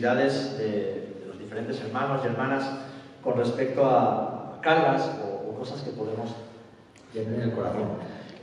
necesidades 0.00 0.56
de, 0.56 1.26
los 1.26 1.38
diferentes 1.38 1.80
hermanos 1.82 2.22
y 2.24 2.28
hermanas 2.28 2.64
con 3.22 3.36
respecto 3.36 3.84
a, 3.84 4.58
cargas 4.62 5.10
o, 5.24 5.58
cosas 5.58 5.82
que 5.82 5.90
podemos 5.90 6.30
tener 7.12 7.34
en 7.34 7.50
el 7.50 7.52
corazón. 7.52 7.84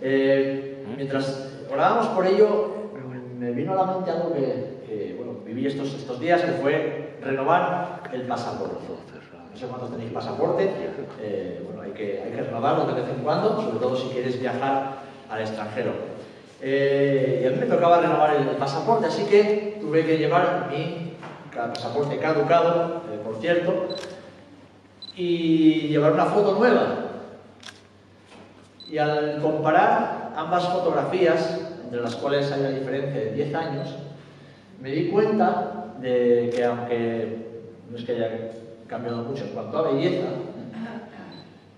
Eh, 0.04 0.86
mientras 0.96 1.52
orábamos 1.72 2.08
por 2.10 2.28
ello, 2.28 2.92
me 3.40 3.52
vino 3.54 3.74
a 3.74 3.76
la 3.76 3.92
mente 3.92 4.12
algo 4.12 4.34
que, 4.34 5.16
bueno, 5.18 5.40
viví 5.44 5.66
estos, 5.66 5.96
estos 5.96 6.20
días, 6.20 6.42
que 6.42 6.52
fue 6.62 7.18
renovar 7.24 8.04
el 8.14 8.22
pasaporte. 8.24 8.76
No 9.52 9.58
sé 9.58 9.66
cuántos 9.66 9.92
tenéis 9.92 10.12
pasaporte, 10.12 10.70
eh, 11.20 11.64
bueno, 11.66 11.82
hay 11.82 11.92
que, 11.92 12.22
hay 12.22 12.32
que 12.34 12.44
renovarlo 12.44 12.86
de 12.86 13.02
vez 13.02 13.10
en 13.10 13.24
cuando, 13.24 13.60
sobre 13.60 13.80
todo 13.80 13.96
si 13.96 14.10
quieres 14.10 14.40
viajar 14.40 14.98
al 15.28 15.42
extranjero. 15.42 15.94
Eh, 16.62 17.42
y 17.44 17.48
a 17.48 17.52
mí 17.52 17.58
me 17.60 17.66
tocaba 17.66 18.02
renovar 18.02 18.36
el, 18.36 18.46
pasaporte, 18.58 19.08
así 19.08 19.24
que 19.26 19.78
tuve 19.82 20.06
que 20.06 20.20
llevar 20.20 20.70
mi 20.72 21.07
pasaporte 21.58 22.18
caducado, 22.18 23.02
eh, 23.12 23.20
por 23.24 23.40
cierto, 23.42 23.90
y 25.16 25.88
llevar 25.88 26.14
una 26.14 26.26
foto 26.26 26.56
nueva. 26.58 27.06
Y 28.90 28.98
al 28.98 29.42
comparar 29.42 30.34
ambas 30.36 30.68
fotografías, 30.70 31.60
entre 31.84 32.02
las 32.02 32.16
cuales 32.16 32.52
hay 32.52 32.60
una 32.62 32.70
diferencia 32.70 33.20
de 33.20 33.32
10 33.32 33.56
años, 33.56 33.96
me 34.82 34.92
di 34.92 35.10
cuenta 35.10 35.96
de 36.00 36.52
que 36.54 36.64
aunque 36.64 37.48
no 37.90 37.98
es 37.98 38.04
que 38.04 38.12
haya 38.14 38.52
cambiado 38.88 39.24
mucho 39.24 39.44
en 39.44 39.52
cuanto 39.52 39.78
a 39.78 39.92
belleza, 39.92 40.28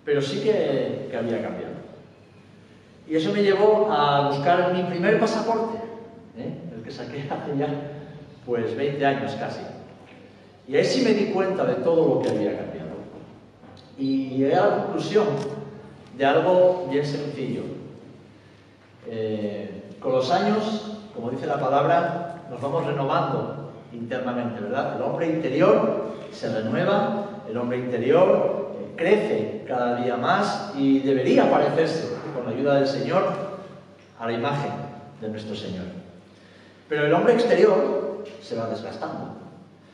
pero 0.03 0.21
sí 0.21 0.41
que, 0.41 1.15
había 1.15 1.41
cambiado. 1.41 1.73
Y 3.07 3.15
eso 3.15 3.31
me 3.31 3.41
llevó 3.41 3.91
a 3.91 4.27
buscar 4.27 4.73
mi 4.73 4.83
primer 4.83 5.19
pasaporte, 5.19 5.77
¿eh? 6.37 6.53
el 6.75 6.83
que 6.83 6.91
saqué 6.91 7.21
hace 7.29 7.57
ya 7.57 7.67
pues 8.45 8.75
20 8.75 9.05
años 9.05 9.35
casi. 9.39 9.61
Y 10.69 10.77
ahí 10.77 10.85
sí 10.85 11.01
me 11.01 11.15
di 11.15 11.31
cuenta 11.31 11.65
de 11.65 11.75
todo 11.75 12.07
lo 12.07 12.21
que 12.21 12.29
había 12.29 12.55
cambiado. 12.55 12.89
Y 13.97 14.29
llegué 14.37 14.55
a 14.55 14.67
la 14.67 14.75
conclusión 14.83 15.25
de 16.15 16.23
algo 16.23 16.87
bien 16.91 17.03
sencillo. 17.03 17.63
Eh, 19.07 19.95
con 19.99 20.11
los 20.11 20.29
años, 20.29 20.99
como 21.15 21.31
dice 21.31 21.47
la 21.47 21.59
palabra, 21.59 22.43
nos 22.51 22.61
vamos 22.61 22.85
renovando 22.85 23.71
internamente, 23.93 24.61
¿verdad? 24.61 24.97
El 24.97 25.01
hombre 25.01 25.25
interior 25.25 26.11
se 26.31 26.53
renueva, 26.53 27.41
el 27.49 27.57
hombre 27.57 27.79
interior 27.79 28.75
eh, 28.79 28.93
crece 28.95 29.65
cada 29.67 29.95
día 29.95 30.17
más 30.17 30.71
y 30.77 30.99
debería 30.99 31.49
parecerse, 31.49 32.15
con 32.35 32.45
la 32.45 32.51
ayuda 32.51 32.75
del 32.75 32.87
Señor, 32.87 33.23
a 34.19 34.27
la 34.27 34.33
imagen 34.33 34.71
de 35.19 35.29
nuestro 35.29 35.55
Señor. 35.55 35.85
Pero 36.87 37.07
el 37.07 37.13
hombre 37.15 37.33
exterior 37.33 38.23
se 38.39 38.55
va 38.55 38.67
desgastando. 38.67 39.48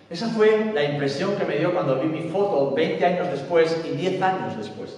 Esa 0.10 0.28
fue 0.30 0.72
la 0.74 0.84
impresión 0.84 1.36
que 1.36 1.46
me 1.46 1.58
dio 1.58 1.74
cuando 1.74 2.00
vi 2.00 2.08
mi 2.08 2.30
foto 2.30 2.76
20 2.76 3.04
años 3.06 3.32
después 3.32 3.84
y 3.86 3.96
10 3.96 4.22
años 4.22 4.58
después, 4.58 4.98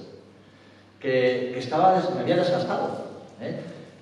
que, 1.00 1.58
estaba, 1.58 2.04
me 2.14 2.22
había 2.22 2.36
desgastado. 2.36 3.06
¿eh? 3.40 3.58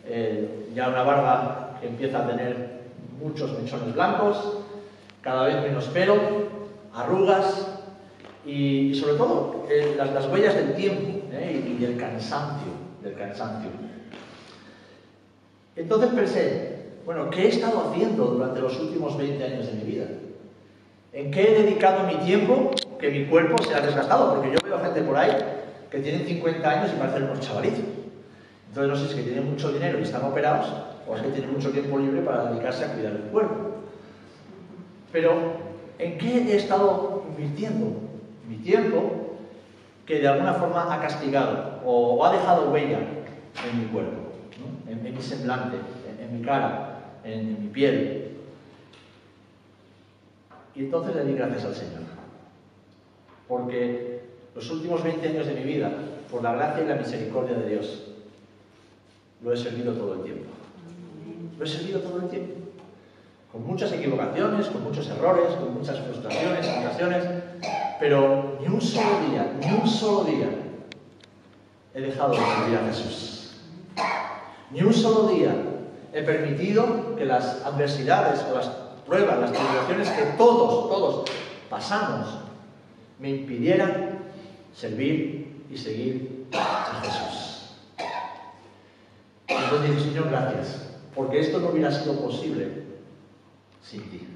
Eh, 0.07 0.69
ya 0.73 0.89
una 0.89 1.03
barba 1.03 1.77
que 1.79 1.87
empieza 1.87 2.23
a 2.23 2.27
tener 2.27 2.81
muchos 3.21 3.51
mechones 3.59 3.93
blancos, 3.93 4.57
cada 5.21 5.45
vez 5.45 5.61
menos 5.61 5.85
pelo, 5.85 6.15
arrugas 6.91 7.67
y, 8.43 8.95
sobre 8.95 9.15
todo 9.15 9.65
eh, 9.69 9.95
las, 9.97 10.27
huellas 10.27 10.55
del 10.55 10.73
tiempo 10.73 11.27
y, 11.31 11.83
del 11.83 11.97
cansancio, 11.97 12.71
del 13.03 13.13
cansancio. 13.13 13.69
Entonces 15.75 16.09
pensé, 16.11 16.85
bueno, 17.05 17.29
¿qué 17.29 17.43
he 17.43 17.49
estado 17.49 17.89
haciendo 17.89 18.25
durante 18.25 18.59
los 18.59 18.79
últimos 18.79 19.17
20 19.17 19.43
años 19.43 19.67
de 19.67 19.73
mi 19.73 19.83
vida? 19.83 20.05
¿En 21.15 21.31
qué 21.31 21.49
he 21.49 21.63
dedicado 21.63 22.05
mi 22.07 22.15
tiempo 22.25 22.71
que 22.99 23.09
mi 23.09 23.23
cuerpo 23.25 23.63
se 23.63 23.73
ha 23.73 23.79
desgastado? 23.79 24.35
Porque 24.35 24.51
yo 24.51 24.59
veo 24.65 24.77
gente 24.81 25.01
por 25.01 25.15
ahí 25.15 25.31
que 25.89 25.99
tienen 25.99 26.27
50 26.27 26.69
años 26.69 26.91
y 26.93 26.99
parecen 26.99 27.23
unos 27.23 27.39
chavalitos. 27.39 27.79
Entonces 28.67 28.91
no 28.91 28.95
sé 28.97 29.05
si 29.05 29.09
es 29.11 29.15
que 29.15 29.31
tienen 29.31 29.49
mucho 29.49 29.71
dinero 29.71 29.97
y 29.97 30.01
están 30.01 30.25
operados 30.25 30.67
o 31.07 31.15
es 31.15 31.21
que 31.21 31.29
tienen 31.29 31.53
mucho 31.53 31.71
tiempo 31.71 31.97
libre 31.99 32.19
para 32.19 32.51
dedicarse 32.51 32.83
a 32.83 32.93
cuidar 32.93 33.13
el 33.13 33.21
cuerpo. 33.31 33.55
Pero, 35.13 35.31
¿en 35.99 36.17
qué 36.17 36.51
he 36.51 36.57
estado 36.57 37.23
invirtiendo 37.29 37.93
mi 38.49 38.57
tiempo 38.57 39.37
que 40.05 40.19
de 40.19 40.27
alguna 40.27 40.55
forma 40.55 40.93
ha 40.93 40.99
castigado 40.99 41.79
o, 41.85 42.25
ha 42.25 42.33
dejado 42.33 42.71
huella 42.71 42.99
en 42.99 43.79
mi 43.79 43.85
cuerpo, 43.85 44.33
en, 44.89 45.15
mi 45.15 45.21
semblante, 45.21 45.77
en, 46.21 46.37
mi 46.37 46.45
cara, 46.45 46.99
en, 47.23 47.63
mi 47.63 47.69
piel? 47.69 48.34
Y 50.75 50.81
entonces 50.81 51.15
le 51.15 51.23
di 51.23 51.33
gracias 51.33 51.65
al 51.65 51.75
Señor. 51.75 52.01
Porque 53.47 54.21
los 54.53 54.69
últimos 54.71 55.03
20 55.03 55.27
años 55.27 55.47
de 55.47 55.53
mi 55.53 55.63
vida, 55.63 55.91
por 56.31 56.43
la 56.43 56.53
gracia 56.53 56.83
y 56.83 56.87
la 56.87 56.95
misericordia 56.95 57.57
de 57.57 57.69
Dios, 57.69 58.03
lo 59.41 59.53
he 59.53 59.57
servido 59.57 59.93
todo 59.93 60.15
el 60.15 60.23
tiempo. 60.23 60.45
Lo 61.57 61.63
he 61.63 61.67
servido 61.67 61.99
todo 61.99 62.19
el 62.21 62.29
tiempo. 62.29 62.53
Con 63.51 63.65
muchas 63.65 63.91
equivocaciones, 63.93 64.67
con 64.67 64.83
muchos 64.83 65.07
errores, 65.09 65.55
con 65.55 65.73
muchas 65.73 65.99
frustraciones, 65.99 66.67
ocasiones, 66.67 67.23
pero 67.99 68.57
ni 68.59 68.67
un 68.67 68.81
solo 68.81 69.29
día, 69.29 69.53
ni 69.61 69.81
un 69.81 69.87
solo 69.87 70.23
día 70.25 70.49
he 71.93 72.01
dejado 72.01 72.33
de 72.33 72.39
servir 72.39 72.77
a 72.77 72.87
Jesús. 72.87 73.51
Ni 74.71 74.81
un 74.81 74.93
solo 74.93 75.29
día 75.29 75.55
he 76.11 76.21
permitido 76.23 77.15
que 77.15 77.25
las 77.25 77.63
adversidades 77.63 78.43
o 78.51 78.55
las 78.55 78.84
pruebas, 79.05 79.39
las 79.39 79.51
tribulaciones 79.51 80.09
que 80.09 80.23
todos, 80.37 80.89
todos 80.89 81.29
pasamos, 81.69 82.39
me 83.19 83.29
impidieran 83.29 84.19
servir 84.73 85.65
y 85.69 85.77
seguir 85.77 86.47
a 86.53 87.01
Jesús. 87.03 87.75
Entonces 89.47 90.03
Señor, 90.03 90.29
gracias, 90.29 90.89
porque 91.13 91.39
esto 91.39 91.59
no 91.59 91.69
hubiera 91.69 91.91
sido 91.91 92.19
posible 92.19 92.83
sin 93.81 94.09
ti. 94.09 94.27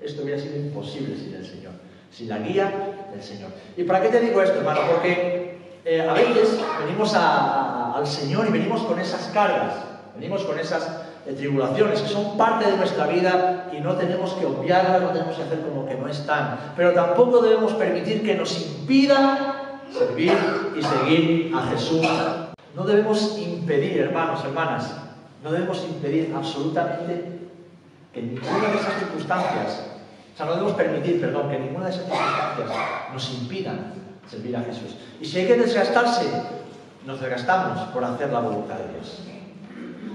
Esto 0.00 0.22
hubiera 0.22 0.40
sido 0.40 0.56
imposible 0.56 1.16
sin 1.16 1.34
el 1.34 1.44
Señor, 1.44 1.72
sin 2.10 2.28
la 2.28 2.38
guía 2.38 3.08
del 3.10 3.22
Señor. 3.22 3.50
¿Y 3.76 3.84
para 3.84 4.02
qué 4.02 4.08
te 4.08 4.20
digo 4.20 4.40
esto, 4.42 4.58
hermano? 4.58 4.80
Porque 4.92 5.58
eh, 5.84 6.02
a 6.02 6.12
veces 6.12 6.58
venimos 6.84 7.14
al 7.14 8.06
Señor 8.06 8.46
y 8.48 8.52
venimos 8.52 8.82
con 8.82 9.00
esas 9.00 9.26
cargas, 9.28 9.74
venimos 10.14 10.44
con 10.44 10.58
esas 10.58 11.07
eh, 11.28 11.34
tribulaciones 11.34 12.00
que 12.00 12.08
son 12.08 12.36
parte 12.36 12.70
de 12.70 12.76
nuestra 12.76 13.06
vida 13.06 13.68
y 13.72 13.80
no 13.80 13.94
tenemos 13.94 14.32
que 14.34 14.46
obviarlas, 14.46 15.02
no 15.02 15.08
tenemos 15.10 15.36
que 15.36 15.42
hacer 15.42 15.60
como 15.60 15.86
que 15.86 15.94
no 15.94 16.08
están. 16.08 16.58
Pero 16.76 16.92
tampoco 16.92 17.40
debemos 17.40 17.72
permitir 17.74 18.24
que 18.24 18.34
nos 18.34 18.66
impida 18.66 19.80
servir 19.92 20.36
y 20.76 20.82
seguir 20.82 21.52
a 21.54 21.62
Jesús 21.68 22.06
no 22.78 22.84
debemos 22.84 23.36
impedir, 23.38 23.98
hermanos, 23.98 24.44
hermanas, 24.44 24.94
no 25.42 25.50
debemos 25.50 25.84
impedir 25.84 26.32
absolutamente 26.32 27.40
que 28.12 28.22
ninguna 28.22 28.70
de 28.70 28.78
esas 28.78 28.98
circunstancias, 29.00 29.82
o 30.32 30.36
sea, 30.36 30.46
no 30.46 30.52
debemos 30.52 30.74
permitir, 30.74 31.20
perdón, 31.20 31.50
que 31.50 31.58
ninguna 31.58 31.86
de 31.86 31.90
esas 31.90 32.04
circunstancias 32.04 32.68
nos 33.12 33.34
impidan 33.34 33.94
servir 34.30 34.56
a 34.56 34.62
Jesús. 34.62 34.96
Y 35.20 35.24
si 35.24 35.40
hay 35.40 35.46
que 35.48 35.56
desgastarse, 35.56 36.26
nos 37.04 37.20
desgastamos 37.20 37.80
por 37.88 38.04
hacer 38.04 38.30
la 38.30 38.40
voluntad 38.40 38.76
de 38.76 38.92
Dios. 38.92 39.22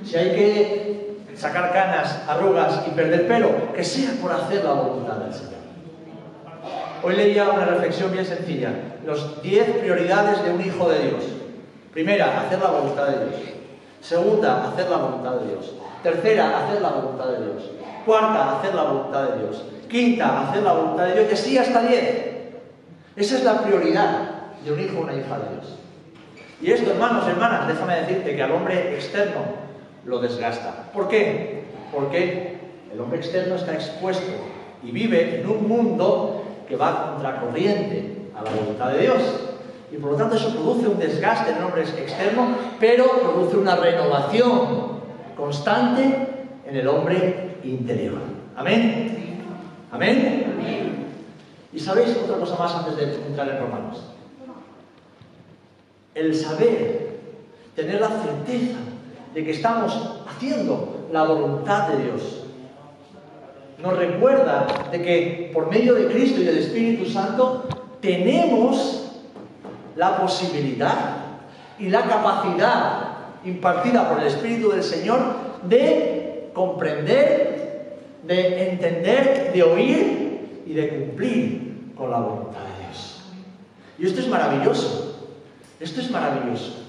Si 0.05 0.15
hay 0.15 0.29
que 0.29 1.02
sacar 1.35 1.71
canas, 1.73 2.21
arrugas 2.27 2.83
y 2.87 2.91
perder 2.91 3.27
pelo, 3.27 3.73
que 3.73 3.83
sea 3.83 4.11
por 4.21 4.31
hacer 4.31 4.63
la 4.63 4.73
voluntad 4.73 5.15
del 5.15 5.33
Señor. 5.33 5.53
Hoy 7.03 7.15
leía 7.15 7.49
una 7.49 7.65
reflexión 7.65 8.11
bien 8.11 8.25
sencilla, 8.25 8.71
los 9.05 9.41
10 9.41 9.77
prioridades 9.79 10.43
de 10.43 10.51
un 10.51 10.61
hijo 10.61 10.89
de 10.89 10.99
Dios. 10.99 11.23
Primera, 11.91 12.41
hacer 12.41 12.59
la 12.59 12.67
voluntad 12.67 13.07
de 13.07 13.25
Dios. 13.25 13.41
Segunda, 14.01 14.69
hacer 14.69 14.89
la 14.89 14.97
voluntad 14.97 15.31
de 15.35 15.47
Dios. 15.49 15.73
Tercera, 16.01 16.65
hacer 16.65 16.81
la 16.81 16.89
voluntad 16.89 17.25
de 17.27 17.45
Dios. 17.45 17.71
Cuarta, 18.05 18.57
hacer 18.57 18.75
la 18.75 18.83
voluntad 18.83 19.29
de 19.29 19.39
Dios. 19.39 19.63
Quinta, 19.89 20.49
hacer 20.49 20.63
la 20.63 20.73
voluntad 20.73 21.05
de 21.05 21.13
Dios. 21.13 21.27
Y 21.29 21.33
así 21.33 21.57
hasta 21.57 21.81
diez. 21.81 22.33
Esa 23.15 23.37
es 23.37 23.43
la 23.43 23.61
prioridad 23.61 24.29
de 24.63 24.71
un 24.71 24.79
hijo 24.79 24.99
o 24.99 25.01
una 25.03 25.13
hija 25.13 25.37
de 25.37 25.55
Dios. 25.55 25.77
Y 26.61 26.71
esto, 26.71 26.91
hermanos, 26.91 27.27
hermanas, 27.27 27.67
déjame 27.67 27.95
decirte 28.01 28.35
que 28.35 28.43
al 28.43 28.51
hombre 28.53 28.95
externo 28.95 29.62
lo 30.05 30.19
desgasta. 30.19 30.89
¿Por 30.93 31.07
qué? 31.07 31.63
Porque 31.93 32.57
el 32.91 32.99
hombre 32.99 33.19
externo 33.19 33.55
está 33.55 33.73
expuesto 33.73 34.31
y 34.83 34.91
vive 34.91 35.39
en 35.39 35.49
un 35.49 35.67
mundo 35.67 36.43
que 36.67 36.75
va 36.75 37.13
contracorriente 37.13 38.29
a 38.35 38.43
la 38.43 38.51
voluntad 38.51 38.91
de 38.91 39.01
Dios. 39.01 39.21
Y 39.91 39.97
por 39.97 40.11
lo 40.11 40.17
tanto 40.17 40.35
eso 40.35 40.51
produce 40.51 40.87
un 40.87 40.99
desgaste 40.99 41.51
en 41.51 41.57
el 41.57 41.63
hombre 41.63 41.83
externo, 41.83 42.47
pero 42.79 43.05
produce 43.19 43.57
una 43.57 43.75
renovación 43.75 45.01
constante 45.37 46.27
en 46.65 46.75
el 46.75 46.87
hombre 46.87 47.57
interior. 47.63 48.19
¿Amén? 48.55 49.37
¿Amén? 49.91 50.43
Y 51.71 51.79
sabéis 51.79 52.15
otra 52.23 52.37
cosa 52.37 52.55
más 52.57 52.73
antes 52.75 52.95
de 52.97 53.15
entrar 53.25 53.49
en 53.49 53.59
Romanos. 53.59 54.03
El 56.13 56.35
saber, 56.35 57.17
tener 57.75 57.99
la 57.99 58.09
certeza 58.09 58.77
de 59.33 59.43
que 59.43 59.51
estamos 59.51 60.21
haciendo 60.27 61.07
la 61.11 61.23
voluntad 61.23 61.89
de 61.89 62.03
Dios. 62.03 62.43
Nos 63.81 63.97
recuerda 63.97 64.67
de 64.91 65.01
que 65.01 65.51
por 65.53 65.69
medio 65.69 65.95
de 65.95 66.07
Cristo 66.07 66.41
y 66.41 66.45
del 66.45 66.59
Espíritu 66.59 67.05
Santo 67.09 67.67
tenemos 67.99 69.11
la 69.95 70.17
posibilidad 70.17 71.17
y 71.79 71.89
la 71.89 72.03
capacidad 72.03 73.09
impartida 73.43 74.09
por 74.09 74.19
el 74.21 74.27
Espíritu 74.27 74.69
del 74.69 74.83
Señor 74.83 75.19
de 75.63 76.49
comprender, 76.53 77.99
de 78.23 78.69
entender, 78.69 79.51
de 79.53 79.63
oír 79.63 80.63
y 80.65 80.73
de 80.73 80.89
cumplir 80.89 81.91
con 81.97 82.11
la 82.11 82.19
voluntad 82.19 82.59
de 82.59 82.85
Dios. 82.87 83.21
Y 83.97 84.05
esto 84.05 84.21
es 84.21 84.27
maravilloso, 84.27 85.29
esto 85.79 86.01
es 86.01 86.09
maravilloso. 86.11 86.82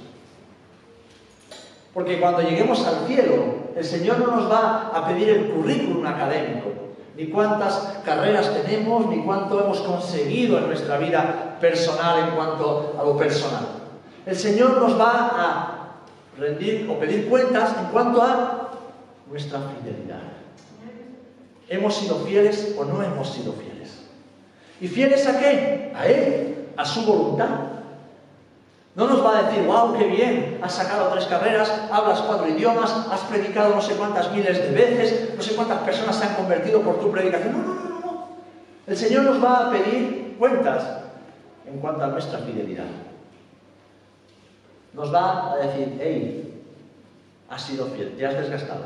Porque 1.94 2.18
cuando 2.18 2.42
lleguemos 2.42 2.84
al 2.84 3.06
cielo, 3.06 3.54
el 3.76 3.84
Señor 3.84 4.18
no 4.18 4.36
nos 4.36 4.50
va 4.50 4.90
a 4.92 5.06
pedir 5.06 5.28
el 5.30 5.50
currículum 5.52 6.04
académico, 6.04 6.72
ni 7.16 7.28
cuántas 7.28 8.00
carreras 8.04 8.52
tenemos, 8.52 9.06
ni 9.06 9.22
cuánto 9.22 9.62
hemos 9.62 9.80
conseguido 9.80 10.58
en 10.58 10.66
nuestra 10.66 10.98
vida 10.98 11.56
personal 11.60 12.28
en 12.28 12.34
cuanto 12.34 12.96
a 13.00 13.04
lo 13.04 13.16
personal. 13.16 13.66
El 14.26 14.36
Señor 14.36 14.78
nos 14.80 14.98
va 14.98 15.30
a 15.36 15.84
rendir 16.36 16.90
o 16.90 16.98
pedir 16.98 17.28
cuentas 17.28 17.72
en 17.78 17.86
cuanto 17.86 18.20
a 18.20 18.70
nuestra 19.30 19.60
fidelidad. 19.60 20.22
¿Hemos 21.68 21.94
sido 21.94 22.16
fieles 22.16 22.74
o 22.76 22.84
no 22.84 23.02
hemos 23.02 23.30
sido 23.30 23.52
fieles? 23.52 24.04
¿Y 24.80 24.88
fieles 24.88 25.26
a 25.28 25.38
qué? 25.38 25.92
A 25.94 26.06
Él, 26.06 26.68
a 26.76 26.84
su 26.84 27.04
voluntad. 27.06 27.73
No 28.96 29.08
nos 29.08 29.24
va 29.24 29.38
a 29.38 29.42
decir, 29.42 29.64
wow, 29.66 29.96
qué 29.98 30.06
bien, 30.06 30.60
has 30.62 30.74
sacado 30.74 31.08
tres 31.08 31.24
carreras, 31.26 31.68
hablas 31.90 32.20
cuatro 32.20 32.48
idiomas, 32.48 32.92
has 33.10 33.20
predicado 33.22 33.74
no 33.74 33.82
sé 33.82 33.94
cuántas 33.94 34.30
miles 34.30 34.58
de 34.58 34.70
veces, 34.70 35.34
no 35.36 35.42
sé 35.42 35.56
cuántas 35.56 35.80
personas 35.80 36.16
se 36.16 36.26
han 36.26 36.34
convertido 36.34 36.80
por 36.80 37.00
tu 37.00 37.10
predicación. 37.10 37.52
No, 37.52 37.58
no, 37.58 37.74
no, 37.74 38.00
no. 38.00 38.28
El 38.86 38.96
Señor 38.96 39.24
nos 39.24 39.42
va 39.42 39.66
a 39.66 39.70
pedir 39.70 40.36
cuentas 40.38 40.84
en 41.66 41.80
cuanto 41.80 42.04
a 42.04 42.08
nuestra 42.08 42.38
fidelidad 42.38 42.86
nos 44.94 45.12
va 45.12 45.52
a 45.52 45.56
decir, 45.56 45.98
hey, 46.00 46.62
has 47.50 47.62
sido 47.62 47.86
fiel, 47.88 48.14
te 48.16 48.26
has 48.26 48.36
desgastado, 48.36 48.84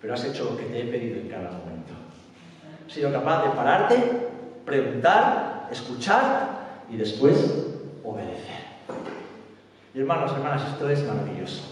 pero 0.00 0.14
has 0.14 0.24
hecho 0.24 0.44
lo 0.44 0.56
que 0.56 0.64
te 0.64 0.80
he 0.80 0.84
pedido 0.84 1.20
en 1.20 1.28
cada 1.28 1.50
momento. 1.50 1.92
Has 2.86 2.92
sido 2.92 3.12
capaz 3.12 3.42
de 3.42 3.50
pararte, 3.50 4.28
preguntar, 4.64 5.68
escuchar 5.70 6.60
y 6.90 6.96
después 6.96 7.66
obedecer. 8.04 8.72
Y 9.94 10.00
hermanos, 10.00 10.32
hermanas, 10.32 10.62
esto 10.72 10.88
es 10.88 11.04
maravilloso. 11.06 11.62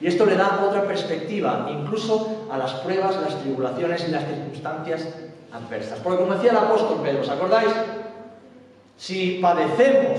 Y 0.00 0.06
esto 0.06 0.26
le 0.26 0.36
da 0.36 0.64
otra 0.64 0.82
perspectiva, 0.82 1.68
incluso 1.70 2.46
a 2.50 2.56
las 2.56 2.72
pruebas, 2.74 3.20
las 3.20 3.40
tribulaciones 3.40 4.08
y 4.08 4.12
las 4.12 4.24
circunstancias 4.26 5.08
adversas. 5.52 5.98
Porque 6.00 6.20
como 6.20 6.34
decía 6.34 6.52
el 6.52 6.58
apóstol 6.58 7.00
Pedro, 7.02 7.22
¿os 7.22 7.28
acordáis? 7.28 7.72
Si 8.96 9.38
padecemos 9.42 10.18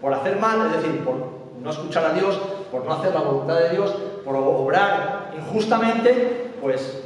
por 0.00 0.14
hacer 0.14 0.36
mal, 0.38 0.66
es 0.66 0.82
decir, 0.82 1.04
por 1.04 1.16
no 1.60 1.70
escuchar 1.70 2.04
a 2.04 2.12
Dios, 2.12 2.38
por 2.70 2.84
no 2.84 2.92
hacer 2.92 3.12
la 3.12 3.20
voluntad 3.20 3.58
de 3.58 3.70
Dios, 3.70 3.92
por 4.24 4.36
obrar 4.36 5.32
injustamente, 5.36 6.50
pues, 6.60 7.02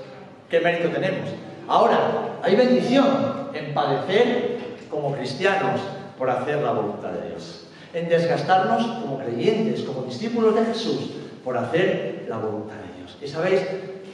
¿qué 0.51 0.61
mérito 0.61 0.91
tenemos? 0.91 1.31
Ahora, 1.69 2.39
hay 2.43 2.57
bendición 2.57 3.51
en 3.55 3.73
padecer 3.73 4.59
como 4.91 5.15
cristianos 5.15 5.81
por 6.19 6.29
hacer 6.29 6.63
la 6.63 6.73
voluntad 6.73 7.11
de 7.11 7.31
Dios, 7.31 7.67
en 7.95 8.09
desgastarnos 8.09 8.87
como 9.03 9.19
creyentes, 9.19 9.83
como 9.83 10.03
discípulos 10.03 10.55
de 10.55 10.65
Jesús, 10.65 11.11
por 11.45 11.57
hacer 11.57 12.27
la 12.29 12.39
voluntad 12.39 12.77
de 12.77 12.99
Dios. 12.99 13.19
Y 13.23 13.27
sabéis, 13.27 13.63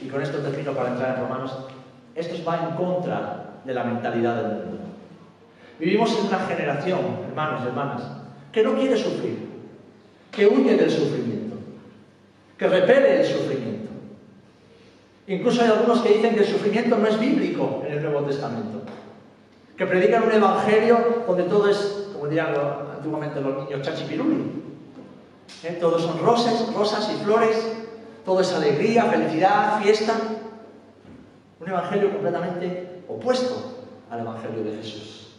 y 0.02 0.08
con 0.08 0.22
esto 0.22 0.38
termino 0.38 0.72
para 0.72 0.90
entrar 0.90 1.16
en 1.16 1.22
Romanos, 1.22 1.52
esto 2.14 2.34
va 2.44 2.68
en 2.68 2.76
contra 2.76 3.60
de 3.64 3.74
la 3.74 3.84
mentalidad 3.84 4.36
del 4.36 4.66
mundo. 4.66 4.78
Vivimos 5.78 6.18
en 6.18 6.26
una 6.26 6.38
generación, 6.40 7.00
hermanos 7.28 7.60
y 7.64 7.68
hermanas, 7.68 8.02
que 8.50 8.62
no 8.62 8.74
quiere 8.74 8.96
sufrir, 8.96 9.48
que 10.32 10.46
huye 10.46 10.76
del 10.76 10.90
sufrimiento, 10.90 11.56
que 12.56 12.66
repele 12.66 13.20
el 13.20 13.26
sufrimiento. 13.26 13.90
Incluso 15.28 15.62
hay 15.62 15.70
algunos 15.70 16.00
que 16.00 16.14
dicen 16.14 16.34
que 16.34 16.40
el 16.40 16.46
sufrimiento 16.46 16.96
no 16.96 17.06
es 17.06 17.20
bíblico 17.20 17.82
en 17.86 17.98
el 17.98 18.02
Nuevo 18.02 18.22
Testamento, 18.22 18.82
que 19.76 19.86
predican 19.86 20.24
un 20.24 20.32
evangelio 20.32 21.24
donde 21.26 21.44
todo 21.44 21.68
es, 21.68 21.97
como 22.18 22.30
dirían 22.30 22.54
antiguamente 22.96 23.40
los 23.40 23.64
niños, 23.64 23.82
chachipiruli. 23.82 24.64
¿Eh? 25.62 25.78
Todos 25.80 26.02
son 26.02 26.18
rosas, 26.18 26.74
rosas 26.74 27.10
y 27.14 27.24
flores, 27.24 27.56
todo 28.24 28.40
es 28.40 28.52
alegría, 28.52 29.04
felicidad, 29.04 29.80
fiesta. 29.80 30.14
Un 31.60 31.68
evangelio 31.68 32.10
completamente 32.10 33.02
opuesto 33.08 33.84
al 34.10 34.20
evangelio 34.20 34.64
de 34.64 34.76
Jesús. 34.76 35.36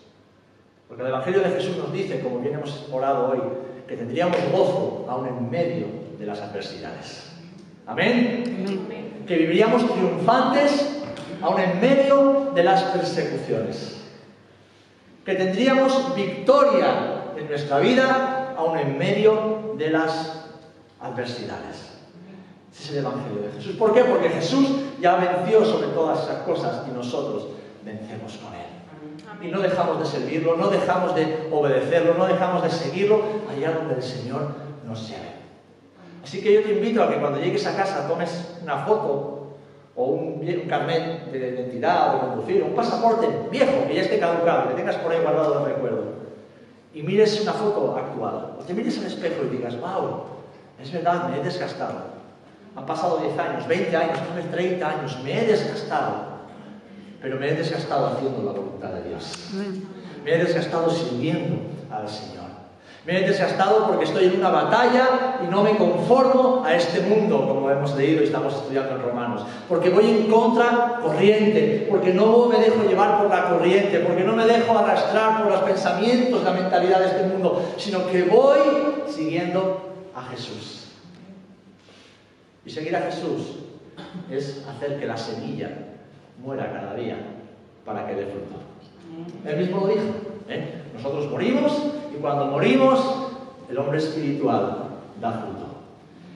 Porque 0.87 1.03
el 1.03 1.09
evangelio 1.09 1.41
de 1.41 1.49
Jesús 1.49 1.77
nos 1.77 1.91
dice, 1.91 2.21
como 2.21 2.39
bien 2.39 2.55
hemos 2.55 2.87
orado 2.91 3.29
hoy, 3.29 3.39
que 3.87 3.97
tendríamos 3.97 4.37
gozo 4.51 5.05
aún 5.09 5.27
en 5.27 5.49
medio 5.49 5.87
de 6.17 6.25
las 6.25 6.39
adversidades. 6.41 7.31
Amén. 7.85 9.25
Que 9.27 9.37
viviríamos 9.37 9.85
triunfantes 9.91 11.01
aún 11.41 11.59
en 11.59 11.81
medio 11.81 12.51
de 12.55 12.63
las 12.63 12.83
persecuciones. 12.83 13.98
Que 15.29 15.35
tendríamos 15.35 16.15
victoria 16.15 17.33
en 17.37 17.47
nuestra 17.47 17.77
vida 17.77 18.55
aún 18.57 18.79
en 18.79 18.97
medio 18.97 19.75
de 19.77 19.91
las 19.91 20.47
adversidades. 20.99 21.91
Ese 22.73 22.83
es 22.83 22.89
el 22.89 22.97
Evangelio 23.05 23.43
de 23.43 23.51
Jesús. 23.51 23.75
¿Por 23.75 23.93
qué? 23.93 24.05
Porque 24.05 24.29
Jesús 24.29 24.67
ya 24.99 25.17
venció 25.17 25.63
sobre 25.63 25.89
todas 25.89 26.23
esas 26.23 26.37
cosas 26.37 26.81
y 26.89 26.95
nosotros 26.95 27.49
vencemos 27.85 28.37
con 28.37 28.55
Él 28.55 29.47
y 29.47 29.51
no 29.51 29.61
dejamos 29.61 29.99
de 29.99 30.05
servirlo, 30.07 30.57
no 30.57 30.67
dejamos 30.69 31.13
de 31.13 31.47
obedecerlo, 31.51 32.15
no 32.15 32.25
dejamos 32.25 32.63
de 32.63 32.71
seguirlo 32.71 33.21
allá 33.51 33.73
donde 33.73 33.93
el 33.97 34.01
Señor 34.01 34.47
nos 34.83 35.07
lleve. 35.07 35.29
Así 36.23 36.41
que 36.41 36.55
yo 36.55 36.63
te 36.63 36.71
invito 36.71 37.03
a 37.03 37.07
que 37.07 37.19
cuando 37.19 37.39
llegues 37.39 37.67
a 37.67 37.77
casa 37.77 38.07
tomes 38.07 38.55
una 38.63 38.77
foto 38.83 39.38
o 39.99 40.05
un, 40.05 40.39
carnet 40.69 41.29
de 41.29 41.37
identidad 41.37 42.13
de 42.13 42.19
conducir, 42.19 42.63
un 42.63 42.73
pasaporte 42.73 43.27
viejo 43.51 43.85
que 43.85 43.95
ya 43.95 44.01
esté 44.01 44.17
caducado, 44.17 44.69
que 44.69 44.75
tengas 44.75 44.95
por 44.95 45.11
ahí 45.11 45.19
guardado 45.21 45.59
de 45.59 45.73
recuerdo, 45.73 46.03
y 46.93 47.03
mires 47.03 47.41
una 47.41 47.51
foto 47.51 47.97
actual, 47.97 48.55
o 48.59 48.63
te 48.63 48.73
mires 48.73 48.97
al 48.97 49.07
espejo 49.07 49.43
y 49.45 49.57
digas, 49.57 49.77
wow, 49.79 50.23
es 50.81 50.91
verdad, 50.91 51.29
me 51.29 51.39
he 51.39 51.43
desgastado. 51.43 52.19
Han 52.77 52.85
pasado 52.85 53.17
10 53.17 53.37
años, 53.37 53.67
20 53.67 53.97
años, 53.97 54.19
30 54.51 54.89
años, 54.89 55.19
me 55.21 55.41
he 55.41 55.45
desgastado 55.45 56.29
pero 57.21 57.37
me 57.37 57.49
he 57.49 57.53
desgastado 57.53 58.07
haciendo 58.07 58.43
la 58.43 58.51
voluntad 58.51 58.89
de 58.89 59.09
Dios. 59.09 59.33
Me 60.23 60.33
he 60.33 60.37
desgastado 60.37 60.89
sirviendo 60.89 61.57
al 61.91 62.07
Señor. 62.07 62.48
Me 63.09 63.17
he 63.17 63.27
desgastado 63.27 63.87
porque 63.87 64.05
estoy 64.05 64.25
en 64.25 64.35
una 64.35 64.49
batalla 64.49 65.39
y 65.43 65.49
no 65.49 65.63
me 65.63 65.75
conformo 65.77 66.61
a 66.63 66.75
este 66.75 67.01
mundo, 67.01 67.39
como 67.39 67.67
hemos 67.71 67.95
leído 67.95 68.21
y 68.21 68.25
estamos 68.25 68.53
estudiando 68.53 68.97
en 68.97 69.01
Romanos. 69.01 69.47
Porque 69.67 69.89
voy 69.89 70.11
en 70.11 70.27
contra 70.27 70.99
corriente, 71.01 71.87
porque 71.89 72.13
no 72.13 72.45
me 72.45 72.59
dejo 72.59 72.83
llevar 72.87 73.17
por 73.17 73.27
la 73.31 73.49
corriente, 73.49 74.01
porque 74.01 74.23
no 74.23 74.35
me 74.35 74.45
dejo 74.45 74.77
arrastrar 74.77 75.41
por 75.41 75.51
los 75.51 75.61
pensamientos, 75.61 76.43
la 76.43 76.51
mentalidad 76.51 76.99
de 76.99 77.07
este 77.07 77.23
mundo, 77.23 77.73
sino 77.77 78.05
que 78.05 78.25
voy 78.25 78.59
siguiendo 79.07 79.89
a 80.15 80.21
Jesús. 80.25 80.89
Y 82.63 82.69
seguir 82.69 82.95
a 82.95 83.01
Jesús 83.01 83.55
es 84.29 84.63
hacer 84.67 84.99
que 84.99 85.07
la 85.07 85.17
semilla 85.17 85.71
muera 86.37 86.71
cada 86.71 86.93
día 86.93 87.17
para 87.83 88.05
que 88.05 88.13
dé 88.13 88.27
fruto. 88.27 88.61
Él 89.47 89.57
mismo 89.57 89.79
lo 89.79 89.87
dijo. 89.87 90.05
¿eh? 90.47 90.83
Nosotros 90.93 91.31
morimos 91.31 91.88
y 92.13 92.17
cuando 92.21 92.45
morimos, 92.45 92.99
el 93.69 93.77
hombre 93.77 93.99
espiritual 93.99 94.89
da 95.21 95.31
fruto. 95.31 95.65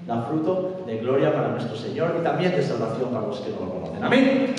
Da 0.05 0.21
fruto 0.23 0.83
de 0.85 0.97
gloria 0.97 1.33
para 1.33 1.49
nuestro 1.49 1.75
Señor 1.75 2.15
y 2.19 2.23
también 2.23 2.51
de 2.51 2.61
salvación 2.61 3.09
para 3.09 3.27
los 3.27 3.39
que 3.39 3.51
no 3.51 3.65
lo 3.65 3.73
conocen. 3.73 4.03
Amén. 4.03 4.55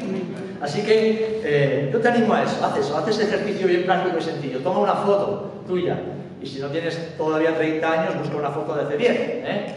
Así 0.60 0.82
que 0.82 1.42
eh, 1.44 1.90
yo 1.92 2.00
te 2.00 2.08
animo 2.08 2.32
a 2.32 2.42
eso. 2.42 2.64
Haz 2.64 2.78
eso. 2.78 2.96
Haz 2.96 3.08
ese 3.08 3.24
ejercicio 3.24 3.66
bien 3.66 3.84
práctico 3.84 4.16
y 4.18 4.22
sencillo. 4.22 4.60
Toma 4.60 4.80
una 4.80 4.94
foto 4.94 5.52
tuya. 5.66 6.00
Y 6.42 6.46
si 6.46 6.60
no 6.60 6.68
tienes 6.68 7.16
todavía 7.16 7.56
30 7.56 7.92
años, 7.92 8.18
busca 8.18 8.36
una 8.36 8.50
foto 8.50 8.74
de 8.74 8.82
hace 8.82 8.96
10. 8.96 9.10
¿eh? 9.10 9.74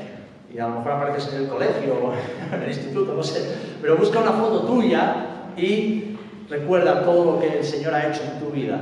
Y 0.54 0.60
a 0.60 0.68
lo 0.68 0.76
mejor 0.76 0.94
apareces 0.94 1.34
en 1.34 1.42
el 1.42 1.48
colegio 1.50 1.94
o 1.94 2.14
en 2.56 2.62
el 2.62 2.70
instituto, 2.70 3.14
no 3.14 3.24
sé. 3.24 3.56
Pero 3.82 3.98
busca 3.98 4.20
una 4.20 4.32
foto 4.32 4.62
tuya 4.62 5.16
y 5.58 6.18
recuerda 6.50 7.04
todo 7.04 7.34
lo 7.34 7.40
que 7.40 7.60
el 7.60 7.64
Señor 7.64 7.94
ha 7.94 8.08
hecho 8.08 8.22
en 8.24 8.40
tu 8.40 8.52
vida. 8.52 8.80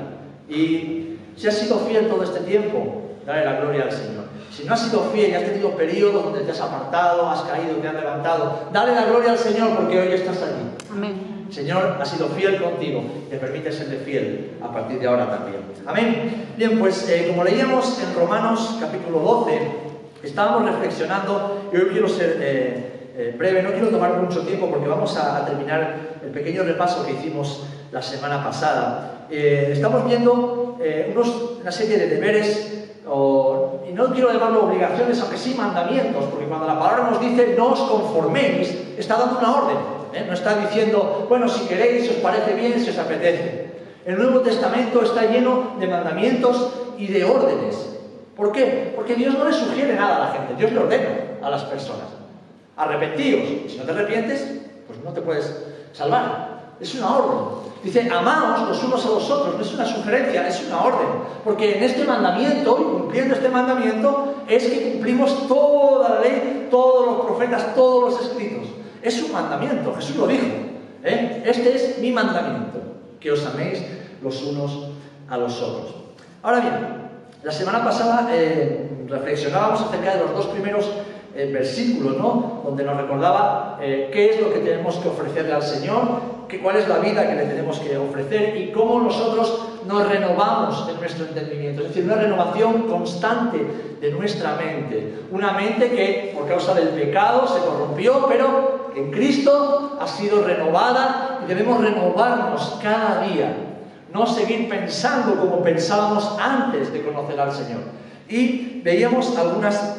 Y 0.47 1.14
si 1.37 1.47
has 1.47 1.57
sido 1.57 1.79
fiel 1.79 2.07
todo 2.07 2.23
este 2.23 2.39
tiempo, 2.41 3.01
dale 3.25 3.45
la 3.45 3.59
gloria 3.59 3.83
al 3.83 3.91
Señor. 3.91 4.25
Si 4.51 4.63
no 4.63 4.73
has 4.73 4.81
sido 4.81 5.01
fiel 5.11 5.31
y 5.31 5.33
has 5.33 5.43
tenido 5.43 5.71
periodos 5.71 6.23
donde 6.23 6.41
te 6.41 6.51
has 6.51 6.61
apartado, 6.61 7.29
has 7.29 7.41
caído, 7.41 7.75
te 7.75 7.87
has 7.87 7.93
levantado, 7.93 8.69
dale 8.71 8.93
la 8.93 9.05
gloria 9.05 9.31
al 9.31 9.37
Señor 9.37 9.75
porque 9.75 9.99
hoy 9.99 10.13
estás 10.13 10.37
aquí. 10.37 10.85
Amén. 10.91 11.35
Señor 11.51 11.97
ha 11.99 12.05
sido 12.05 12.27
fiel 12.29 12.61
contigo, 12.61 13.03
te 13.29 13.37
permite 13.37 13.71
serle 13.71 13.97
fiel 13.97 14.57
a 14.63 14.71
partir 14.71 14.99
de 14.99 15.07
ahora 15.07 15.29
también. 15.29 15.61
Amén. 15.85 16.47
Bien, 16.57 16.79
pues 16.79 17.07
eh, 17.09 17.27
como 17.29 17.43
leíamos 17.43 18.01
en 18.01 18.15
Romanos 18.15 18.77
capítulo 18.79 19.19
12, 19.19 19.59
estábamos 20.23 20.71
reflexionando 20.71 21.69
y 21.71 21.77
hoy 21.77 21.89
quiero 21.91 22.07
ser... 22.07 22.37
Eh, 22.41 22.91
eh, 23.17 23.33
breve, 23.37 23.63
no 23.63 23.71
quiero 23.71 23.87
tomar 23.87 24.17
mucho 24.21 24.41
tiempo 24.41 24.69
porque 24.69 24.89
vamos 24.89 25.15
a, 25.15 25.45
terminar 25.45 26.17
el 26.21 26.31
pequeño 26.31 26.63
repaso 26.63 27.05
que 27.05 27.13
hicimos 27.13 27.65
la 27.93 28.01
semana 28.01 28.43
pasada. 28.43 29.27
Estamos 29.29 30.05
viendo 30.05 30.64
unos, 31.11 31.59
una 31.61 31.71
serie 31.71 31.97
de 31.97 32.07
deberes, 32.07 32.87
y 33.87 33.93
no 33.93 34.13
quiero 34.13 34.33
llamarlo 34.33 34.65
obligaciones, 34.65 35.21
aunque 35.21 35.37
sí 35.37 35.53
mandamientos, 35.55 36.25
porque 36.25 36.45
cuando 36.45 36.67
la 36.67 36.79
palabra 36.79 37.11
nos 37.11 37.21
dice 37.21 37.53
no 37.57 37.73
os 37.73 37.79
conforméis, 37.81 38.75
está 38.97 39.17
dando 39.17 39.39
una 39.39 39.55
orden, 39.55 39.77
no 40.27 40.33
está 40.33 40.55
diciendo, 40.55 41.25
bueno, 41.29 41.47
si 41.47 41.67
queréis, 41.67 42.05
si 42.05 42.09
os 42.09 42.15
parece 42.15 42.53
bien, 42.53 42.79
si 42.79 42.89
os 42.89 42.97
apetece. 42.97 43.65
El 44.05 44.17
Nuevo 44.17 44.41
Testamento 44.41 45.01
está 45.01 45.25
lleno 45.25 45.75
de 45.79 45.87
mandamientos 45.87 46.73
y 46.97 47.07
de 47.07 47.25
órdenes. 47.25 47.95
¿Por 48.35 48.51
qué? 48.51 48.93
Porque 48.95 49.15
Dios 49.15 49.33
no 49.37 49.45
le 49.45 49.53
sugiere 49.53 49.95
nada 49.95 50.17
a 50.17 50.19
la 50.19 50.33
gente, 50.33 50.55
Dios 50.57 50.71
le 50.71 50.79
ordena 50.79 51.09
a 51.41 51.49
las 51.49 51.63
personas. 51.63 52.07
Arrepentíos. 52.77 53.71
Si 53.71 53.77
no 53.77 53.83
te 53.83 53.91
arrepientes, 53.91 54.61
pues 54.87 54.99
no 55.03 55.11
te 55.11 55.21
puedes 55.21 55.65
salvar. 55.93 56.73
Es 56.79 56.93
una 56.95 57.17
orden. 57.17 57.65
Dice, 57.85 58.09
amaos 58.09 58.67
los 58.67 58.83
unos 58.83 59.05
a 59.05 59.09
los 59.09 59.29
otros. 59.29 59.55
No 59.55 59.61
es 59.61 59.73
una 59.75 59.85
sugerencia, 59.85 60.47
es 60.47 60.65
una 60.65 60.81
orden. 60.83 61.07
Porque 61.43 61.77
en 61.77 61.83
este 61.83 62.03
mandamiento, 62.03 62.79
y 62.81 62.83
cumpliendo 62.83 63.35
este 63.35 63.47
mandamiento, 63.47 64.33
es 64.47 64.65
que 64.65 64.93
cumplimos 64.93 65.47
toda 65.47 66.15
la 66.15 66.21
ley, 66.21 66.67
todos 66.71 67.05
los 67.05 67.25
profetas, 67.27 67.75
todos 67.75 68.11
los 68.11 68.25
escritos. 68.25 68.69
Es 69.03 69.21
un 69.21 69.31
mandamiento, 69.31 69.93
Jesús 69.93 70.15
lo 70.15 70.25
dijo. 70.25 70.47
¿eh? 71.03 71.43
Este 71.45 71.75
es 71.75 71.99
mi 71.99 72.11
mandamiento, 72.11 72.79
que 73.19 73.31
os 73.31 73.45
améis 73.45 73.83
los 74.23 74.41
unos 74.41 74.87
a 75.29 75.37
los 75.37 75.61
otros. 75.61 75.93
Ahora 76.41 76.61
bien, 76.61 76.73
la 77.43 77.51
semana 77.51 77.83
pasada 77.83 78.29
eh, 78.31 79.05
reflexionábamos 79.07 79.79
acerca 79.81 80.15
de 80.15 80.21
los 80.21 80.33
dos 80.33 80.47
primeros 80.47 80.89
eh, 81.35 81.51
versículos, 81.53 82.17
¿no? 82.17 82.63
Donde 82.65 82.83
nos 82.83 82.97
recordaba 82.97 83.77
eh, 83.79 84.09
qué 84.11 84.31
es 84.31 84.41
lo 84.41 84.51
que 84.51 84.61
tenemos 84.61 84.95
que 84.95 85.09
ofrecerle 85.09 85.53
al 85.53 85.61
Señor, 85.61 86.34
cuál 86.61 86.77
es 86.77 86.87
la 86.87 86.99
vida 86.99 87.27
que 87.27 87.35
le 87.35 87.45
tenemos 87.45 87.79
que 87.79 87.97
ofrecer 87.97 88.57
y 88.57 88.71
cómo 88.71 89.01
nosotros 89.01 89.67
nos 89.85 90.07
renovamos 90.07 90.87
en 90.89 90.99
nuestro 90.99 91.25
entendimiento. 91.25 91.81
Es 91.81 91.89
decir, 91.89 92.03
una 92.03 92.15
renovación 92.15 92.83
constante 92.83 93.65
de 94.01 94.11
nuestra 94.11 94.55
mente. 94.55 95.19
Una 95.31 95.53
mente 95.53 95.89
que 95.91 96.33
por 96.35 96.47
causa 96.47 96.73
del 96.73 96.89
pecado 96.89 97.47
se 97.47 97.59
corrompió, 97.59 98.25
pero 98.27 98.91
en 98.95 99.11
Cristo 99.11 99.97
ha 99.99 100.07
sido 100.07 100.43
renovada 100.43 101.41
y 101.43 101.47
debemos 101.47 101.81
renovarnos 101.81 102.79
cada 102.81 103.21
día. 103.27 103.55
No 104.11 104.25
seguir 104.25 104.69
pensando 104.69 105.35
como 105.35 105.61
pensábamos 105.61 106.37
antes 106.39 106.91
de 106.93 107.03
conocer 107.03 107.39
al 107.39 107.51
Señor. 107.51 107.81
Y 108.27 108.81
veíamos 108.83 109.37
algunas 109.37 109.97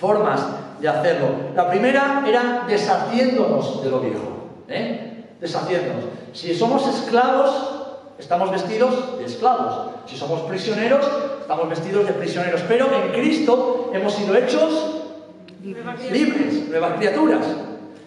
formas 0.00 0.44
de 0.80 0.88
hacerlo. 0.88 1.28
La 1.54 1.70
primera 1.70 2.24
era 2.26 2.64
deshaciéndonos 2.66 3.84
de 3.84 3.90
lo 3.90 4.00
viejo. 4.00 4.32
¿eh? 4.68 5.01
Deshaciéndonos. 5.42 6.04
Si 6.32 6.54
somos 6.54 6.86
esclavos, 6.86 7.50
estamos 8.16 8.52
vestidos 8.52 9.18
de 9.18 9.24
esclavos. 9.24 9.90
Si 10.06 10.16
somos 10.16 10.42
prisioneros, 10.42 11.04
estamos 11.40 11.68
vestidos 11.68 12.06
de 12.06 12.12
prisioneros. 12.12 12.62
Pero 12.68 12.86
en 12.94 13.10
Cristo 13.10 13.90
hemos 13.92 14.14
sido 14.14 14.36
hechos 14.36 15.00
libres, 15.64 16.68
nuevas 16.68 16.92
criaturas. 16.96 17.44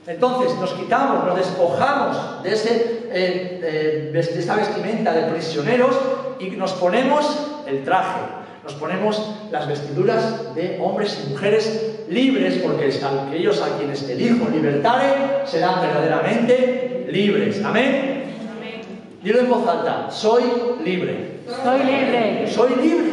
Entonces 0.07 0.57
nos 0.59 0.71
quitamos, 0.75 1.25
nos 1.25 1.35
despojamos 1.35 2.43
de, 2.43 2.53
ese, 2.53 3.09
eh, 3.11 4.11
esta 4.15 4.55
vestimenta 4.55 5.11
de 5.11 5.33
prisioneros 5.33 5.93
y 6.39 6.51
nos 6.51 6.71
ponemos 6.73 7.47
el 7.67 7.83
traje, 7.83 8.21
nos 8.63 8.75
ponemos 8.75 9.35
las 9.51 9.67
vestiduras 9.67 10.55
de 10.55 10.79
hombres 10.81 11.21
y 11.25 11.31
mujeres 11.31 11.95
libres, 12.07 12.59
porque 12.63 12.85
aquellos 12.85 13.61
a 13.61 13.77
quienes 13.77 14.07
el 14.07 14.21
Hijo 14.21 14.47
libertare 14.49 15.45
serán 15.45 15.81
verdaderamente 15.81 16.94
libres. 17.15 17.63
Amén. 17.63 18.35
Amén. 18.57 18.81
Dilo 19.23 19.39
en 19.39 19.49
voz 19.49 19.67
alta, 19.67 20.11
soy 20.11 20.43
libre. 20.83 21.39
Soy 21.47 21.79
libre. 21.79 22.47
Soy 22.47 22.75
libre. 22.75 23.11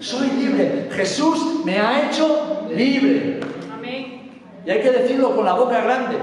Soy 0.00 0.28
libre. 0.30 0.88
Jesús 0.90 1.64
me 1.64 1.78
ha 1.78 2.08
hecho 2.08 2.66
libre. 2.74 3.40
Amén. 3.72 4.30
Y 4.64 4.70
hay 4.70 4.80
que 4.80 4.90
decirlo 4.90 5.36
con 5.36 5.44
la 5.44 5.52
boca 5.54 5.82
grande, 5.82 6.16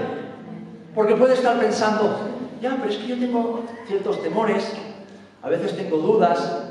porque 0.94 1.14
puede 1.14 1.34
estar 1.34 1.58
pensando, 1.60 2.18
ya, 2.60 2.76
pero 2.80 2.90
es 2.90 2.98
que 2.98 3.06
yo 3.06 3.18
tengo 3.18 3.64
ciertos 3.86 4.22
temores, 4.22 4.72
a 5.42 5.48
veces 5.48 5.76
tengo 5.76 5.98
dudas, 5.98 6.64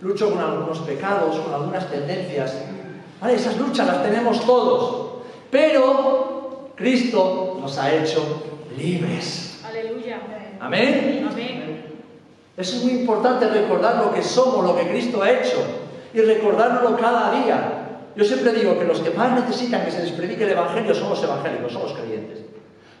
lucho 0.00 0.30
con 0.30 0.40
algunos 0.40 0.80
pecados, 0.80 1.36
con 1.36 1.54
algunas 1.54 1.88
tendencias. 1.90 2.56
Esas 3.30 3.56
luchas 3.56 3.86
las 3.86 4.02
tenemos 4.02 4.44
todos. 4.44 5.12
Pero 5.50 6.72
Cristo 6.74 7.58
nos 7.60 7.78
ha 7.78 7.94
hecho 7.94 8.42
libres. 8.76 9.51
Aleluya. 9.82 10.20
Amén. 10.60 11.26
Amén. 11.28 11.84
Es 12.56 12.84
muy 12.84 13.00
importante 13.00 13.48
recordar 13.48 13.96
lo 13.96 14.14
que 14.14 14.22
somos, 14.22 14.64
lo 14.64 14.76
que 14.76 14.88
Cristo 14.88 15.22
ha 15.22 15.30
hecho 15.30 15.58
y 16.14 16.20
recordárnoslo 16.20 16.96
cada 16.96 17.32
día. 17.32 17.88
Yo 18.14 18.24
siempre 18.24 18.52
digo 18.52 18.78
que 18.78 18.84
los 18.84 19.00
que 19.00 19.10
más 19.10 19.32
necesitan 19.32 19.84
que 19.84 19.90
se 19.90 20.04
les 20.04 20.12
predique 20.12 20.44
el 20.44 20.50
Evangelio 20.50 20.94
son 20.94 21.08
los 21.08 21.22
evangélicos, 21.24 21.72
son 21.72 21.82
los 21.82 21.94
creyentes. 21.94 22.40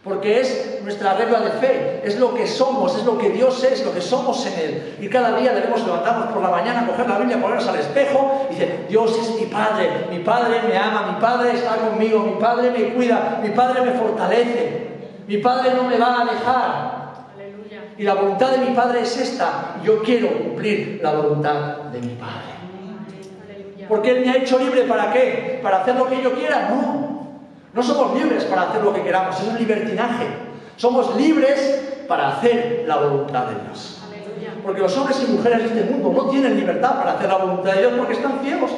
Porque 0.02 0.40
es 0.40 0.80
nuestra 0.82 1.14
regla 1.14 1.38
de 1.40 1.50
fe, 1.52 2.00
es 2.02 2.18
lo 2.18 2.34
que 2.34 2.48
somos, 2.48 2.96
es 2.98 3.04
lo 3.04 3.16
que 3.16 3.30
Dios 3.30 3.62
es, 3.62 3.84
lo 3.84 3.94
que 3.94 4.00
somos 4.00 4.44
en 4.46 4.58
Él. 4.58 4.96
Y 5.00 5.08
cada 5.08 5.38
día 5.38 5.52
debemos 5.52 5.84
levantarnos 5.84 6.32
por 6.32 6.42
la 6.42 6.48
mañana, 6.48 6.88
coger 6.88 7.08
la 7.08 7.18
Biblia, 7.18 7.40
ponernos 7.40 7.68
al 7.68 7.78
espejo 7.78 8.48
y 8.50 8.54
decir, 8.54 8.86
Dios 8.88 9.16
es 9.16 9.38
mi 9.38 9.46
Padre, 9.46 10.06
mi 10.10 10.18
Padre 10.18 10.62
me 10.66 10.76
ama, 10.76 11.12
mi 11.12 11.20
Padre 11.20 11.52
está 11.52 11.76
conmigo, 11.76 12.18
mi 12.18 12.40
Padre 12.40 12.70
me 12.70 12.94
cuida, 12.94 13.38
mi 13.40 13.50
Padre 13.50 13.82
me 13.82 13.92
fortalece, 13.92 14.91
mi 15.32 15.38
Padre 15.38 15.72
no 15.74 15.84
me 15.84 15.96
va 15.96 16.20
a 16.20 16.24
dejar. 16.26 17.02
Y 17.96 18.02
la 18.02 18.12
voluntad 18.12 18.50
de 18.50 18.58
mi 18.58 18.76
Padre 18.76 19.00
es 19.00 19.16
esta, 19.16 19.76
yo 19.82 20.02
quiero 20.02 20.28
cumplir 20.28 21.00
la 21.02 21.12
voluntad 21.12 21.76
de 21.90 22.00
mi 22.00 22.14
Padre. 22.16 22.52
Porque 23.88 24.10
Él 24.10 24.26
me 24.26 24.30
ha 24.30 24.36
hecho 24.36 24.58
libre 24.58 24.82
para 24.82 25.10
qué? 25.10 25.58
¿Para 25.62 25.80
hacer 25.80 25.96
lo 25.96 26.06
que 26.06 26.22
yo 26.22 26.34
quiera? 26.34 26.68
No. 26.68 27.28
No 27.72 27.82
somos 27.82 28.14
libres 28.14 28.44
para 28.44 28.68
hacer 28.68 28.82
lo 28.82 28.92
que 28.92 29.02
queramos, 29.02 29.40
es 29.40 29.48
un 29.48 29.56
libertinaje. 29.56 30.26
Somos 30.76 31.16
libres 31.16 32.04
para 32.06 32.36
hacer 32.36 32.84
la 32.86 32.96
voluntad 32.96 33.46
de 33.46 33.54
Dios. 33.64 34.02
Porque 34.62 34.82
los 34.82 34.94
hombres 34.98 35.24
y 35.26 35.32
mujeres 35.32 35.60
de 35.60 35.80
este 35.80 35.90
mundo 35.90 36.12
no 36.24 36.28
tienen 36.28 36.56
libertad 36.56 36.98
para 36.98 37.12
hacer 37.12 37.30
la 37.30 37.38
voluntad 37.38 37.72
de 37.72 37.80
Dios 37.80 37.92
porque 37.96 38.12
están 38.12 38.40
ciegos. 38.42 38.70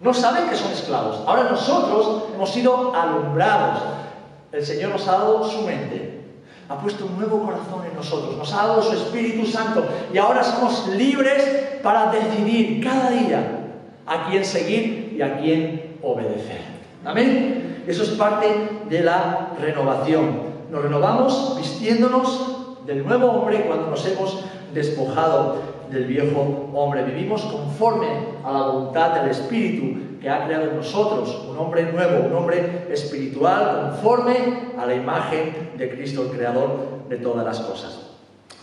No 0.00 0.12
saben 0.12 0.50
que 0.50 0.54
son 0.54 0.70
esclavos. 0.72 1.22
Ahora 1.26 1.44
nosotros 1.44 2.24
hemos 2.34 2.50
sido 2.50 2.94
alumbrados. 2.94 4.05
El 4.52 4.64
Señor 4.64 4.90
nos 4.90 5.06
ha 5.08 5.12
dado 5.12 5.48
su 5.48 5.62
mente. 5.62 6.20
Ha 6.68 6.78
puesto 6.78 7.06
un 7.06 7.18
nuevo 7.18 7.42
corazón 7.44 7.84
en 7.88 7.94
nosotros. 7.96 8.36
Nos 8.36 8.52
ha 8.52 8.66
dado 8.66 8.82
su 8.82 8.92
Espíritu 8.92 9.46
Santo. 9.46 9.84
Y 10.12 10.18
ahora 10.18 10.42
somos 10.42 10.88
libres 10.88 11.78
para 11.82 12.10
decidir 12.10 12.82
cada 12.82 13.10
día 13.10 13.66
a 14.06 14.28
quién 14.28 14.44
seguir 14.44 15.14
y 15.16 15.22
a 15.22 15.38
quién 15.38 15.98
obedecer. 16.02 16.60
Amén. 17.04 17.84
Eso 17.86 18.02
es 18.02 18.10
parte 18.10 18.46
de 18.88 19.00
la 19.02 19.52
renovación. 19.60 20.40
Nos 20.70 20.82
renovamos 20.82 21.56
vistiéndonos 21.56 22.84
del 22.86 23.04
nuevo 23.04 23.30
hombre 23.30 23.64
cuando 23.66 23.88
nos 23.88 24.04
hemos 24.06 24.44
despojado 24.74 25.56
del 25.90 26.06
viejo 26.06 26.70
hombre. 26.74 27.04
Vivimos 27.04 27.42
conforme 27.42 28.08
a 28.44 28.52
la 28.52 28.66
voluntad 28.66 29.20
del 29.20 29.30
Espíritu 29.30 30.05
que 30.20 30.30
ha 30.30 30.46
creado 30.46 30.70
en 30.70 30.76
nosotros, 30.76 31.46
un 31.48 31.58
hombre 31.58 31.92
nuevo, 31.92 32.26
un 32.26 32.34
hombre 32.34 32.86
espiritual, 32.90 33.90
conforme 33.90 34.72
a 34.78 34.86
la 34.86 34.94
imagen 34.94 35.72
de 35.76 35.90
Cristo, 35.90 36.22
el 36.22 36.30
Creador 36.36 37.08
de 37.08 37.16
todas 37.16 37.44
las 37.44 37.60
cosas. 37.60 38.10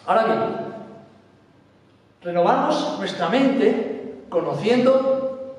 Ahora 0.06 0.26
bien, 0.26 0.40
renovamos 2.22 2.98
nuestra 3.00 3.30
mente 3.30 4.24
conociendo 4.30 5.58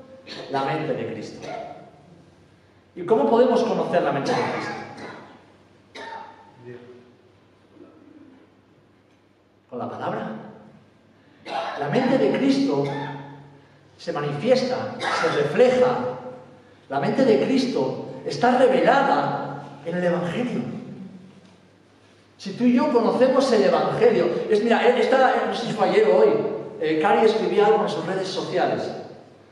la 0.51 0.65
mente 0.65 0.93
de 0.93 1.13
Cristo. 1.13 1.47
¿Y 2.95 3.05
cómo 3.05 3.29
podemos 3.29 3.63
conocer 3.63 4.01
la 4.01 4.11
mente 4.11 4.31
de 4.31 4.37
Cristo? 4.37 4.71
Con 9.69 9.79
la 9.79 9.89
palabra. 9.89 10.31
La 11.79 11.89
mente 11.89 12.17
de 12.17 12.37
Cristo 12.37 12.85
se 13.97 14.13
manifiesta, 14.13 14.95
se 15.21 15.27
refleja. 15.41 15.97
La 16.89 16.99
mente 16.99 17.25
de 17.25 17.43
Cristo 17.45 18.05
está 18.25 18.57
revelada 18.57 19.63
en 19.85 19.97
el 19.97 20.03
Evangelio. 20.03 20.61
Si 22.37 22.51
tú 22.53 22.65
y 22.65 22.75
yo 22.75 22.91
conocemos 22.91 23.51
el 23.51 23.63
Evangelio, 23.63 24.25
es 24.49 24.63
mira, 24.63 24.85
esta, 24.87 25.47
no 25.47 25.55
sé 25.55 25.67
si 25.67 25.73
fue 25.73 25.89
ayer 25.89 26.07
o 26.09 26.17
hoy, 26.17 26.29
eh, 26.81 26.99
Cari 27.01 27.25
escribía 27.25 27.67
algo 27.67 27.83
en 27.83 27.89
sus 27.89 28.05
redes 28.05 28.27
sociales 28.27 28.83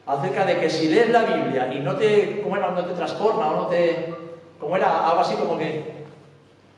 acerca 0.05 0.45
de 0.45 0.59
que 0.59 0.69
si 0.69 0.89
lees 0.89 1.09
la 1.09 1.23
Biblia 1.23 1.73
y 1.73 1.79
no 1.79 1.95
te, 1.95 2.41
¿cómo 2.41 2.57
era? 2.57 2.71
no 2.71 2.83
te 2.83 2.93
transforma 2.93 3.51
o 3.51 3.55
no 3.55 3.67
te... 3.67 4.13
¿Cómo 4.59 4.75
era? 4.75 5.09
Algo 5.09 5.21
así 5.21 5.35
como 5.35 5.57
que... 5.57 6.05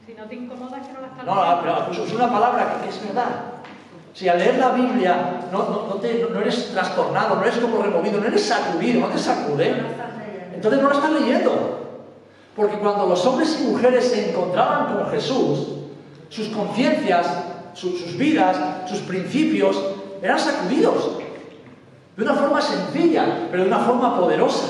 Si 0.05 0.13
no 0.13 0.25
te 0.25 0.35
incomoda 0.35 0.79
que 0.81 0.93
no 0.93 1.01
la 1.01 1.07
estás 1.07 1.25
No, 1.25 1.61
pero 1.61 2.03
es 2.03 2.13
una 2.13 2.31
palabra 2.31 2.81
que, 2.81 2.89
es 2.89 3.05
verdad. 3.05 3.29
Si 4.15 4.29
al 4.29 4.39
leer 4.39 4.57
la 4.59 4.69
Biblia 4.69 5.41
no, 5.51 5.87
no, 5.89 5.95
te, 5.95 6.25
no, 6.31 6.39
eres 6.39 6.71
trastornado, 6.71 7.35
no 7.35 7.41
eres 7.41 7.57
como 7.57 7.83
removido, 7.83 8.21
no 8.21 8.27
eres 8.27 8.45
sacudido, 8.45 9.01
no 9.01 9.07
te 9.07 9.19
sacude, 9.19 9.75
entonces 10.53 10.81
no 10.81 10.87
la 10.87 10.95
estás 10.95 11.11
leyendo. 11.11 11.81
Porque 12.55 12.77
cuando 12.77 13.07
los 13.07 13.25
hombres 13.25 13.59
y 13.59 13.67
mujeres 13.67 14.05
se 14.05 14.29
encontraban 14.29 14.95
con 14.95 15.11
Jesús, 15.11 15.67
sus 16.29 16.47
conciencias, 16.47 17.27
sus 17.73 18.17
vidas, 18.17 18.55
sus 18.87 18.99
principios 18.99 19.77
eran 20.21 20.39
sacudidos. 20.39 21.17
De 22.15 22.23
una 22.23 22.35
forma 22.35 22.61
sencilla, 22.61 23.49
pero 23.51 23.63
de 23.63 23.67
una 23.67 23.79
forma 23.79 24.17
poderosa. 24.17 24.67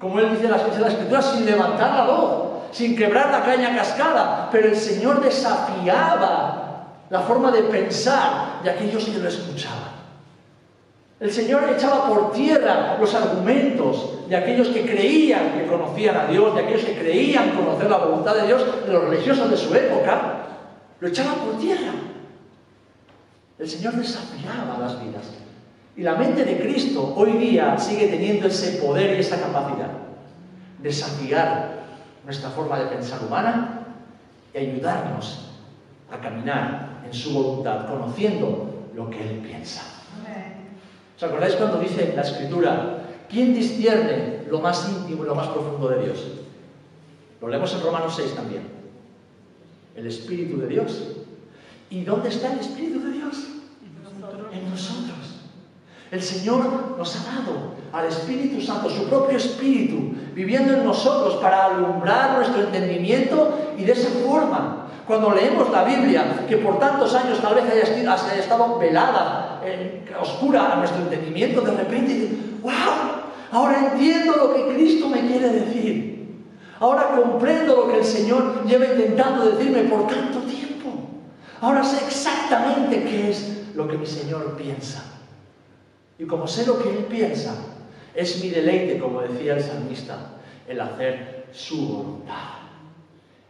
Como 0.00 0.18
él 0.18 0.30
dice 0.30 0.46
en 0.46 0.52
la 0.52 0.88
Escritura, 0.88 1.20
sin 1.20 1.44
levantar 1.44 1.94
la 1.94 2.04
voz, 2.06 2.44
sin 2.72 2.96
quebrar 2.96 3.30
la 3.30 3.44
caña 3.44 3.76
cascada. 3.76 4.48
Pero 4.50 4.68
el 4.68 4.76
Señor 4.76 5.20
desafiaba 5.20 6.61
la 7.12 7.20
forma 7.20 7.50
de 7.50 7.64
pensar 7.64 8.62
de 8.64 8.70
aquellos 8.70 9.04
que 9.04 9.18
lo 9.18 9.28
escuchaban. 9.28 9.92
El 11.20 11.30
Señor 11.30 11.68
echaba 11.68 12.08
por 12.08 12.32
tierra 12.32 12.96
los 12.98 13.14
argumentos 13.14 14.26
de 14.30 14.34
aquellos 14.34 14.68
que 14.68 14.86
creían 14.86 15.52
que 15.52 15.66
conocían 15.66 16.16
a 16.16 16.26
Dios, 16.28 16.54
de 16.54 16.62
aquellos 16.62 16.84
que 16.86 16.98
creían 16.98 17.50
conocer 17.50 17.90
la 17.90 17.98
voluntad 17.98 18.34
de 18.36 18.46
Dios, 18.46 18.64
de 18.86 18.90
los 18.90 19.04
religiosos 19.04 19.50
de 19.50 19.56
su 19.58 19.74
época. 19.74 20.46
Lo 21.00 21.08
echaba 21.08 21.34
por 21.34 21.58
tierra. 21.58 21.92
El 23.58 23.68
Señor 23.68 23.92
desafiaba 23.92 24.78
las 24.80 24.98
vidas. 25.04 25.26
Y 25.94 26.02
la 26.02 26.14
mente 26.14 26.46
de 26.46 26.60
Cristo 26.60 27.12
hoy 27.14 27.32
día 27.32 27.76
sigue 27.78 28.08
teniendo 28.08 28.46
ese 28.46 28.80
poder 28.80 29.18
y 29.18 29.20
esa 29.20 29.38
capacidad. 29.38 29.90
Desafiar 30.78 31.82
nuestra 32.24 32.48
forma 32.48 32.78
de 32.78 32.86
pensar 32.86 33.20
humana 33.22 33.84
y 34.54 34.56
ayudarnos 34.56 35.51
a 36.12 36.20
caminar 36.20 37.02
en 37.04 37.12
su 37.12 37.32
voluntad, 37.32 37.86
conociendo 37.88 38.88
lo 38.94 39.10
que 39.10 39.20
Él 39.20 39.38
piensa. 39.38 39.82
¿Os 41.16 41.22
acordáis 41.22 41.54
cuando 41.54 41.78
dice 41.78 42.12
la 42.14 42.22
Escritura, 42.22 43.04
¿quién 43.28 43.54
discierne 43.54 44.44
lo 44.50 44.60
más 44.60 44.88
íntimo 44.88 45.24
y 45.24 45.26
lo 45.26 45.34
más 45.34 45.48
profundo 45.48 45.88
de 45.88 46.04
Dios? 46.04 46.26
Lo 47.40 47.48
leemos 47.48 47.72
en 47.74 47.82
Romanos 47.82 48.14
6 48.16 48.34
también. 48.34 48.62
El 49.94 50.06
Espíritu 50.06 50.58
de 50.58 50.68
Dios. 50.68 51.02
¿Y 51.90 52.04
dónde 52.04 52.28
está 52.28 52.52
el 52.52 52.60
Espíritu 52.60 53.00
de 53.00 53.12
Dios? 53.12 53.36
En 54.52 54.70
nosotros. 54.70 55.12
El 56.10 56.22
Señor 56.22 56.96
nos 56.98 57.16
ha 57.16 57.32
dado 57.32 57.72
al 57.92 58.06
Espíritu 58.06 58.60
Santo, 58.60 58.90
su 58.90 59.08
propio 59.08 59.36
Espíritu, 59.36 60.14
viviendo 60.34 60.74
en 60.74 60.84
nosotros 60.84 61.36
para 61.36 61.66
alumbrar 61.66 62.38
nuestro 62.38 62.62
entendimiento 62.64 63.74
y 63.78 63.84
de 63.84 63.92
esa 63.92 64.10
forma, 64.26 64.81
cuando 65.06 65.32
leemos 65.32 65.70
la 65.70 65.84
Biblia, 65.84 66.44
que 66.48 66.58
por 66.58 66.78
tantos 66.78 67.14
años 67.14 67.40
tal 67.40 67.54
vez 67.54 67.64
haya 67.64 68.38
estado 68.38 68.78
velada, 68.78 69.60
oscura 70.20 70.72
a 70.72 70.76
nuestro 70.76 71.02
entendimiento, 71.02 71.60
de 71.60 71.72
repente, 71.72 72.30
¡wow! 72.62 72.72
Ahora 73.50 73.90
entiendo 73.92 74.36
lo 74.36 74.54
que 74.54 74.74
Cristo 74.74 75.08
me 75.08 75.26
quiere 75.26 75.48
decir. 75.50 76.12
Ahora 76.80 77.10
comprendo 77.14 77.76
lo 77.76 77.88
que 77.92 77.98
el 77.98 78.04
Señor 78.04 78.64
lleva 78.66 78.86
intentando 78.86 79.44
decirme 79.44 79.82
por 79.84 80.06
tanto 80.06 80.40
tiempo. 80.40 80.90
Ahora 81.60 81.84
sé 81.84 82.04
exactamente 82.04 83.04
qué 83.04 83.30
es 83.30 83.74
lo 83.74 83.86
que 83.86 83.98
mi 83.98 84.06
Señor 84.06 84.56
piensa. 84.56 85.04
Y 86.18 86.24
como 86.24 86.46
sé 86.46 86.66
lo 86.66 86.82
que 86.82 86.90
Él 86.90 87.04
piensa, 87.08 87.54
es 88.14 88.42
mi 88.42 88.50
deleite, 88.50 88.98
como 88.98 89.20
decía 89.20 89.54
el 89.54 89.62
salmista, 89.62 90.16
el 90.66 90.80
hacer 90.80 91.46
su 91.52 91.88
voluntad. 91.88 92.34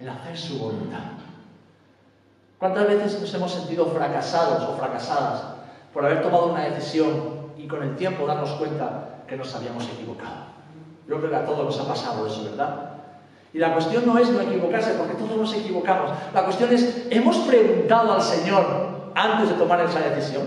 El 0.01 0.09
hacer 0.09 0.37
su 0.37 0.59
voluntad. 0.59 1.13
¿Cuántas 2.63 2.87
veces 2.87 3.21
nos 3.21 3.35
hemos 3.35 3.51
sentido 3.51 3.87
fracasados 3.87 4.63
o 4.63 4.77
fracasadas 4.79 5.43
por 5.93 6.07
haber 6.07 6.23
tomado 6.23 6.47
una 6.47 6.61
decisión 6.61 7.51
y 7.59 7.67
con 7.67 7.83
el 7.83 7.97
tiempo 7.97 8.25
darnos 8.25 8.51
cuenta 8.51 9.25
que 9.27 9.37
nos 9.37 9.53
habíamos 9.53 9.85
equivocado? 9.89 10.45
Yo 11.09 11.19
creo 11.19 11.29
que 11.29 11.37
a 11.39 11.45
todos 11.45 11.65
nos 11.65 11.81
ha 11.81 11.89
pasado 11.93 12.25
eso, 12.25 12.45
¿verdad? 12.45 12.91
Y 13.53 13.59
la 13.59 13.73
cuestión 13.73 14.07
no 14.07 14.17
es 14.17 14.31
no 14.31 14.41
equivocarse, 14.41 14.93
porque 14.93 15.15
todos 15.15 15.37
nos 15.37 15.53
equivocamos. 15.55 16.13
La 16.33 16.45
cuestión 16.45 16.73
es, 16.73 17.09
¿hemos 17.11 17.37
preguntado 17.39 18.13
al 18.13 18.23
Señor 18.23 19.11
antes 19.17 19.49
de 19.49 19.55
tomar 19.57 19.81
esa 19.81 19.99
decisión? 19.99 20.47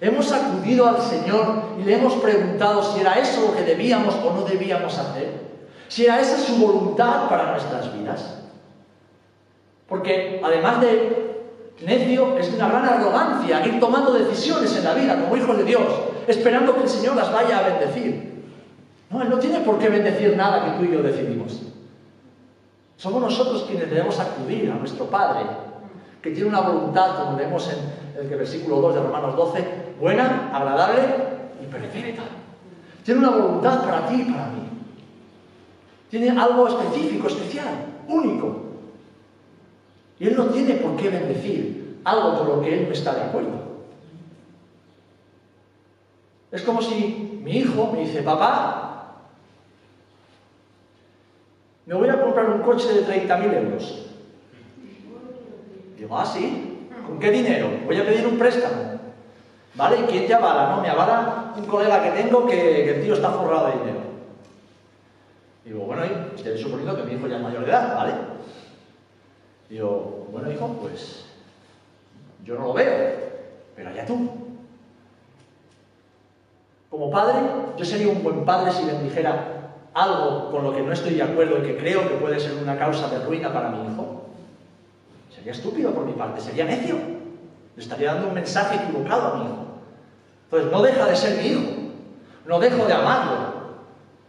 Hemos 0.00 0.32
acudido 0.32 0.88
al 0.88 1.02
Señor 1.02 1.74
y 1.78 1.82
le 1.82 1.96
hemos 1.96 2.14
preguntado 2.14 2.82
si 2.82 3.02
era 3.02 3.18
eso 3.18 3.48
lo 3.48 3.54
que 3.54 3.64
debíamos 3.64 4.14
o 4.14 4.32
no 4.32 4.44
debíamos 4.46 4.96
hacer. 4.96 5.42
Si 5.88 6.06
era 6.06 6.18
esa 6.20 6.38
su 6.38 6.56
voluntad 6.56 7.28
para 7.28 7.50
nuestras 7.50 7.92
vidas. 7.98 8.41
Porque 9.92 10.40
además 10.42 10.80
de 10.80 11.42
necio, 11.82 12.38
es 12.38 12.50
una 12.54 12.66
gran 12.66 12.82
arrogancia 12.82 13.66
ir 13.66 13.78
tomando 13.78 14.14
decisiones 14.14 14.74
en 14.74 14.84
la 14.84 14.94
vida 14.94 15.20
como 15.20 15.36
hijos 15.36 15.54
de 15.58 15.64
Dios, 15.64 15.82
esperando 16.26 16.74
que 16.74 16.84
el 16.84 16.88
Señor 16.88 17.14
las 17.14 17.30
vaya 17.30 17.58
a 17.58 17.68
bendecir. 17.68 18.42
No, 19.10 19.20
Él 19.20 19.28
no 19.28 19.38
tiene 19.38 19.60
por 19.60 19.78
qué 19.78 19.90
bendecir 19.90 20.34
nada 20.34 20.64
que 20.64 20.78
tú 20.78 20.90
y 20.90 20.94
yo 20.94 21.02
decidimos. 21.02 21.60
Somos 22.96 23.20
nosotros 23.20 23.64
quienes 23.68 23.90
debemos 23.90 24.18
acudir 24.18 24.70
a 24.70 24.76
nuestro 24.76 25.04
Padre, 25.10 25.44
que 26.22 26.30
tiene 26.30 26.48
una 26.48 26.60
voluntad, 26.60 27.26
como 27.26 27.36
vemos 27.36 27.70
en 27.70 28.18
el 28.18 28.28
versículo 28.30 28.76
2 28.76 28.94
de 28.94 29.02
Romanos 29.02 29.36
12, 29.36 29.66
buena, 30.00 30.50
agradable 30.54 31.02
y 31.62 31.66
perfecta. 31.66 32.22
Tiene 33.04 33.20
una 33.20 33.30
voluntad 33.30 33.84
para 33.84 34.06
ti 34.06 34.24
y 34.26 34.32
para 34.32 34.46
mí. 34.46 34.70
Tiene 36.08 36.30
algo 36.30 36.66
específico, 36.66 37.26
especial, 37.26 37.74
único. 38.08 38.71
Y 40.22 40.28
Él 40.28 40.36
no 40.36 40.46
tiene 40.46 40.74
por 40.74 40.94
qué 40.94 41.10
bendecir 41.10 41.98
algo 42.04 42.38
con 42.38 42.46
lo 42.46 42.60
que 42.60 42.72
Él 42.72 42.84
no 42.86 42.92
está 42.92 43.12
de 43.12 43.22
acuerdo. 43.22 43.60
Es 46.52 46.62
como 46.62 46.80
si 46.80 47.40
mi 47.42 47.56
hijo 47.56 47.90
me 47.92 48.02
dice, 48.02 48.22
papá, 48.22 49.16
me 51.86 51.94
voy 51.94 52.08
a 52.08 52.22
comprar 52.22 52.50
un 52.50 52.62
coche 52.62 52.86
de 52.92 53.04
30.000 53.04 53.64
euros. 53.64 54.06
Digo, 55.98 56.16
ah, 56.16 56.24
sí, 56.24 56.86
¿con 57.04 57.18
qué 57.18 57.32
dinero? 57.32 57.68
Voy 57.84 57.96
a 57.96 58.06
pedir 58.06 58.24
un 58.24 58.38
préstamo. 58.38 59.00
¿Vale? 59.74 60.02
¿Y 60.02 60.04
quién 60.04 60.28
te 60.28 60.34
avala? 60.34 60.76
No, 60.76 60.82
me 60.82 60.88
avala 60.88 61.52
un 61.56 61.64
colega 61.64 62.00
que 62.00 62.22
tengo 62.22 62.46
que, 62.46 62.94
el 62.94 63.02
tío 63.02 63.14
está 63.14 63.30
forrado 63.30 63.66
de 63.66 63.72
dinero. 63.72 64.00
Digo, 65.64 65.80
bueno, 65.80 66.04
estoy 66.36 66.56
suponiendo 66.62 66.94
que 66.94 67.02
mi 67.02 67.14
hijo 67.14 67.26
ya 67.26 67.38
es 67.38 67.42
mayor 67.42 67.64
de 67.64 67.70
edad, 67.72 67.96
¿vale? 67.96 68.31
Digo, 69.72 70.28
bueno, 70.30 70.52
hijo, 70.52 70.68
pues 70.82 71.24
yo 72.44 72.56
no 72.56 72.66
lo 72.66 72.72
veo, 72.74 72.92
pero 73.74 73.88
allá 73.88 74.04
tú. 74.04 74.28
Como 76.90 77.10
padre, 77.10 77.40
yo 77.78 77.82
sería 77.82 78.08
un 78.08 78.22
buen 78.22 78.44
padre 78.44 78.70
si 78.70 78.84
le 78.84 78.98
dijera 78.98 79.70
algo 79.94 80.50
con 80.50 80.64
lo 80.64 80.74
que 80.74 80.82
no 80.82 80.92
estoy 80.92 81.14
de 81.14 81.22
acuerdo 81.22 81.56
y 81.56 81.62
que 81.62 81.78
creo 81.78 82.06
que 82.06 82.16
puede 82.16 82.38
ser 82.38 82.62
una 82.62 82.76
causa 82.76 83.08
de 83.08 83.24
ruina 83.24 83.50
para 83.50 83.70
mi 83.70 83.90
hijo. 83.90 84.26
Sería 85.34 85.52
estúpido 85.52 85.92
por 85.94 86.04
mi 86.04 86.12
parte, 86.12 86.42
sería 86.42 86.66
necio. 86.66 86.96
Le 87.74 87.82
estaría 87.82 88.12
dando 88.12 88.28
un 88.28 88.34
mensaje 88.34 88.76
equivocado 88.76 89.22
a 89.22 89.36
mi 89.38 89.44
hijo. 89.46 89.66
Entonces 90.50 90.70
no 90.70 90.82
deja 90.82 91.06
de 91.06 91.16
ser 91.16 91.38
mi 91.38 91.48
hijo, 91.48 91.70
no 92.44 92.60
dejo 92.60 92.84
de 92.84 92.92
amarlo, 92.92 93.54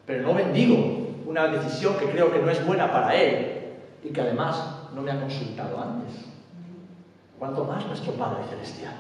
pero 0.05 0.23
no 0.23 0.35
bendigo 0.35 0.77
una 1.25 1.49
decisión 1.49 1.95
que 1.97 2.09
creo 2.11 2.31
que 2.31 2.39
no 2.39 2.49
es 2.49 2.65
buena 2.65 2.89
para 2.93 3.13
él 3.13 3.73
y 4.05 4.07
que 4.07 4.21
además 4.21 4.72
no 4.93 5.01
me 5.01 5.11
ha 5.11 5.19
consultado 5.19 5.81
antes. 5.81 6.25
¿Cuánto 7.39 7.65
más 7.65 7.85
nuestro 7.85 8.13
Padre 8.13 8.43
Celestial? 8.49 8.93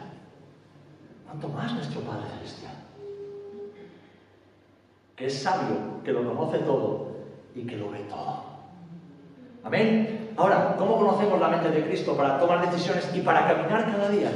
¿Cuánto 1.25 1.47
más 1.49 1.73
nuestro 1.73 2.01
Padre 2.01 2.27
Celestial? 2.35 2.73
Que 5.15 5.27
es 5.27 5.41
sabio, 5.41 6.03
que 6.03 6.11
lo 6.11 6.23
conoce 6.27 6.59
todo 6.59 7.07
y 7.55 7.63
que 7.63 7.77
lo 7.77 7.91
ve 7.91 7.99
todo. 8.09 8.43
Amén. 9.63 10.33
Ahora, 10.35 10.75
¿cómo 10.77 10.97
conocemos 10.97 11.39
la 11.39 11.49
mente 11.49 11.69
de 11.69 11.85
Cristo 11.85 12.17
para 12.17 12.39
tomar 12.39 12.69
decisiones 12.69 13.09
y 13.13 13.21
para 13.21 13.47
caminar 13.47 13.91
cada 13.91 14.09
día? 14.09 14.31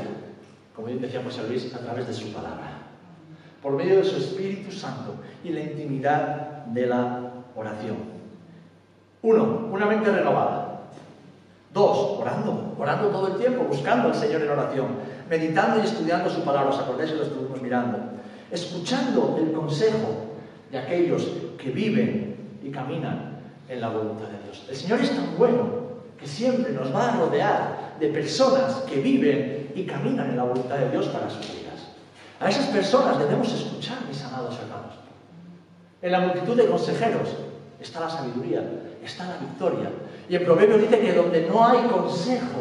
Como 0.75 0.87
decía 0.87 1.23
José 1.23 1.47
Luis, 1.47 1.73
a 1.73 1.79
través 1.79 2.07
de 2.07 2.13
su 2.13 2.31
palabra 2.31 2.77
por 3.61 3.73
medio 3.73 3.97
de 3.97 4.03
su 4.03 4.17
Espíritu 4.17 4.71
Santo 4.71 5.15
y 5.43 5.49
la 5.49 5.61
intimidad 5.61 6.65
de 6.67 6.87
la 6.87 7.33
oración. 7.55 7.97
Uno, 9.21 9.67
una 9.71 9.85
mente 9.85 10.11
renovada. 10.11 10.66
Dos, 11.77 12.19
orando, 12.19 12.73
orando 12.79 13.09
todo 13.09 13.27
el 13.27 13.37
tiempo, 13.37 13.65
buscando 13.65 14.07
al 14.07 14.15
Señor 14.15 14.41
en 14.41 14.49
oración, 14.49 14.87
meditando 15.29 15.79
y 15.79 15.85
estudiando 15.85 16.27
su 16.27 16.41
palabra. 16.41 16.71
¿Os 16.71 16.79
acordáis 16.79 17.11
que 17.11 17.17
lo 17.17 17.23
estuvimos 17.23 17.61
mirando? 17.61 17.99
Escuchando 18.49 19.37
el 19.39 19.51
consejo 19.51 20.25
de 20.71 20.79
aquellos 20.79 21.27
que 21.59 21.69
viven 21.69 22.57
y 22.63 22.71
caminan 22.71 23.41
en 23.69 23.79
la 23.79 23.89
voluntad 23.89 24.25
de 24.25 24.43
Dios. 24.43 24.65
El 24.67 24.75
Señor 24.75 25.01
es 25.01 25.11
tan 25.11 25.37
bueno 25.37 25.65
que 26.19 26.25
siempre 26.25 26.73
nos 26.73 26.93
va 26.93 27.13
a 27.13 27.17
rodear 27.17 27.95
de 27.99 28.07
personas 28.07 28.73
que 28.89 28.99
viven 28.99 29.71
y 29.75 29.85
caminan 29.85 30.31
en 30.31 30.37
la 30.37 30.43
voluntad 30.45 30.77
de 30.77 30.89
Dios 30.89 31.05
para 31.09 31.29
su 31.29 31.39
vida. 31.39 31.67
A 32.39 32.49
esas 32.49 32.67
personas 32.67 33.17
debemos 33.17 33.51
escuchar, 33.51 33.97
mis 34.07 34.23
amados 34.23 34.57
hermanos. 34.59 34.93
En 36.01 36.11
la 36.11 36.19
multitud 36.21 36.55
de 36.55 36.67
consejeros 36.67 37.29
está 37.79 37.99
la 37.99 38.09
sabiduría, 38.09 38.63
está 39.03 39.27
la 39.27 39.37
victoria. 39.37 39.89
Y 40.29 40.35
en 40.35 40.45
Proverbios 40.45 40.81
dice 40.81 40.99
que 40.99 41.13
donde 41.13 41.47
no 41.47 41.65
hay 41.65 41.87
consejo, 41.87 42.59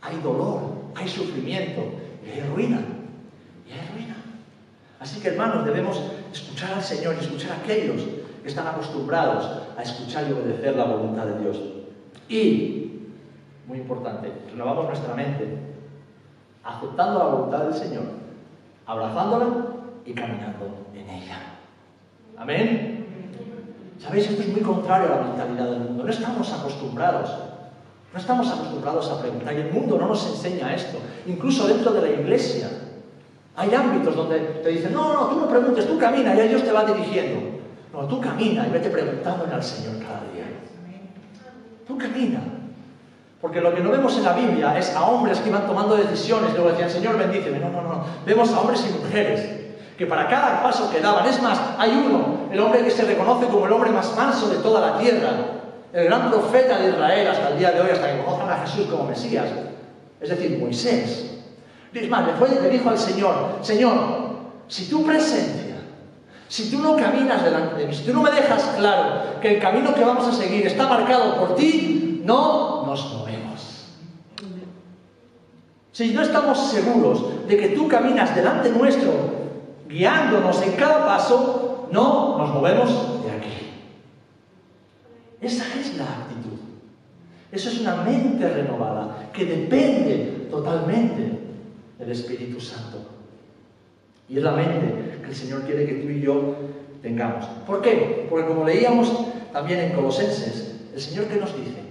hay 0.00 0.16
dolor, 0.20 0.60
hay 0.94 1.08
sufrimiento 1.08 1.82
y 2.24 2.30
hay 2.30 2.40
ruina. 2.48 2.80
Y 3.66 3.72
hay 3.72 3.88
ruina. 3.94 4.16
Así 4.98 5.20
que 5.20 5.28
hermanos, 5.28 5.64
debemos 5.64 6.02
escuchar 6.32 6.74
al 6.74 6.82
Señor 6.82 7.16
y 7.16 7.24
escuchar 7.24 7.52
a 7.52 7.56
aquellos 7.56 8.02
que 8.02 8.18
que 8.42 8.48
están 8.48 8.66
acostumbrados 8.66 9.44
a 9.76 9.82
escuchar 9.82 10.26
y 10.26 10.32
obedecer 10.32 10.74
la 10.74 10.84
voluntad 10.84 11.26
de 11.26 11.38
Dios. 11.40 11.60
Y, 12.30 13.08
muy 13.66 13.78
importante, 13.78 14.32
renovamos 14.50 14.86
nuestra 14.86 15.14
mente, 15.14 15.58
aceptando 16.64 17.18
la 17.18 17.24
voluntad 17.26 17.64
del 17.64 17.74
Señor, 17.74 18.04
abrazándola 18.86 19.46
y 20.06 20.14
caminando 20.14 20.86
en 20.94 21.10
ella. 21.10 21.38
Amén. 22.38 22.97
¿Sabéis? 23.98 24.30
Esto 24.30 24.42
es 24.42 24.48
muy 24.48 24.60
contrario 24.60 25.12
a 25.12 25.16
la 25.16 25.22
mentalidad 25.22 25.70
del 25.70 25.80
mundo. 25.80 26.04
No 26.04 26.10
estamos 26.10 26.52
acostumbrados. 26.52 27.30
No 28.12 28.18
estamos 28.18 28.50
acostumbrados 28.50 29.10
a 29.10 29.20
preguntar. 29.20 29.54
Y 29.54 29.60
el 29.60 29.72
mundo 29.72 29.98
no 29.98 30.08
nos 30.08 30.26
enseña 30.26 30.74
esto. 30.74 30.98
Incluso 31.26 31.66
dentro 31.66 31.92
de 31.92 32.02
la 32.02 32.08
iglesia. 32.08 32.70
Hay 33.56 33.74
ámbitos 33.74 34.14
donde 34.14 34.38
te 34.38 34.68
dicen, 34.68 34.92
no, 34.92 35.12
no, 35.12 35.26
tú 35.26 35.40
no 35.40 35.48
preguntes, 35.48 35.86
tú 35.86 35.98
camina 35.98 36.32
y 36.32 36.48
Dios 36.48 36.62
te 36.62 36.70
va 36.70 36.84
dirigiendo. 36.84 37.58
No, 37.92 38.06
tú 38.06 38.20
camina 38.20 38.66
y 38.68 38.70
vete 38.70 38.88
preguntándole 38.88 39.52
al 39.52 39.62
Señor 39.62 39.98
cada 39.98 40.20
día. 40.32 40.44
Tú 41.86 41.98
camina. 41.98 42.40
Porque 43.40 43.60
lo 43.60 43.74
que 43.74 43.80
no 43.80 43.90
vemos 43.90 44.16
en 44.16 44.24
la 44.24 44.32
Biblia 44.32 44.78
es 44.78 44.94
a 44.94 45.04
hombres 45.06 45.38
que 45.40 45.48
iban 45.48 45.66
tomando 45.66 45.96
decisiones, 45.96 46.52
luego 46.54 46.70
decían, 46.70 46.90
Señor, 46.90 47.18
bendíceme. 47.18 47.58
No, 47.58 47.70
no, 47.70 47.82
no. 47.82 48.04
Vemos 48.24 48.52
a 48.52 48.60
hombres 48.60 48.84
y 48.88 49.02
mujeres 49.02 49.67
que 49.98 50.06
para 50.06 50.28
cada 50.28 50.62
paso 50.62 50.88
que 50.92 51.00
daban, 51.00 51.26
es 51.26 51.42
más, 51.42 51.58
hay 51.76 51.90
uno, 51.90 52.48
el 52.52 52.60
hombre 52.60 52.84
que 52.84 52.90
se 52.90 53.02
reconoce 53.02 53.46
como 53.46 53.66
el 53.66 53.72
hombre 53.72 53.90
más 53.90 54.16
manso 54.16 54.48
de 54.48 54.58
toda 54.58 54.80
la 54.80 54.98
tierra, 54.98 55.30
el 55.92 56.04
gran 56.04 56.30
profeta 56.30 56.78
de 56.78 56.90
Israel 56.90 57.26
hasta 57.26 57.48
el 57.48 57.58
día 57.58 57.72
de 57.72 57.80
hoy, 57.80 57.90
hasta 57.90 58.12
que 58.12 58.22
conozcan 58.22 58.48
a 58.48 58.58
Jesús 58.58 58.86
como 58.86 59.04
Mesías, 59.04 59.48
es 60.20 60.28
decir, 60.28 60.56
Moisés. 60.56 61.40
Es 61.92 62.08
más, 62.08 62.26
le, 62.28 62.34
fue, 62.34 62.48
le 62.48 62.68
dijo 62.68 62.88
al 62.88 62.98
Señor, 62.98 63.58
Señor, 63.60 63.98
si 64.68 64.88
tu 64.88 65.04
presencia, 65.04 65.74
si 66.46 66.70
tú 66.70 66.78
no 66.78 66.94
caminas 66.94 67.42
delante 67.42 67.80
de 67.80 67.86
mí, 67.88 67.94
si 67.94 68.04
tú 68.04 68.12
no 68.12 68.22
me 68.22 68.30
dejas 68.30 68.62
claro 68.76 69.40
que 69.40 69.56
el 69.56 69.60
camino 69.60 69.92
que 69.94 70.04
vamos 70.04 70.28
a 70.28 70.32
seguir 70.32 70.64
está 70.64 70.86
marcado 70.86 71.34
por 71.34 71.56
ti, 71.56 72.22
no 72.24 72.84
nos 72.86 73.14
movemos. 73.14 73.86
Si 75.90 76.12
no 76.12 76.22
estamos 76.22 76.70
seguros 76.70 77.48
de 77.48 77.56
que 77.56 77.68
tú 77.70 77.88
caminas 77.88 78.36
delante 78.36 78.70
nuestro 78.70 79.37
guiándonos 79.88 80.62
en 80.62 80.72
cada 80.72 81.06
paso, 81.06 81.88
no 81.90 82.38
nos 82.38 82.54
movemos 82.54 83.24
de 83.24 83.30
aquí. 83.30 83.72
Esa 85.40 85.64
es 85.78 85.96
la 85.96 86.04
actitud. 86.04 86.58
Eso 87.50 87.70
es 87.70 87.80
una 87.80 87.96
mente 87.96 88.48
renovada 88.48 89.30
que 89.32 89.44
depende 89.44 90.48
totalmente 90.50 91.38
del 91.98 92.10
Espíritu 92.10 92.60
Santo. 92.60 92.98
Y 94.28 94.36
es 94.36 94.42
la 94.42 94.52
mente 94.52 95.20
que 95.22 95.28
el 95.28 95.34
Señor 95.34 95.62
quiere 95.62 95.86
que 95.86 95.94
tú 95.94 96.08
y 96.10 96.20
yo 96.20 96.54
tengamos. 97.00 97.46
¿Por 97.66 97.80
qué? 97.80 98.26
Porque 98.28 98.46
como 98.46 98.64
leíamos 98.64 99.10
también 99.52 99.80
en 99.80 99.92
Colosenses, 99.92 100.80
el 100.94 101.00
Señor 101.00 101.24
que 101.26 101.36
nos 101.36 101.56
dice 101.56 101.88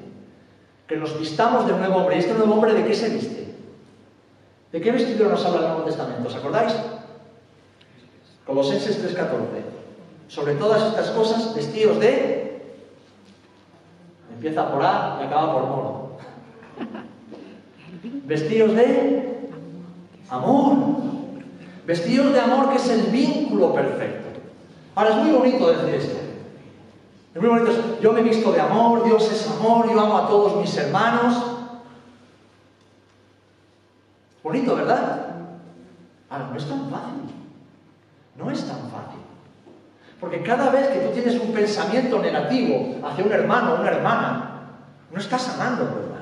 que 0.88 0.96
nos 0.96 1.20
vistamos 1.20 1.68
de 1.68 1.74
nuevo 1.74 1.98
hombre. 1.98 2.16
¿Y 2.16 2.20
este 2.20 2.34
nuevo 2.34 2.54
hombre 2.54 2.74
de 2.74 2.86
qué 2.86 2.96
se 2.96 3.10
viste? 3.10 3.48
¿De 4.72 4.82
qué 4.82 4.92
vestido 4.92 5.30
nos 5.30 5.46
habla 5.46 5.60
el 5.60 5.68
Nuevo 5.68 5.84
Testamento? 5.84 6.28
¿Os 6.28 6.36
acordáis? 6.36 6.74
Colosenses 8.48 8.98
3:14. 9.04 9.28
Sobre 10.30 10.56
todas 10.56 10.82
estas 10.84 11.10
cosas, 11.12 11.54
vestidos 11.54 12.00
de... 12.00 12.48
Empieza 14.34 14.72
por 14.72 14.84
A 14.84 15.20
y 15.22 15.26
acaba 15.26 15.54
por 15.54 15.64
moro. 15.64 16.18
Vestidos 18.26 18.74
de 18.76 19.50
amor. 20.30 20.78
Vestidos 21.86 22.34
de 22.34 22.40
amor 22.40 22.70
que 22.70 22.78
es 22.78 22.90
el 22.90 23.02
vínculo 23.12 23.74
perfecto. 23.74 24.28
Ahora 24.96 25.12
es 25.12 25.16
muy 25.18 25.32
bonito 25.32 25.70
decir 25.70 25.96
esto. 25.96 26.18
Es 27.36 27.42
muy 27.42 27.50
bonito. 27.50 27.72
Yo 28.02 28.14
me 28.14 28.22
he 28.22 28.24
visto 28.24 28.52
de 28.52 28.62
amor, 28.62 29.04
Dios 29.04 29.32
es 29.32 29.48
amor, 29.48 29.92
yo 29.92 30.00
amo 30.00 30.18
a 30.18 30.28
todos 30.28 30.56
mis 30.62 30.76
hermanos. 30.78 31.36
Bonito, 34.44 34.76
¿verdad? 34.76 35.36
Ahora, 36.30 36.48
no 36.52 36.58
es 36.58 36.66
tan 36.68 36.90
fácil. 36.90 37.47
No 38.38 38.52
es 38.52 38.60
tan 38.65 38.78
fácil. 38.89 39.21
Porque 40.19 40.41
cada 40.41 40.69
vez 40.69 40.88
que 40.88 41.00
tú 41.00 41.10
tienes 41.12 41.39
un 41.39 41.54
pensamiento 41.54 42.19
negativo 42.19 42.95
hacia 43.08 43.26
un 43.26 43.32
hermano 43.32 43.73
o 43.73 43.82
una 43.82 43.89
hermana, 43.89 44.62
no 45.12 45.19
estás 45.19 45.50
amando 45.50 45.84
a 45.84 45.88
tu 45.88 45.97
hermano. 46.00 46.17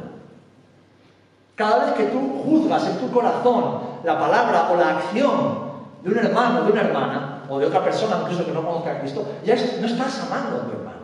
Cada 1.56 1.86
vez 1.86 1.94
que 1.94 2.06
tú 2.06 2.44
juzgas 2.44 2.88
en 2.88 2.98
tu 2.98 3.12
corazón 3.12 3.80
la 4.04 4.20
palabra 4.20 4.70
o 4.72 4.76
la 4.76 4.98
acción 4.98 5.66
de 6.04 6.12
un 6.12 6.18
hermano 6.18 6.64
de 6.64 6.72
una 6.72 6.82
hermana, 6.82 7.44
o 7.50 7.60
de 7.60 7.66
otra 7.66 7.84
persona 7.84 8.20
incluso 8.22 8.46
que 8.46 8.52
no 8.52 8.66
conozca 8.66 8.92
a 8.92 9.00
Cristo, 9.00 9.26
ya 9.44 9.56
no 9.56 9.88
estás 9.88 10.20
amando 10.28 10.58
a 10.58 10.66
tu 10.66 10.72
hermano. 10.72 10.96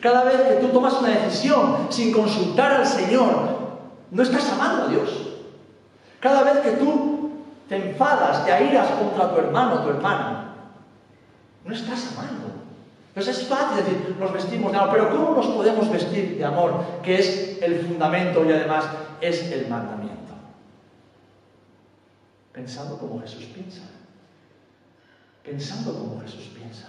Cada 0.00 0.24
vez 0.24 0.40
que 0.40 0.54
tú 0.54 0.68
tomas 0.68 0.94
una 0.94 1.10
decisión 1.10 1.86
sin 1.90 2.12
consultar 2.12 2.72
al 2.72 2.86
Señor, 2.86 3.32
no 4.10 4.22
estás 4.22 4.50
amando 4.52 4.84
a 4.84 4.88
Dios. 4.88 5.08
Cada 6.20 6.42
vez 6.42 6.58
que 6.58 6.70
tú 6.72 7.17
te 7.68 7.76
enfadas, 7.76 8.44
te 8.44 8.52
airas 8.52 8.88
contra 8.92 9.30
tu 9.30 9.40
hermano 9.40 9.82
tu 9.82 9.90
hermana, 9.90 10.54
no 11.64 11.74
estás 11.74 12.16
amando. 12.16 12.48
Entonces 13.08 13.42
es 13.42 13.48
fácil 13.48 13.84
decir, 13.84 14.16
nos 14.18 14.32
vestimos 14.32 14.72
de 14.72 14.78
amor, 14.78 14.90
pero 14.92 15.10
¿cómo 15.10 15.34
nos 15.34 15.46
podemos 15.48 15.90
vestir 15.90 16.38
de 16.38 16.44
amor? 16.44 16.84
Que 17.02 17.18
es 17.18 17.58
el 17.60 17.80
fundamento 17.80 18.44
y 18.44 18.52
además 18.52 18.84
es 19.20 19.50
el 19.50 19.68
mandamiento. 19.68 20.34
Pensando 22.52 22.96
como 22.96 23.20
Jesús 23.20 23.44
piensa. 23.46 23.82
Pensando 25.42 25.94
como 25.98 26.20
Jesús 26.20 26.48
piensa. 26.54 26.88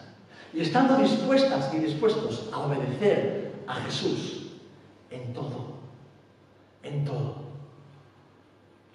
Y 0.54 0.62
estando 0.62 0.98
dispuestas 0.98 1.74
y 1.74 1.78
dispuestos 1.78 2.50
a 2.54 2.60
obedecer 2.60 3.64
a 3.68 3.76
Jesús 3.76 4.52
en 5.10 5.34
todo. 5.34 5.80
En 6.84 7.06
todo. 7.06 7.49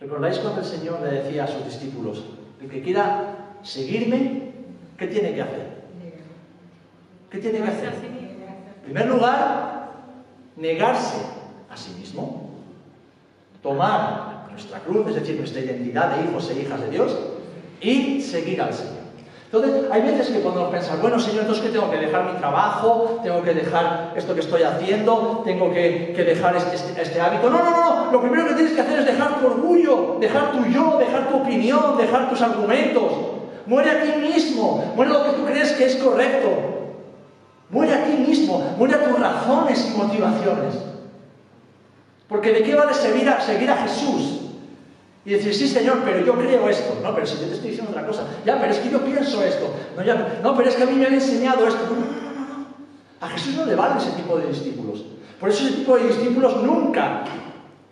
¿Recordáis 0.05 0.38
cuando 0.38 0.61
el 0.61 0.67
Señor 0.67 1.01
le 1.01 1.23
decía 1.23 1.45
a 1.45 1.47
sus 1.47 1.64
discípulos, 1.64 2.27
el 2.61 2.69
que 2.69 2.83
quiera 2.83 3.57
seguirme, 3.62 4.53
¿qué 4.99 5.07
tiene 5.07 5.33
que 5.33 5.40
hacer? 5.40 5.67
¿Qué 7.31 7.38
tiene 7.38 7.62
que 7.62 7.69
hacer? 7.69 7.88
En 7.88 8.83
primer 8.85 9.07
lugar, 9.07 9.93
negarse 10.57 11.17
a 11.71 11.77
sí 11.79 11.95
mismo, 11.99 12.51
tomar 13.62 14.47
nuestra 14.51 14.81
cruz, 14.81 15.09
es 15.09 15.14
decir, 15.14 15.38
nuestra 15.38 15.62
identidad 15.62 16.14
de 16.14 16.29
hijos 16.29 16.51
e 16.51 16.61
hijas 16.61 16.83
de 16.83 16.90
Dios, 16.90 17.19
y 17.81 18.21
seguir 18.21 18.61
al 18.61 18.75
Señor. 18.75 19.04
Entonces, 19.55 19.85
hay 19.93 20.03
veces 20.03 20.31
que 20.31 20.40
podemos 20.40 20.69
pensar, 20.71 20.99
bueno, 21.01 21.17
Señor, 21.21 21.43
entonces 21.43 21.64
que 21.64 21.71
tengo 21.71 21.88
que 21.88 21.99
dejar 21.99 22.25
mi 22.25 22.37
trabajo, 22.38 23.21
tengo 23.23 23.40
que 23.40 23.55
dejar 23.55 24.12
esto 24.17 24.35
que 24.35 24.40
estoy 24.40 24.62
haciendo, 24.64 25.43
tengo 25.45 25.73
que, 25.73 26.12
dejar 26.17 26.57
este, 26.57 27.21
hábito. 27.21 27.49
No, 27.49 27.62
no, 27.62 27.71
no, 27.71 28.11
lo 28.11 28.21
primero 28.21 28.49
que 28.49 28.55
tienes 28.55 28.73
que 28.73 28.81
hacer 28.81 28.99
es 28.99 29.07
dejar 29.07 29.38
tu 29.38 29.47
orgullo, 29.47 30.17
dejar 30.19 30.51
tu 30.51 30.64
yo, 30.64 30.99
dejar 30.99 31.29
tu 31.29 31.37
opinión, 31.37 31.97
dejar 31.97 32.29
tus 32.29 32.43
argumentos. 32.43 33.12
Muere 33.67 33.90
a 33.93 34.03
ti 34.03 34.21
mismo, 34.21 34.93
muere 34.97 35.12
lo 35.12 35.23
que 35.23 35.31
tú 35.31 35.45
crees 35.45 35.71
que 35.75 35.85
es 35.85 35.97
correcto. 35.97 36.49
Muere 37.71 37.95
a 37.95 38.05
ti 38.07 38.12
mismo, 38.27 38.75
muere 38.77 38.97
a 38.97 39.05
tus 39.05 39.21
razones 39.21 39.88
y 39.88 39.97
motivaciones. 39.97 40.75
Porque 42.27 42.53
¿de 42.53 42.64
qué 42.64 42.75
vale 42.75 42.93
seguir 42.93 43.29
a, 43.29 43.40
seguir 43.40 43.71
a 43.71 43.77
Jesús 43.77 44.43
y 45.25 45.31
decir, 45.31 45.55
sí, 45.55 45.67
Señor, 45.67 46.03
pero 46.05 46.25
yo 46.25 46.35
creo 46.35 46.69
esto. 46.69 46.99
No, 47.03 47.15
pero 47.15 47.27
si 47.27 47.37
yo 47.41 47.47
te 47.47 47.55
estoy 47.55 47.71
diciendo 47.71 47.93
otra 47.93 48.07
cosa. 48.07 48.27
Ya, 48.45 48.61
pero 48.61 48.73
es 48.73 48.79
que 48.79 48.91
yo 48.91 49.03
pienso 49.05 49.43
esto. 49.43 49.73
No, 49.97 50.03
ya, 50.05 50.41
no 50.43 50.55
pero 50.57 50.69
es 50.69 50.77
que 50.77 50.83
a 50.83 50.87
mí 50.87 50.97
me 50.97 51.07
han 51.07 51.15
enseñado 51.15 51.67
esto. 51.67 51.81
No, 51.89 51.95
no, 51.95 52.41
no, 52.41 52.59
no. 52.59 52.67
A 53.21 53.29
Jesús 53.31 53.55
no 53.55 53.65
le 53.65 53.75
valen 53.75 53.97
ese 53.97 54.11
tipo 54.11 54.37
de 54.37 54.49
discípulos. 54.49 55.05
Por 55.41 55.49
eso 55.49 55.67
ese 55.67 55.77
tipo 55.77 55.97
de 55.97 56.09
discípulos 56.09 56.63
nunca 56.63 57.25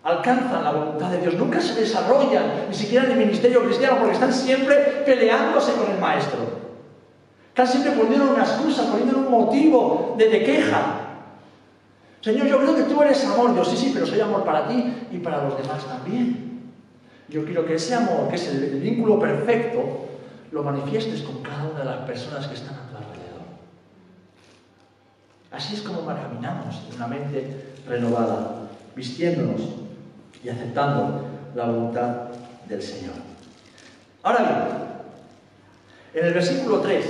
alcanzan 0.04 0.64
la 0.64 0.72
voluntad 0.72 1.10
de 1.10 1.20
Dios, 1.20 1.34
nunca 1.34 1.60
se 1.60 1.80
desarrollan, 1.80 2.66
ni 2.68 2.74
siquiera 2.74 3.06
en 3.06 3.12
el 3.12 3.18
ministerio 3.18 3.64
cristiano, 3.64 3.98
porque 3.98 4.14
están 4.14 4.32
siempre 4.32 4.74
peleándose 5.06 5.72
con 5.72 5.90
el 5.90 5.98
Maestro. 5.98 6.38
Están 7.48 7.66
siempre 7.66 7.92
poniendo 7.92 8.30
una 8.30 8.42
excusa, 8.42 8.90
poniendo 8.90 9.18
un 9.18 9.30
motivo 9.30 10.14
de, 10.18 10.28
de 10.28 10.44
queja. 10.44 10.98
Señor, 12.20 12.46
yo 12.46 12.58
creo 12.58 12.76
que 12.76 12.82
tú 12.82 13.02
eres 13.02 13.24
amor. 13.26 13.54
Dios, 13.54 13.68
sí, 13.68 13.76
sí, 13.76 13.90
pero 13.92 14.06
soy 14.06 14.20
amor 14.20 14.44
para 14.44 14.68
ti 14.68 15.08
y 15.10 15.18
para 15.18 15.44
los 15.44 15.56
demás 15.56 15.84
también. 15.86 16.51
Yo 17.32 17.46
quiero 17.46 17.64
que 17.64 17.76
ese 17.76 17.94
amor, 17.94 18.28
que 18.28 18.36
es 18.36 18.46
el, 18.48 18.78
vínculo 18.78 19.18
perfecto, 19.18 19.80
lo 20.50 20.62
manifiestes 20.62 21.22
con 21.22 21.42
cada 21.42 21.64
una 21.64 21.78
de 21.78 21.84
las 21.86 22.00
personas 22.00 22.46
que 22.46 22.54
están 22.54 22.74
a 22.74 22.90
tu 22.90 22.96
alrededor. 22.96 23.40
Así 25.50 25.74
es 25.74 25.80
como 25.80 26.04
caminamos 26.04 26.82
en 26.90 26.96
una 26.96 27.06
mente 27.06 27.72
renovada, 27.88 28.68
vistiéndonos 28.94 29.62
y 30.44 30.50
aceptando 30.50 31.24
la 31.54 31.64
voluntad 31.64 32.28
del 32.68 32.82
Señor. 32.82 33.14
Ahora 34.22 34.38
bien, 36.12 36.22
en 36.22 36.26
el 36.28 36.34
versículo 36.34 36.80
3 36.80 37.04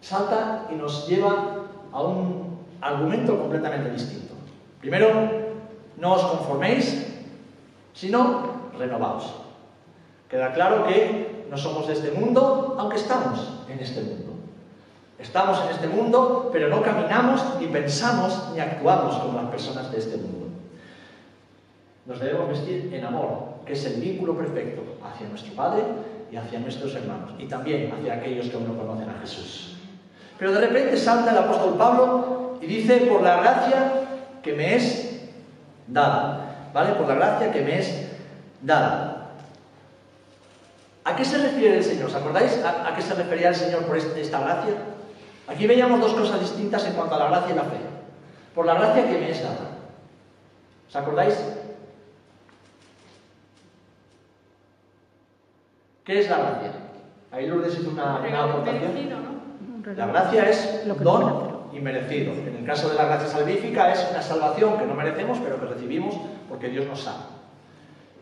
salta 0.00 0.66
y 0.72 0.76
nos 0.76 1.06
lleva 1.08 1.66
a 1.92 2.02
un 2.02 2.58
argumento 2.80 3.38
completamente 3.38 3.90
distinto. 3.90 4.34
Primero, 4.80 5.08
no 5.98 6.14
os 6.14 6.22
conforméis 6.22 7.15
sino 7.96 8.70
renovaos. 8.78 9.32
Queda 10.28 10.52
claro 10.52 10.86
que 10.86 11.46
no 11.50 11.56
somos 11.56 11.86
de 11.86 11.94
este 11.94 12.12
mundo, 12.12 12.76
aunque 12.78 12.96
estamos 12.96 13.64
en 13.68 13.80
este 13.80 14.02
mundo. 14.02 14.34
Estamos 15.18 15.62
en 15.64 15.70
este 15.70 15.88
mundo, 15.88 16.50
pero 16.52 16.68
no 16.68 16.82
caminamos, 16.82 17.42
ni 17.58 17.68
pensamos, 17.68 18.50
ni 18.52 18.60
actuamos 18.60 19.16
como 19.16 19.40
las 19.40 19.50
personas 19.50 19.90
de 19.90 19.98
este 19.98 20.18
mundo. 20.18 20.46
Nos 22.04 22.20
debemos 22.20 22.48
vestir 22.50 22.92
en 22.92 23.04
amor, 23.04 23.62
que 23.64 23.72
es 23.72 23.84
el 23.86 24.00
vínculo 24.00 24.36
perfecto 24.36 24.82
hacia 25.02 25.28
nuestro 25.28 25.54
Padre 25.54 25.82
y 26.30 26.36
hacia 26.36 26.60
nuestros 26.60 26.94
hermanos, 26.94 27.32
y 27.38 27.46
también 27.46 27.92
hacia 27.92 28.14
aquellos 28.14 28.48
que 28.48 28.56
aún 28.56 28.68
no 28.68 28.76
conocen 28.76 29.08
a 29.08 29.18
Jesús. 29.20 29.76
Pero 30.38 30.52
de 30.52 30.60
repente 30.60 30.98
salta 30.98 31.30
el 31.30 31.38
apóstol 31.38 31.76
Pablo 31.78 32.58
y 32.60 32.66
dice, 32.66 32.98
por 33.10 33.22
la 33.22 33.40
gracia 33.40 33.92
que 34.42 34.52
me 34.52 34.76
es 34.76 35.30
dada, 35.86 36.45
¿vale? 36.76 36.92
Por 36.92 37.08
la 37.08 37.14
gracia 37.14 37.50
que 37.50 37.62
me 37.62 37.78
es 37.78 38.06
dada. 38.60 39.30
¿A 41.04 41.16
qué 41.16 41.24
se 41.24 41.38
refiere 41.38 41.78
el 41.78 41.84
Señor? 41.84 42.08
¿Os 42.08 42.14
acordáis 42.14 42.62
a, 42.62 42.94
qué 42.94 43.00
se 43.00 43.14
refería 43.14 43.48
el 43.48 43.54
Señor 43.54 43.84
por 43.86 43.96
este, 43.96 44.20
esta 44.20 44.40
gracia? 44.40 44.74
Aquí 45.48 45.66
veíamos 45.66 46.00
dos 46.00 46.12
cosas 46.12 46.38
distintas 46.38 46.84
en 46.84 46.92
cuanto 46.92 47.14
a 47.14 47.18
la 47.18 47.28
gracia 47.28 47.54
y 47.54 47.56
la 47.56 47.64
fe. 47.64 47.78
Por 48.54 48.66
la 48.66 48.74
gracia 48.74 49.08
que 49.08 49.18
me 49.18 49.30
es 49.30 49.42
dada. 49.42 49.70
¿Os 50.86 50.96
acordáis? 50.96 51.34
¿Qué 56.04 56.20
es 56.20 56.28
la 56.28 56.36
gracia? 56.36 56.72
Ahí 57.32 57.46
Lourdes 57.46 57.78
hizo 57.78 57.88
una, 57.88 58.18
una 58.18 58.44
aportación. 58.44 58.92
La 59.96 60.06
gracia 60.08 60.50
es 60.50 60.82
don 61.02 61.55
merecido. 61.80 62.32
En 62.32 62.56
el 62.58 62.64
caso 62.64 62.88
de 62.88 62.94
la 62.94 63.04
gracia 63.06 63.28
salvífica 63.28 63.92
es 63.92 64.06
una 64.10 64.22
salvación 64.22 64.78
que 64.78 64.86
no 64.86 64.94
merecemos, 64.94 65.38
pero 65.42 65.60
que 65.60 65.66
recibimos 65.66 66.14
porque 66.48 66.68
Dios 66.68 66.86
nos 66.86 67.06
ama. 67.06 67.26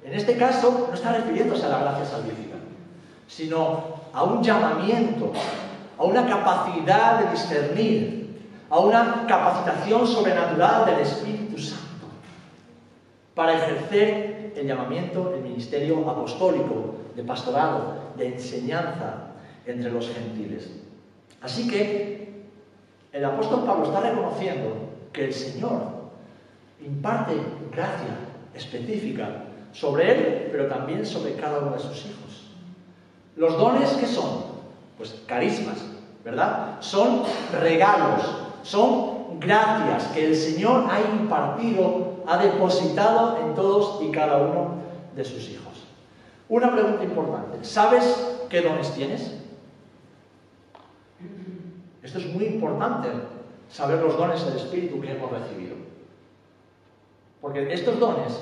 En 0.05 0.15
este 0.15 0.37
caso 0.37 0.87
no 0.89 0.95
está 0.95 1.13
refiriéndose 1.13 1.65
a 1.67 1.71
la 1.71 1.79
gracia 1.79 2.05
salvífica, 2.05 2.57
sino 3.27 4.03
a 4.13 4.23
un 4.25 4.43
llamamiento, 4.43 5.33
a 5.99 6.05
una 6.05 6.27
capacidad 6.27 7.21
de 7.21 7.31
discernir, 7.31 8.51
a 8.69 8.79
una 8.79 9.25
capacitación 9.27 10.07
sobrenatural 10.07 10.87
del 10.87 11.01
Espíritu 11.01 11.59
Santo 11.59 11.85
para 13.35 13.55
ejercer 13.55 14.53
el 14.57 14.67
llamamiento, 14.67 15.35
el 15.35 15.43
ministerio 15.43 16.09
apostólico, 16.09 16.95
de 17.17 17.23
pastorado, 17.23 18.13
de 18.17 18.35
enseñanza 18.35 19.33
entre 19.67 19.91
los 19.91 20.09
gentiles. 20.11 20.71
Así 21.41 21.69
que 21.69 22.44
el 23.15 23.25
apóstol 23.25 23.63
Pablo 23.65 23.85
está 23.85 24.01
reconociendo 24.01 24.75
que 25.13 25.27
el 25.27 25.33
Señor 25.33 25.83
imparte 26.85 27.35
gracia 27.71 28.19
específica 28.53 29.45
sobre 29.73 30.11
él, 30.11 30.49
pero 30.51 30.67
también 30.67 31.07
sobre 31.07 31.35
cada 31.37 31.61
uno 31.61 31.71
de 31.71 31.79
sus 31.79 32.07
hijos. 32.07 32.51
Los 33.37 33.57
dones 33.57 33.89
que 33.93 34.07
son, 34.07 34.43
pues 34.99 35.23
carismas, 35.27 35.85
¿verdad? 36.25 36.79
Son 36.81 37.23
regalos, 37.53 38.37
son 38.65 39.39
gracias 39.39 40.09
que 40.09 40.27
el 40.27 40.37
Señor 40.37 40.87
ha 40.91 41.01
impartido, 41.01 42.25
ha 42.27 42.39
depositado 42.39 43.39
en 43.39 43.55
todos 43.55 44.03
y 44.03 44.11
cada 44.11 44.39
uno 44.39 44.75
de 45.15 45.25
sus 45.25 45.49
hijos. 45.51 45.85
Una 46.49 46.73
pregunta 46.73 47.05
importante, 47.05 47.59
¿sabes 47.63 48.37
qué 48.49 48.61
dones 48.61 48.93
tienes? 48.93 49.44
Esto 52.05 52.19
es 52.19 52.27
muy 52.27 52.45
importante, 52.45 53.09
saber 53.71 53.99
los 53.99 54.17
dones 54.17 54.45
del 54.45 54.57
Espíritu 54.57 55.01
que 55.01 55.13
hemos 55.13 55.31
recibido. 55.31 55.75
Porque 57.41 57.73
estos 57.73 57.99
dones 57.99 58.41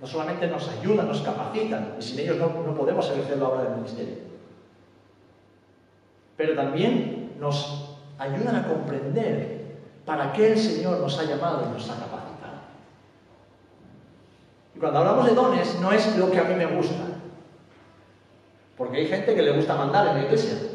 no 0.00 0.06
solamente 0.06 0.46
nos 0.46 0.68
ayudan, 0.68 1.08
nos 1.08 1.20
capacitan, 1.20 1.96
y 1.98 2.02
sin 2.02 2.20
ellos 2.20 2.38
no, 2.38 2.74
podemos 2.74 3.10
ejercer 3.10 3.38
la 3.38 3.48
obra 3.48 3.64
del 3.64 3.74
ministerio, 3.74 4.14
pero 6.36 6.54
también 6.54 7.34
nos 7.38 7.96
ayudan 8.18 8.56
a 8.56 8.68
comprender 8.68 9.60
para 10.06 10.32
qué 10.32 10.52
el 10.52 10.58
Señor 10.58 11.00
nos 11.00 11.18
ha 11.18 11.24
llamado 11.24 11.66
y 11.68 11.72
nos 11.72 11.90
ha 11.90 11.94
capacitado. 11.94 12.60
Y 14.74 14.78
cuando 14.78 15.00
hablamos 15.00 15.26
de 15.26 15.34
dones, 15.34 15.78
no 15.80 15.92
es 15.92 16.16
lo 16.16 16.30
que 16.30 16.38
a 16.38 16.44
mí 16.44 16.54
me 16.54 16.66
gusta, 16.66 17.04
porque 18.78 18.98
hay 18.98 19.06
gente 19.08 19.34
que 19.34 19.42
le 19.42 19.52
gusta 19.52 19.74
mandar 19.74 20.06
en 20.08 20.14
la 20.14 20.22
iglesia, 20.24 20.69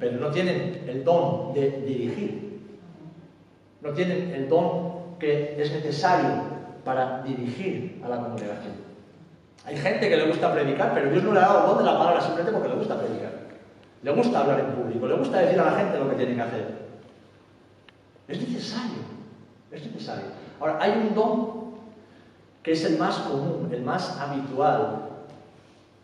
pero 0.00 0.18
no 0.18 0.30
tienen 0.30 0.82
el 0.88 1.04
don 1.04 1.52
de 1.52 1.70
dirigir. 1.86 2.58
No 3.82 3.90
tienen 3.90 4.32
el 4.34 4.48
don 4.48 5.18
que 5.18 5.60
es 5.60 5.70
necesario 5.70 6.42
para 6.84 7.22
dirigir 7.22 8.00
a 8.02 8.08
la 8.08 8.16
congregación. 8.16 8.72
Hay 9.66 9.76
gente 9.76 10.08
que 10.08 10.16
le 10.16 10.26
gusta 10.26 10.54
predicar, 10.54 10.94
pero 10.94 11.10
Dios 11.10 11.22
no 11.22 11.34
le 11.34 11.40
ha 11.40 11.42
dado 11.42 11.60
el 11.60 11.66
don 11.66 11.78
de 11.78 11.84
la 11.84 11.98
palabra 11.98 12.20
simplemente 12.22 12.52
porque 12.52 12.68
le 12.70 12.76
gusta 12.76 12.98
predicar. 12.98 13.32
Le 14.02 14.10
gusta 14.12 14.40
hablar 14.40 14.60
en 14.60 14.72
público, 14.72 15.06
le 15.06 15.16
gusta 15.16 15.38
decir 15.40 15.60
a 15.60 15.70
la 15.70 15.78
gente 15.78 15.98
lo 15.98 16.08
que 16.08 16.16
tienen 16.16 16.36
que 16.36 16.42
hacer. 16.42 16.66
Es 18.26 18.40
necesario, 18.40 19.02
es 19.70 19.84
necesario. 19.84 20.24
Ahora, 20.58 20.78
hay 20.80 20.92
un 20.92 21.14
don 21.14 21.60
que 22.62 22.72
es 22.72 22.84
el 22.86 22.96
más 22.96 23.16
común, 23.18 23.68
el 23.70 23.82
más 23.82 24.18
habitual, 24.18 25.08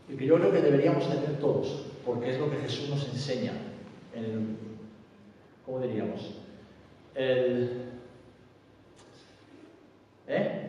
y 0.09 0.17
que 0.17 0.27
yo 0.27 0.37
creo 0.37 0.53
que 0.53 0.61
deberíamos 0.61 1.09
tener 1.09 1.39
todos, 1.39 1.87
porque 2.05 2.31
es 2.31 2.39
lo 2.39 2.51
que 2.51 2.59
Jesús 2.59 2.91
nos 2.91 3.09
enseña 3.09 3.53
en 3.53 3.76
el, 4.17 4.57
¿cómo 5.65 5.81
diríamos? 5.81 6.35
El, 7.15 7.87
¿Eh? 10.29 10.63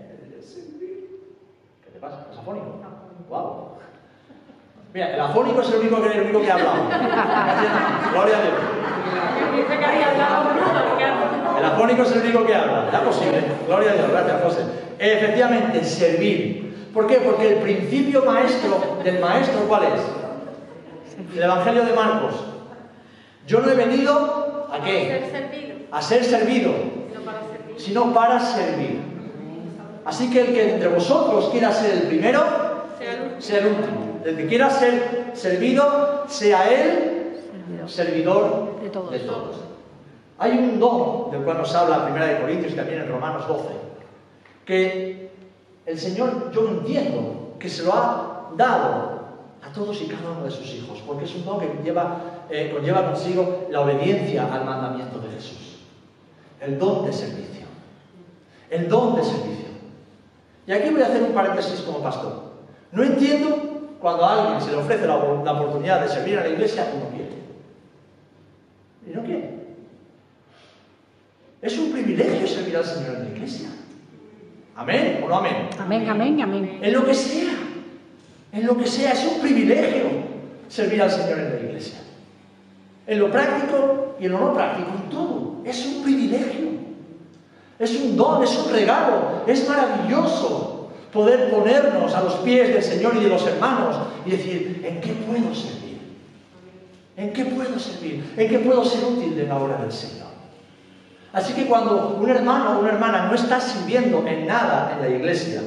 ¿Qué 1.84 1.92
te 1.92 2.00
pasa? 2.00 2.28
¿Es 2.32 2.38
afónico? 2.38 2.80
¡Wow! 3.30 3.78
Mira, 4.94 5.14
el 5.14 5.20
afónico 5.20 5.62
es 5.62 5.70
el 5.72 5.80
único 5.80 6.02
que, 6.02 6.12
el 6.12 6.22
único 6.22 6.42
que 6.42 6.52
ha 6.52 6.56
hablado. 6.56 6.84
Gloria 8.12 8.38
a 8.38 8.42
Dios. 8.42 8.54
El 11.58 11.66
afónico 11.66 12.04
es 12.04 12.12
el 12.12 12.22
único 12.22 12.46
que 12.46 12.56
habla. 12.56 12.90
¿Es 12.94 13.00
posible? 13.00 13.42
Gloria 13.66 13.92
a 13.92 13.94
Dios. 13.96 14.10
Gracias, 14.12 14.44
José. 14.44 14.62
Efectivamente, 15.00 15.84
servir. 15.84 16.90
¿Por 16.94 17.08
qué? 17.08 17.18
Porque 17.18 17.58
el 17.58 17.62
principio 17.62 18.24
maestro 18.26 19.00
del 19.04 19.20
maestro, 19.20 19.62
¿cuál 19.68 19.84
es? 19.84 20.02
El 21.36 21.44
Evangelio 21.44 21.84
de 21.84 21.94
Marcos. 21.94 22.57
Yo 23.48 23.62
no 23.62 23.72
he 23.72 23.76
venido 23.76 24.68
a 24.72 24.84
qué? 24.84 25.88
A 25.92 26.02
ser 26.02 26.24
servido. 26.24 26.72
Sino 27.78 28.14
para 28.14 28.40
servir. 28.40 29.02
Así 30.06 30.30
que 30.30 30.42
el 30.42 30.54
que 30.54 30.74
entre 30.76 30.90
vosotros 30.90 31.50
quiera 31.50 31.72
ser 31.72 31.94
el 31.94 32.02
primero, 32.04 32.44
sea 33.40 33.60
el 33.60 33.68
último. 33.68 34.22
El 34.24 34.38
que 34.38 34.48
quiera 34.48 34.70
ser 34.70 35.32
servido, 35.34 36.26
sea 36.28 36.70
él 36.72 37.18
servidor 37.88 38.80
de 38.82 39.20
todos. 39.20 39.58
Hay 40.40 40.52
un 40.52 40.80
don 40.80 41.32
del 41.32 41.42
cual 41.42 41.58
nos 41.58 41.74
habla 41.74 42.06
Primera 42.06 42.28
de 42.28 42.42
Corintios 42.42 42.74
y 42.74 42.76
también 42.76 43.02
en 43.02 43.10
Romanos 43.10 43.48
12, 43.48 43.64
que 44.66 45.32
el 45.86 45.98
Señor, 45.98 46.52
yo 46.52 46.68
entiendo 46.68 47.56
que 47.60 47.70
se 47.70 47.84
lo 47.84 47.94
ha 47.94 48.52
dado 48.56 49.18
a 49.64 49.74
todos 49.74 50.02
y 50.02 50.08
cada 50.08 50.32
uno 50.32 50.44
de 50.44 50.52
sus 50.52 50.68
hijos, 50.76 51.02
porque 51.08 51.26
es 51.26 51.36
un 51.36 51.46
don 51.46 51.60
que 51.60 51.70
lleva, 51.84 52.22
eh, 52.50 52.72
conlleva 52.74 53.06
consigo 53.08 53.68
la 53.70 53.82
obediencia 53.82 54.52
al 54.54 54.66
mandamiento 54.66 55.20
de 55.20 55.30
Jesús. 55.30 55.78
El 56.60 56.80
don 56.80 57.06
de 57.06 57.14
servicio. 57.14 57.66
El 58.70 58.88
don 58.90 59.16
de 59.16 59.24
servicio. 59.24 59.68
Y 60.66 60.72
aquí 60.72 60.90
voy 60.90 61.02
a 61.02 61.08
hacer 61.08 61.24
un 61.24 61.34
paréntesis 61.34 61.82
como 61.82 62.02
pastor. 62.02 62.52
No 62.92 63.04
entiendo 63.04 63.96
cuando 64.02 64.26
a 64.26 64.42
alguien 64.44 64.62
se 64.62 64.72
le 64.72 64.78
ofrece 64.78 65.08
la, 65.08 65.18
la 65.18 65.54
oportunidad 65.54 66.02
de 66.02 66.10
servir 66.10 66.38
a 66.38 66.42
la 66.42 66.50
iglesia 66.50 66.88
y 66.94 66.98
no 66.98 67.10
quiere. 67.10 67.38
Y 69.08 69.16
no 69.16 69.24
quiere. 69.24 69.58
Es 71.62 71.78
un 71.78 71.92
privilegio 71.92 72.48
servir 72.48 72.78
al 72.78 72.86
Señor 72.86 73.16
en 73.16 73.24
la 73.24 73.30
iglesia. 73.30 73.70
¿Amén 74.76 75.22
o 75.24 75.28
no 75.28 75.38
amén? 75.38 75.70
Amén, 75.80 76.08
amén, 76.08 76.42
amén. 76.42 76.80
En 76.82 76.94
lo 76.94 77.04
que 77.04 77.14
sea, 77.14 77.54
en 78.52 78.66
lo 78.66 78.78
que 78.78 78.86
sea, 78.86 79.12
es 79.14 79.26
un 79.26 79.42
privilegio 79.42 80.04
servir 80.68 81.02
al 81.02 81.10
Señor 81.10 81.40
en 81.40 81.50
la 81.50 81.60
iglesia. 81.60 82.00
En 83.08 83.20
lo 83.20 83.32
práctico 83.32 84.16
y 84.20 84.26
en 84.26 84.34
lo 84.34 84.40
no 84.40 84.54
práctico, 84.54 84.92
en 84.94 85.10
todo. 85.10 85.62
Es 85.64 85.86
un 85.86 86.04
privilegio. 86.04 86.68
Es 87.80 87.96
un 87.96 88.18
don, 88.18 88.44
es 88.44 88.58
un 88.58 88.72
regalo. 88.72 89.44
Es 89.48 89.68
maravilloso 89.68 90.90
poder 91.14 91.50
ponernos 91.50 92.14
a 92.14 92.24
los 92.24 92.34
pies 92.36 92.68
del 92.70 92.84
Señor 92.84 93.16
y 93.16 93.24
de 93.24 93.30
los 93.30 93.48
hermanos 93.48 93.96
y 94.26 94.32
decir, 94.32 94.82
¿en 94.86 95.00
qué 95.00 95.14
puedo 95.14 95.56
servir? 95.56 96.00
¿En 97.16 97.34
qué 97.34 97.46
puedo 97.46 97.80
servir? 97.80 98.34
¿En 98.36 98.50
qué 98.50 98.60
puedo 98.60 98.84
ser 98.84 99.06
útil 99.06 99.40
en 99.40 99.48
la 99.48 99.58
obra 99.58 99.78
del 99.78 99.92
Señor? 99.92 100.28
Así 101.32 101.54
que 101.54 101.66
cuando 101.66 102.18
un 102.20 102.30
hermano 102.30 102.78
o 102.78 102.80
una 102.80 102.90
hermana 102.90 103.28
no 103.28 103.36
está 103.36 103.60
sirviendo 103.62 104.26
en 104.28 104.48
nada 104.48 104.94
en 104.94 105.02
la 105.02 105.10
iglesia, 105.18 105.62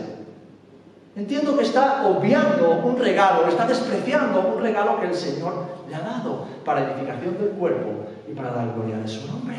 entiendo 1.16 1.56
que 1.56 1.64
está 1.64 2.06
obviando 2.06 2.70
un 2.84 2.98
regalo, 2.98 3.48
está 3.48 3.66
despreciando 3.66 4.54
un 4.56 4.62
regalo 4.62 5.00
que 5.00 5.06
el 5.06 5.14
Señor 5.14 5.66
le 5.88 5.94
ha 5.94 6.00
dado 6.00 6.46
para 6.64 6.82
edificación 6.82 7.38
del 7.38 7.50
cuerpo 7.50 8.06
y 8.28 8.34
para 8.34 8.52
la 8.54 8.72
gloria 8.72 8.98
de 8.98 9.08
su 9.08 9.26
nombre. 9.26 9.56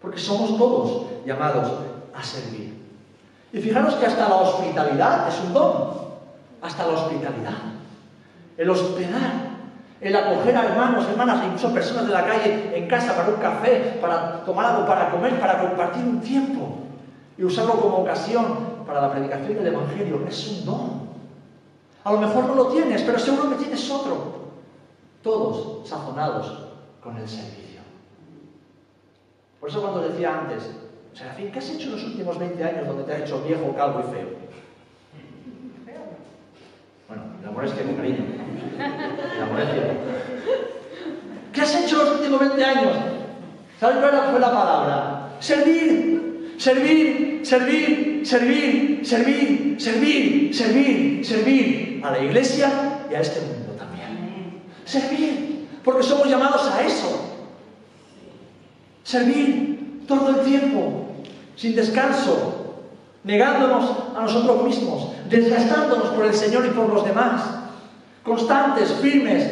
Porque 0.00 0.18
somos 0.18 0.56
todos 0.56 1.06
llamados 1.24 1.70
a 2.14 2.22
servir. 2.22 2.80
Y 3.52 3.60
fijaros 3.60 3.94
que 3.94 4.06
hasta 4.06 4.28
la 4.28 4.36
hospitalidad 4.36 5.28
es 5.28 5.40
un 5.40 5.52
don. 5.52 6.00
Hasta 6.62 6.86
la 6.86 6.92
hospitalidad. 6.92 7.58
El 8.56 8.68
hospedar, 8.68 9.50
el 10.00 10.16
acoger 10.16 10.56
a 10.56 10.64
hermanos, 10.66 11.06
hermanas, 11.08 11.44
incluso 11.44 11.72
personas 11.72 12.06
de 12.06 12.12
la 12.12 12.26
calle 12.26 12.72
en 12.74 12.86
casa 12.86 13.16
para 13.16 13.28
un 13.28 13.40
café, 13.40 13.98
para 14.00 14.44
tomar 14.44 14.66
algo, 14.66 14.86
para 14.86 15.10
comer, 15.10 15.40
para 15.40 15.60
compartir 15.60 16.04
un 16.04 16.20
tiempo 16.20 16.78
y 17.38 17.44
usarlo 17.44 17.80
como 17.80 17.98
ocasión 17.98 18.69
para 18.90 19.02
la 19.02 19.12
predicación 19.12 19.54
del 19.54 19.68
Evangelio. 19.68 20.26
Es 20.28 20.48
un 20.48 20.66
don. 20.66 21.10
A 22.02 22.12
lo 22.12 22.20
mejor 22.20 22.46
no 22.46 22.54
lo 22.54 22.66
tienes, 22.68 23.02
pero 23.02 23.18
seguro 23.18 23.50
que 23.50 23.56
tienes 23.56 23.90
otro. 23.90 24.40
Todos 25.22 25.88
sazonados 25.88 26.70
con 27.02 27.16
el 27.16 27.28
servicio. 27.28 27.80
Por 29.60 29.68
eso 29.68 29.80
cuando 29.80 30.08
decía 30.08 30.40
antes, 30.40 30.70
Serafín, 31.14 31.52
¿qué 31.52 31.58
has 31.58 31.70
hecho 31.70 31.88
en 31.88 31.92
los 31.92 32.04
últimos 32.04 32.38
20 32.38 32.64
años 32.64 32.86
donde 32.86 33.04
te 33.04 33.14
has 33.14 33.20
hecho 33.20 33.42
viejo, 33.42 33.74
calvo 33.76 34.00
y 34.00 34.12
feo? 34.14 34.28
Bueno, 37.08 37.22
la 37.44 37.50
molestia 37.50 37.84
con 37.84 37.94
cariño. 37.94 38.24
La 39.38 39.46
molestia. 39.46 39.82
¿Qué 41.52 41.60
has 41.60 41.74
hecho 41.74 42.00
en 42.00 42.06
los 42.06 42.18
últimos 42.18 42.40
20 42.40 42.64
años? 42.64 42.96
¿Sabes 43.78 43.96
cuál 43.98 44.30
fue 44.30 44.40
la 44.40 44.52
palabra? 44.52 45.36
Servir, 45.40 46.54
servir, 46.58 47.29
servir, 47.42 48.22
servir, 48.24 49.00
servir, 49.04 49.80
servir, 49.80 50.54
servir, 50.54 51.24
servir 51.24 52.00
a 52.04 52.10
la 52.10 52.18
iglesia 52.18 52.70
y 53.10 53.14
a 53.14 53.20
este 53.20 53.40
mundo 53.40 53.72
también. 53.78 54.62
Servir, 54.84 55.68
porque 55.84 56.02
somos 56.02 56.28
llamados 56.28 56.70
a 56.70 56.84
eso. 56.84 57.38
Servir 59.02 60.04
todo 60.06 60.30
el 60.30 60.40
tiempo, 60.44 61.06
sin 61.56 61.74
descanso, 61.74 62.76
negándonos 63.24 63.90
a 64.16 64.20
nosotros 64.20 64.64
mismos, 64.64 65.12
desgastándonos 65.28 66.08
por 66.08 66.26
el 66.26 66.34
Señor 66.34 66.66
y 66.66 66.70
por 66.70 66.92
los 66.92 67.04
demás, 67.04 67.42
constantes, 68.24 68.92
firmes. 69.00 69.48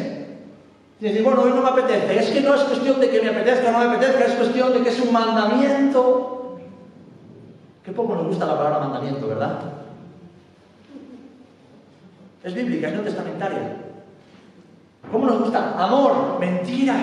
Y 0.99 1.05
decir, 1.05 1.23
bueno, 1.23 1.41
hoy 1.41 1.51
no 1.51 1.61
me 1.61 1.69
apetece. 1.69 2.19
Es 2.19 2.29
que 2.29 2.41
no 2.41 2.55
es 2.55 2.61
cuestión 2.61 2.99
de 2.99 3.09
que 3.09 3.21
me 3.21 3.29
apetezca 3.29 3.69
o 3.69 3.71
no 3.71 3.79
me 3.79 3.95
apetezca, 3.95 4.25
es 4.25 4.33
cuestión 4.33 4.73
de 4.73 4.81
que 4.81 4.89
es 4.89 4.99
un 4.99 5.13
mandamiento. 5.13 6.38
Poco 7.95 8.15
nos 8.15 8.27
gusta 8.27 8.45
la 8.45 8.57
palabra 8.57 8.79
mandamiento, 8.79 9.27
¿verdad? 9.27 9.59
Es 12.43 12.53
bíblica, 12.53 12.87
es 12.87 12.95
no 12.95 13.01
testamentaria. 13.01 13.77
¿Cómo 15.11 15.25
nos 15.25 15.39
gusta? 15.39 15.75
Amor, 15.77 16.39
mentira. 16.39 16.95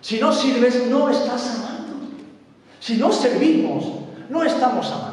Si 0.00 0.20
no 0.20 0.32
sirves, 0.32 0.88
no 0.88 1.08
estás 1.08 1.58
amando. 1.58 1.92
Si 2.80 2.96
no 2.96 3.10
servimos, 3.12 3.84
no 4.28 4.42
estamos 4.42 4.90
amando. 4.90 5.12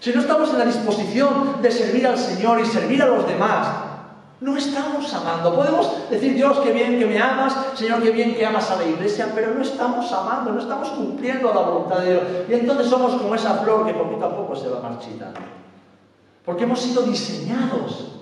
Si 0.00 0.12
no 0.12 0.20
estamos 0.20 0.50
en 0.50 0.58
la 0.58 0.64
disposición 0.64 1.62
de 1.62 1.70
servir 1.70 2.06
al 2.06 2.18
Señor 2.18 2.60
y 2.60 2.66
servir 2.66 3.02
a 3.02 3.06
los 3.06 3.26
demás, 3.26 3.85
no 4.40 4.56
estamos 4.56 5.12
amando. 5.14 5.54
Podemos 5.54 6.10
decir, 6.10 6.34
Dios, 6.34 6.58
qué 6.58 6.72
bien 6.72 6.98
que 6.98 7.06
me 7.06 7.18
amas, 7.18 7.56
Señor, 7.74 8.02
qué 8.02 8.10
bien 8.10 8.34
que 8.34 8.44
amas 8.44 8.70
a 8.70 8.76
la 8.76 8.84
iglesia, 8.84 9.32
pero 9.34 9.54
no 9.54 9.62
estamos 9.62 10.12
amando, 10.12 10.52
no 10.52 10.60
estamos 10.60 10.90
cumpliendo 10.90 11.52
la 11.54 11.60
voluntad 11.60 12.00
de 12.00 12.12
Dios. 12.12 12.22
Y 12.48 12.54
entonces 12.54 12.88
somos 12.88 13.14
como 13.14 13.34
esa 13.34 13.54
flor 13.54 13.86
que 13.86 13.94
poquito 13.94 14.26
a 14.26 14.36
poco 14.36 14.54
se 14.54 14.68
va 14.68 14.80
marchitando. 14.80 15.40
Porque 16.44 16.64
hemos 16.64 16.80
sido 16.80 17.02
diseñados 17.02 18.12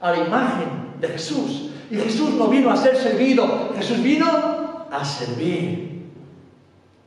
a 0.00 0.12
la 0.12 0.18
imagen 0.18 0.94
de 1.00 1.08
Jesús. 1.08 1.70
Y 1.90 1.96
Jesús 1.96 2.30
no 2.34 2.46
vino 2.46 2.70
a 2.70 2.76
ser 2.76 2.96
servido, 2.96 3.70
Jesús 3.76 4.02
vino 4.02 4.26
a 4.90 5.04
servir. 5.04 6.10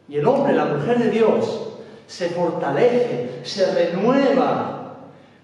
Y 0.10 0.18
el 0.18 0.28
hombre, 0.28 0.54
la 0.54 0.66
mujer 0.66 1.00
de 1.00 1.10
Dios, 1.10 1.70
se 2.06 2.30
fortalece, 2.30 3.42
se 3.44 3.74
renueva, 3.74 4.96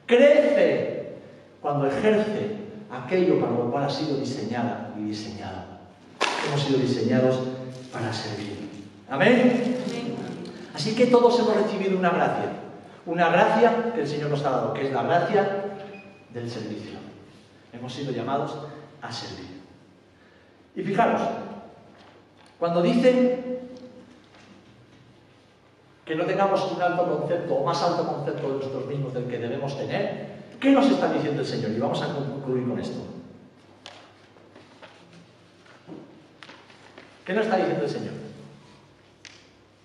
crece 0.06 1.16
cuando 1.62 1.88
ejerce 1.88 2.63
aquello 2.94 3.40
para 3.40 3.52
lo 3.52 3.72
cual 3.72 3.86
ha 3.86 3.90
sido 3.90 4.18
diseñada 4.18 4.94
y 4.98 5.04
diseñado. 5.04 5.64
Hemos 6.48 6.62
sido 6.62 6.80
diseñados 6.80 7.40
para 7.92 8.14
servir. 8.14 8.70
Amén. 9.10 9.78
Así 10.74 10.96
que 10.96 11.08
todos 11.08 11.40
hemos 11.40 11.56
recibido 11.56 11.98
una 11.98 12.10
gracia, 12.10 12.52
una 13.06 13.30
gracia 13.30 13.94
que 13.94 14.02
el 14.02 14.08
Señor 14.08 14.30
nos 14.30 14.44
ha 14.46 14.50
dado, 14.50 14.74
que 14.74 14.88
es 14.88 14.94
la 14.94 15.04
gracia 15.04 15.66
del 16.34 16.50
servicio. 16.50 17.00
Hemos 17.72 17.94
sido 17.94 18.12
llamados 18.12 18.58
a 19.02 19.12
servir. 19.12 19.62
Y 20.76 20.82
fijaros, 20.82 21.22
cuando 22.60 22.82
dicen 22.82 23.60
que 26.06 26.16
no 26.16 26.26
tengamos 26.26 26.72
un 26.72 26.82
alto 26.82 27.20
concepto 27.20 27.56
o 27.56 27.66
más 27.66 27.82
alto 27.82 28.08
concepto 28.08 28.48
de 28.50 28.58
nosotros 28.58 28.88
mismos 28.88 29.14
del 29.14 29.28
que 29.28 29.38
debemos 29.38 29.78
tener, 29.78 30.33
¿qué 30.64 30.72
nos 30.72 30.90
está 30.90 31.12
diciendo 31.12 31.42
el 31.42 31.48
Señor? 31.48 31.72
Y 31.72 31.80
vamos 31.80 32.02
a 32.02 32.14
concluir 32.14 32.66
con 32.66 32.80
esto. 32.80 33.00
¿Qué 37.26 37.34
nos 37.34 37.44
está 37.44 37.58
diciendo 37.58 37.84
el 37.84 37.90
Señor? 37.90 38.14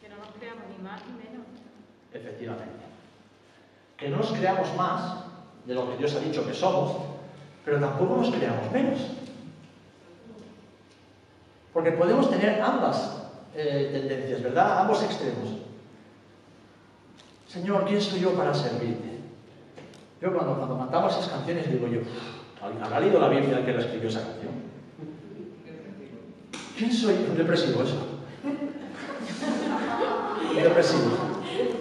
Que 0.00 0.08
no 0.08 0.18
nos 0.18 0.28
creamos 0.28 0.62
ni 0.70 0.84
más 0.84 1.02
ni 1.06 1.12
menos. 1.14 1.46
Efectivamente. 2.14 2.84
Que 3.96 4.08
no 4.08 4.18
nos 4.18 4.30
creamos 4.30 4.74
más 4.76 5.24
de 5.66 5.74
lo 5.74 5.90
que 5.90 5.96
Dios 5.96 6.14
ha 6.14 6.20
dicho 6.20 6.46
que 6.46 6.54
somos, 6.54 6.96
pero 7.64 7.80
tampoco 7.80 8.16
nos 8.16 8.30
creamos 8.30 8.70
menos. 8.70 9.00
Porque 11.72 11.90
podemos 11.92 12.30
tener 12.30 12.62
ambas 12.62 13.22
eh, 13.54 13.90
tendencias, 13.92 14.42
¿verdad? 14.44 14.82
Ambos 14.82 15.02
extremos. 15.02 15.48
Señor, 17.48 17.84
¿quién 17.84 18.00
soy 18.00 18.20
yo 18.20 18.34
para 18.34 18.54
servirte? 18.54 19.07
Yo 20.20 20.32
cuando, 20.32 20.56
cuando 20.56 20.78
cantamos 20.78 21.12
esas 21.12 21.28
canciones 21.28 21.70
digo 21.70 21.86
yo, 21.86 22.00
¿habrá 22.82 23.00
leído 23.00 23.20
la 23.20 23.28
Biblia 23.28 23.64
que 23.64 23.72
la 23.72 23.80
escribió 23.80 24.08
esa 24.08 24.22
canción? 24.22 24.68
¿Quién 26.76 26.92
soy? 26.92 27.14
Un 27.30 27.36
depresivo 27.36 27.82
eso. 27.82 27.96
Un 30.50 30.62
depresivo. 30.62 31.10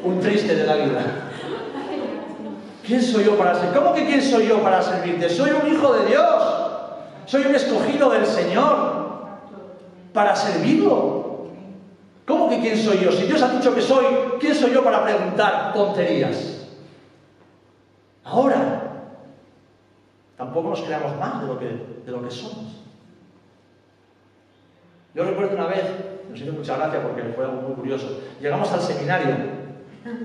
Un 0.03 0.19
triste 0.19 0.55
de 0.55 0.65
la 0.65 0.75
vida. 0.75 1.29
¿Quién 2.85 3.01
soy 3.01 3.25
yo 3.25 3.37
para 3.37 3.53
servirte? 3.53 3.79
¿Cómo 3.79 3.93
que 3.93 4.05
quién 4.05 4.21
soy 4.21 4.47
yo 4.47 4.61
para 4.61 4.81
servirte? 4.81 5.29
Soy 5.29 5.51
un 5.51 5.71
hijo 5.71 5.93
de 5.93 6.05
Dios. 6.07 6.43
Soy 7.25 7.45
un 7.45 7.55
escogido 7.55 8.09
del 8.09 8.25
Señor. 8.25 8.97
Para 10.13 10.35
servirlo. 10.35 11.47
¿Cómo 12.25 12.49
que 12.49 12.59
quién 12.59 12.77
soy 12.77 12.99
yo? 12.99 13.11
Si 13.11 13.25
Dios 13.25 13.41
ha 13.41 13.49
dicho 13.49 13.73
que 13.73 13.81
soy, 13.81 14.05
¿quién 14.39 14.55
soy 14.55 14.73
yo 14.73 14.83
para 14.83 15.03
preguntar 15.03 15.73
tonterías? 15.73 16.56
Ahora, 18.27 18.81
tampoco 20.35 20.69
nos 20.69 20.81
creamos 20.81 21.17
más 21.17 21.41
de 21.41 21.47
lo 21.47 21.57
que, 21.57 21.65
de 22.05 22.11
lo 22.11 22.21
que 22.21 22.29
somos. 22.29 22.83
Yo 25.15 25.23
recuerdo 25.23 25.55
una 25.55 25.67
vez, 25.67 25.85
nos 26.29 26.39
hizo 26.39 26.51
mucha 26.51 26.75
gracia 26.75 27.01
porque 27.01 27.23
fue 27.23 27.45
algo 27.45 27.61
muy 27.61 27.73
curioso, 27.75 28.21
llegamos 28.41 28.71
al 28.73 28.81
seminario, 28.81 29.33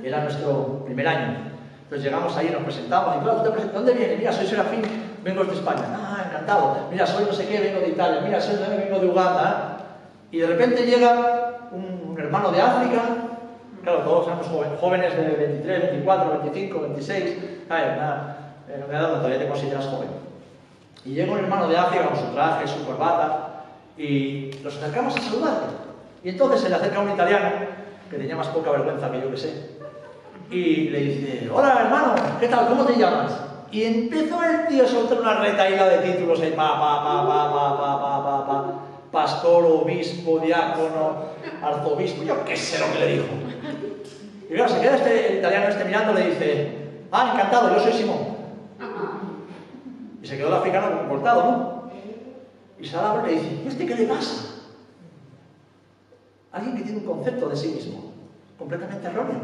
era 0.03 0.23
nuestro 0.25 0.85
primer 0.85 1.07
año, 1.07 1.37
entonces 1.85 2.03
llegamos 2.03 2.37
ahí, 2.37 2.51
nos 2.51 2.65
presentamos, 2.65 3.17
y 3.17 3.21
claro, 3.21 3.55
¿dónde 3.73 3.93
viene? 3.93 4.17
Mira, 4.17 4.33
soy 4.33 4.47
Serafín, 4.47 4.83
vengo 5.23 5.45
de 5.45 5.53
España. 5.53 5.85
Ah, 5.95 6.25
encantado. 6.27 6.88
Mira, 6.91 7.07
soy 7.07 7.25
no 7.25 7.33
sé 7.33 7.47
qué, 7.47 7.61
vengo 7.61 7.81
de 7.81 7.88
Italia. 7.88 8.21
Mira, 8.23 8.41
soy 8.41 8.57
vengo 8.57 8.99
de 8.99 9.07
Uganda. 9.07 9.77
Y 10.31 10.38
de 10.38 10.47
repente 10.47 10.87
llega 10.87 11.69
un 11.71 12.17
hermano 12.19 12.50
de 12.50 12.61
África, 12.61 13.03
claro, 13.83 14.00
todos 14.00 14.26
somos 14.26 14.46
jóvenes 14.80 15.16
de 15.16 15.22
23, 15.22 15.83
24, 15.83 16.40
25, 16.42 16.80
26, 16.80 17.37
ay, 17.68 17.85
nada, 17.96 18.54
eh, 18.68 18.85
me 18.88 18.98
todavía 18.98 19.38
te 19.38 19.48
consideras 19.48 19.87
joven. 19.87 20.08
Y 21.04 21.14
llega 21.14 21.33
un 21.33 21.38
hermano 21.38 21.68
de 21.68 21.76
África 21.76 22.08
con 22.08 22.18
su 22.18 22.26
traje, 22.33 22.66
su 22.66 22.85
corbata, 22.87 23.64
y 23.98 24.50
nos 24.62 24.76
acercamos 24.76 25.16
a 25.16 25.20
saludarle. 25.20 25.66
Y 26.22 26.30
entonces 26.30 26.60
se 26.60 26.68
le 26.68 26.76
acerca 26.76 27.00
un 27.00 27.10
italiano, 27.10 27.50
que 28.10 28.16
tenía 28.16 28.37
más 28.37 28.48
poca 28.48 28.70
vergüenza 28.70 29.10
que 29.10 29.20
yo 29.20 29.30
que 29.30 29.37
sé, 29.37 29.70
y 30.50 30.90
le 30.90 31.00
dice, 31.00 31.50
hola 31.52 31.83
hermano, 31.85 32.14
¿qué 32.38 32.48
tal? 32.48 32.68
¿Cómo 32.68 32.85
te 32.85 32.96
llamas? 32.96 33.33
Y 33.70 33.85
empezó 33.85 34.42
el 34.44 34.68
tío 34.68 34.85
a 34.85 34.87
soltar 34.87 35.20
una 35.20 35.40
retaíla 35.40 35.88
de 35.88 36.12
títulos 36.12 36.40
ahí, 36.40 36.52
pa, 36.52 36.78
pa, 36.78 37.02
pa, 37.02 37.26
pa, 37.26 37.52
pa, 37.52 37.78
pa, 37.78 38.00
pa, 38.00 38.22
pa, 38.22 38.46
pa 38.46 38.83
pastor, 39.12 39.64
obispo, 39.66 40.40
diácono, 40.40 41.26
arzobispo, 41.62 42.24
yo 42.24 42.44
qué 42.44 42.56
sé 42.56 42.78
lo 42.80 42.90
que 42.92 42.98
le 42.98 43.06
dijo. 43.12 43.42
Y 44.53 44.55
claro, 44.55 44.69
se 44.69 44.81
queda 44.83 44.96
este 44.96 45.38
italiano 45.38 45.69
este 45.69 45.85
mirando 45.87 46.13
y 46.13 46.15
le 46.17 46.31
dice, 46.31 46.79
ah, 47.11 47.31
encantado, 47.33 47.75
yo 47.75 47.81
soy 47.81 47.92
Simón. 47.94 48.19
Y 50.23 50.27
se 50.27 50.37
quedó 50.37 50.48
el 50.48 50.55
africano 50.55 50.98
comportado, 50.98 51.42
¿no? 51.42 51.90
Y 52.79 52.85
se 52.85 52.96
la 52.96 53.25
y 53.27 53.35
dice, 53.35 53.63
¿y 53.65 53.67
este 53.67 53.87
qué 53.87 53.94
le 53.94 54.05
pasa? 54.05 54.57
Alguien 56.53 56.77
que 56.77 56.83
tiene 56.83 56.98
un 56.98 57.07
concepto 57.07 57.48
de 57.48 57.57
sí 57.57 57.69
mismo 57.69 58.13
completamente 58.59 59.07
erróneo, 59.07 59.40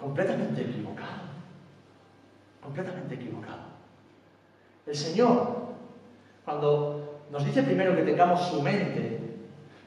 completamente 0.00 0.62
equivocado, 0.62 1.22
completamente 2.60 3.14
equivocado. 3.14 3.62
El 4.84 4.96
Señor, 4.96 5.74
cuando 6.44 7.20
nos 7.30 7.44
dice 7.44 7.62
primero 7.62 7.94
que 7.94 8.02
tengamos 8.02 8.48
su 8.48 8.60
mente, 8.62 9.21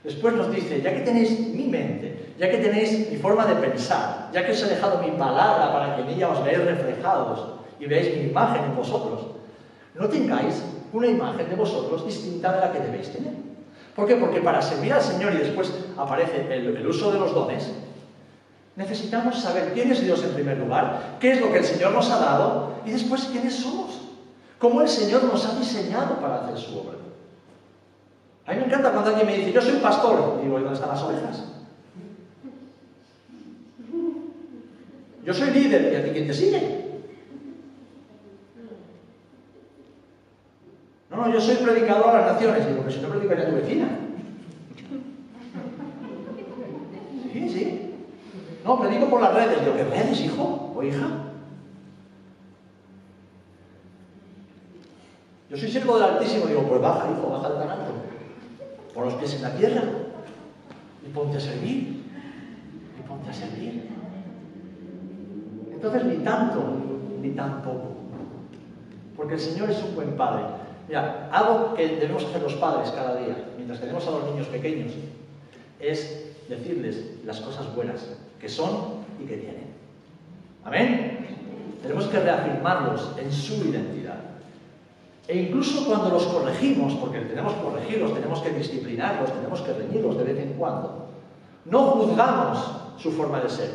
después 0.05 0.35
nos 0.35 0.51
dice, 0.51 0.81
ya 0.81 0.93
que 0.93 1.01
tenéis 1.01 1.39
mi 1.53 1.65
mente, 1.65 2.33
ya 2.37 2.49
que 2.49 2.57
tenéis 2.57 3.09
mi 3.11 3.17
forma 3.17 3.45
de 3.45 3.55
pensar, 3.55 4.29
ya 4.31 4.45
que 4.45 4.51
os 4.51 4.63
he 4.63 4.67
dejado 4.67 5.01
mi 5.01 5.11
palabra 5.11 5.73
para 5.73 5.95
que 5.95 6.03
en 6.03 6.09
ella 6.09 6.29
os 6.29 6.43
veáis 6.43 6.63
reflejados 6.63 7.45
y 7.79 7.87
veáis 7.87 8.15
mi 8.15 8.29
imagen 8.29 8.63
en 8.65 8.75
vosotros, 8.75 9.27
no 9.95 10.07
tengáis 10.07 10.63
una 10.93 11.07
imagen 11.07 11.49
de 11.49 11.55
vosotros 11.55 12.05
distinta 12.05 12.53
de 12.53 12.61
la 12.61 12.71
que 12.71 12.79
debéis 12.79 13.11
tener. 13.11 13.33
¿Por 13.95 14.07
qué? 14.07 14.15
Porque 14.15 14.41
para 14.41 14.61
servir 14.61 14.93
al 14.93 15.01
Señor 15.01 15.33
y 15.33 15.37
después 15.37 15.73
aparece 15.97 16.45
el, 16.53 16.77
el 16.77 16.87
uso 16.87 17.11
de 17.11 17.19
los 17.19 17.33
dones, 17.33 17.71
necesitamos 18.75 19.41
saber 19.41 19.71
quién 19.73 19.91
es 19.91 20.03
Dios 20.03 20.23
en 20.23 20.31
primer 20.31 20.57
lugar, 20.57 21.17
qué 21.19 21.31
es 21.31 21.41
lo 21.41 21.51
que 21.51 21.59
el 21.59 21.65
Señor 21.65 21.93
nos 21.93 22.11
ha 22.11 22.19
dado 22.19 22.73
y 22.85 22.91
después 22.91 23.29
quiénes 23.31 23.55
somos, 23.55 24.01
cómo 24.59 24.81
el 24.81 24.89
Señor 24.89 25.23
nos 25.23 25.45
ha 25.45 25.57
diseñado 25.57 26.19
para 26.19 26.43
hacer 26.43 26.57
su 26.57 26.79
obra. 26.79 27.04
A 28.47 28.53
mí 28.53 28.59
me 28.59 28.65
encanta 28.65 28.91
cuando 28.91 29.09
alguien 29.09 29.27
me 29.27 29.37
dice, 29.37 29.51
yo 29.51 29.61
soy 29.61 29.77
pastor, 29.77 30.41
digo, 30.41 30.59
¿y 30.59 30.61
dónde 30.61 30.75
están 30.75 30.89
las 30.89 31.01
ovejas? 31.01 31.43
Yo 35.23 35.33
soy 35.33 35.49
líder, 35.49 35.91
¿y 35.91 35.95
a 35.95 36.03
ti 36.03 36.11
quién 36.11 36.27
te 36.27 36.33
sigue? 36.33 36.85
No, 41.09 41.17
no, 41.17 41.33
yo 41.33 41.41
soy 41.41 41.55
predicador 41.55 42.09
a 42.09 42.21
las 42.21 42.33
naciones. 42.33 42.67
Digo, 42.67 42.81
pero 42.81 42.91
si 42.91 43.01
no 43.01 43.09
predicaría 43.09 43.45
a 43.45 43.49
tu 43.49 43.55
vecina. 43.55 43.87
Sí, 47.33 47.49
sí. 47.49 47.93
No, 48.63 48.79
predico 48.79 49.09
por 49.09 49.21
las 49.21 49.33
redes. 49.33 49.61
Digo, 49.61 49.75
¿qué 49.75 49.83
redes, 49.83 50.21
hijo 50.21 50.73
o 50.75 50.83
hija? 50.83 51.07
Yo 55.49 55.57
soy 55.57 55.71
siervo 55.71 55.95
del 55.97 56.03
Altísimo. 56.03 56.47
Digo, 56.47 56.63
pues 56.67 56.81
baja, 56.81 57.09
hijo, 57.11 57.29
baja 57.29 57.49
del 57.49 57.59
tan 57.59 57.69
Pon 58.95 59.05
los 59.05 59.13
pies 59.15 59.35
en 59.35 59.41
la 59.41 59.55
tierra 59.55 59.83
y 61.05 61.09
ponte 61.09 61.37
a 61.37 61.39
servir. 61.41 62.03
Y 62.97 63.07
ponte 63.07 63.29
a 63.29 63.33
servir. 63.33 63.89
Entonces, 65.73 66.05
ni 66.05 66.23
tanto, 66.23 66.63
ni 67.21 67.31
tampoco. 67.31 67.95
Porque 69.17 69.33
el 69.33 69.39
Señor 69.39 69.69
es 69.69 69.83
un 69.83 69.95
buen 69.95 70.15
Padre. 70.15 70.45
Mira, 70.87 71.29
algo 71.31 71.73
que 71.73 71.87
debemos 71.87 72.23
hacer 72.23 72.41
los 72.41 72.53
padres 72.53 72.91
cada 72.91 73.17
día, 73.17 73.35
mientras 73.55 73.79
tenemos 73.79 74.07
a 74.07 74.11
los 74.11 74.25
niños 74.31 74.47
pequeños, 74.47 74.93
es 75.79 76.31
decirles 76.47 77.03
las 77.25 77.41
cosas 77.41 77.73
buenas 77.75 78.07
que 78.39 78.47
son 78.47 79.03
y 79.19 79.25
que 79.25 79.37
tienen. 79.37 79.65
Amén. 80.63 81.27
Tenemos 81.81 82.05
que 82.05 82.19
reafirmarlos 82.19 83.13
en 83.17 83.31
su 83.31 83.55
identidad. 83.65 84.04
E 85.27 85.37
incluso 85.37 85.85
cuando 85.87 86.09
los 86.09 86.25
corregimos, 86.27 86.93
porque 86.95 87.19
tenemos 87.21 87.53
que 87.53 87.61
corregirlos, 87.61 88.13
tenemos 88.13 88.41
que 88.41 88.51
disciplinarlos, 88.51 89.33
tenemos 89.33 89.61
que 89.61 89.73
reñirlos 89.73 90.17
de 90.17 90.23
vez 90.23 90.37
en 90.37 90.53
cuando, 90.53 91.07
no 91.65 91.79
juzgamos 91.91 92.59
su 92.97 93.11
forma 93.11 93.39
de 93.39 93.49
ser, 93.49 93.71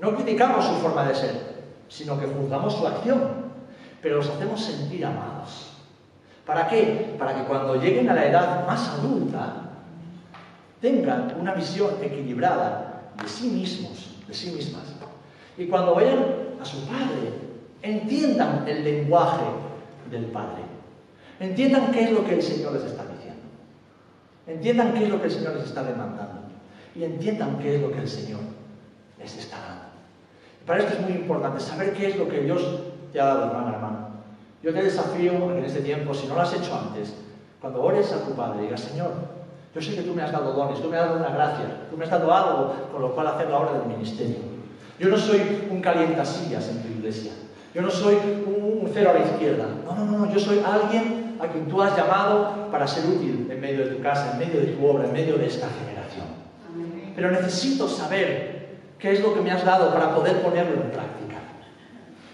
no 0.00 0.14
criticamos 0.14 0.64
su 0.64 0.74
forma 0.74 1.06
de 1.06 1.14
ser, 1.14 1.56
sino 1.88 2.18
que 2.18 2.26
juzgamos 2.26 2.74
su 2.74 2.86
acción, 2.86 3.46
pero 4.02 4.16
los 4.16 4.28
hacemos 4.28 4.60
sentir 4.60 5.06
amados. 5.06 5.70
¿Para 6.44 6.66
qué? 6.68 7.14
Para 7.18 7.34
que 7.34 7.44
cuando 7.44 7.76
lleguen 7.76 8.10
a 8.10 8.14
la 8.14 8.26
edad 8.26 8.66
más 8.66 8.88
adulta 8.88 9.62
tengan 10.80 11.36
una 11.40 11.54
visión 11.54 11.90
equilibrada 12.02 13.12
de 13.20 13.28
sí 13.28 13.48
mismos, 13.48 14.16
de 14.26 14.34
sí 14.34 14.50
mismas. 14.50 14.82
Y 15.56 15.66
cuando 15.66 15.94
vayan 15.94 16.24
a 16.60 16.64
su 16.64 16.86
padre, 16.86 17.32
entiendan 17.82 18.64
el 18.66 18.84
lenguaje 18.84 19.44
del 20.10 20.26
padre. 20.26 20.62
Entiendan 21.40 21.92
qué 21.92 22.04
es 22.04 22.10
lo 22.12 22.24
que 22.24 22.34
el 22.34 22.42
Señor 22.42 22.72
les 22.72 22.84
está 22.84 23.04
diciendo. 23.04 23.42
Entiendan 24.46 24.94
qué 24.94 25.04
es 25.04 25.10
lo 25.10 25.20
que 25.20 25.26
el 25.26 25.32
Señor 25.32 25.54
les 25.54 25.64
está 25.64 25.82
demandando. 25.82 26.42
Y 26.94 27.04
entiendan 27.04 27.58
qué 27.58 27.76
es 27.76 27.82
lo 27.82 27.92
que 27.92 27.98
el 27.98 28.08
Señor 28.08 28.40
les 29.18 29.36
está 29.36 29.58
dando. 29.58 29.84
Para 30.66 30.80
esto 30.80 30.94
es 30.94 31.00
muy 31.00 31.12
importante 31.12 31.60
saber 31.60 31.92
qué 31.92 32.08
es 32.08 32.16
lo 32.16 32.28
que 32.28 32.40
Dios 32.40 32.62
te 33.12 33.20
ha 33.20 33.26
dado, 33.26 33.46
hermana, 33.46 33.74
hermano. 33.74 33.98
Yo 34.62 34.72
te 34.72 34.82
desafío 34.82 35.56
en 35.56 35.64
este 35.64 35.80
tiempo, 35.80 36.14
si 36.14 36.26
no 36.26 36.34
lo 36.34 36.40
has 36.40 36.54
hecho 36.54 36.74
antes, 36.74 37.14
cuando 37.60 37.82
ores 37.82 38.12
a 38.12 38.24
tu 38.24 38.32
Padre, 38.34 38.62
digas, 38.62 38.80
Señor, 38.80 39.12
yo 39.74 39.82
sé 39.82 39.94
que 39.94 40.02
tú 40.02 40.14
me 40.14 40.22
has 40.22 40.32
dado 40.32 40.52
dones, 40.54 40.80
tú 40.80 40.88
me 40.88 40.96
has 40.96 41.06
dado 41.06 41.18
una 41.18 41.28
gracia, 41.28 41.88
tú 41.90 41.96
me 41.96 42.04
has 42.04 42.10
dado 42.10 42.32
algo 42.32 42.74
con 42.90 43.02
lo 43.02 43.14
cual 43.14 43.26
hacer 43.26 43.50
la 43.50 43.58
obra 43.58 43.78
del 43.78 43.88
ministerio. 43.88 44.38
Yo 44.98 45.08
no 45.08 45.18
soy 45.18 45.68
un 45.70 45.82
calientasillas 45.82 46.68
en 46.68 46.82
tu 46.82 46.88
iglesia. 46.88 47.32
Yo 47.76 47.82
no 47.82 47.90
soy 47.90 48.14
un 48.14 48.90
cero 48.94 49.10
a 49.10 49.18
la 49.18 49.26
izquierda. 49.26 49.66
No, 49.84 49.94
no, 49.94 50.06
no, 50.06 50.32
yo 50.32 50.40
soy 50.40 50.62
alguien 50.64 51.36
a 51.38 51.46
quien 51.46 51.66
tú 51.66 51.82
has 51.82 51.94
llamado 51.94 52.70
para 52.72 52.88
ser 52.88 53.04
útil 53.04 53.48
en 53.50 53.60
medio 53.60 53.84
de 53.84 53.96
tu 53.96 54.02
casa, 54.02 54.32
en 54.32 54.38
medio 54.38 54.62
de 54.62 54.68
tu 54.68 54.86
obra, 54.86 55.04
en 55.04 55.12
medio 55.12 55.36
de 55.36 55.44
esta 55.44 55.68
generación. 55.68 56.24
Pero 57.14 57.30
necesito 57.30 57.86
saber 57.86 58.78
qué 58.98 59.12
es 59.12 59.20
lo 59.20 59.34
que 59.34 59.42
me 59.42 59.50
has 59.50 59.62
dado 59.62 59.92
para 59.92 60.14
poder 60.14 60.40
ponerlo 60.40 60.80
en 60.84 60.90
práctica. 60.90 61.36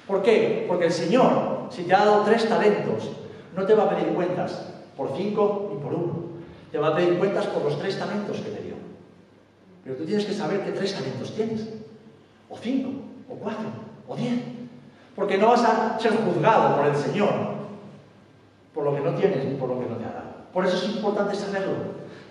¿Por 0.06 0.22
qué? 0.22 0.64
Porque 0.68 0.86
el 0.86 0.92
Señor 0.92 1.66
si 1.70 1.82
te 1.82 1.92
ha 1.92 2.04
dado 2.04 2.22
tres 2.22 2.48
talentos, 2.48 3.10
no 3.56 3.66
te 3.66 3.74
va 3.74 3.86
a 3.86 3.90
pedir 3.90 4.14
cuentas 4.14 4.72
por 4.96 5.16
cinco 5.16 5.70
ni 5.72 5.82
por 5.82 5.92
uno. 5.92 6.22
Te 6.70 6.78
va 6.78 6.88
a 6.88 6.94
pedir 6.94 7.18
cuentas 7.18 7.46
por 7.46 7.64
los 7.64 7.80
tres 7.80 7.98
talentos 7.98 8.36
que 8.36 8.50
te 8.50 8.62
dio. 8.62 8.74
Pero 9.82 9.96
tú 9.96 10.04
tienes 10.04 10.24
que 10.24 10.34
saber 10.34 10.60
qué 10.60 10.70
tres 10.70 10.94
talentos 10.94 11.34
tienes. 11.34 11.68
O 12.48 12.56
cinco, 12.56 12.90
o 13.28 13.34
cuatro, 13.34 13.66
o 14.06 14.14
diez. 14.14 14.61
Porque 15.14 15.38
no 15.38 15.48
vas 15.48 15.64
a 15.64 15.98
ser 15.98 16.12
juzgado 16.16 16.76
por 16.76 16.86
el 16.86 16.96
Señor 16.96 17.52
por 18.74 18.84
lo 18.84 18.94
que 18.94 19.00
no 19.00 19.14
tienes 19.14 19.44
ni 19.44 19.54
por 19.54 19.68
lo 19.68 19.78
que 19.78 19.86
no 19.86 19.96
te 19.96 20.04
ha 20.04 20.12
dado. 20.12 20.32
Por 20.52 20.66
eso 20.66 20.76
es 20.76 20.88
importante 20.94 21.34
saberlo. 21.34 21.74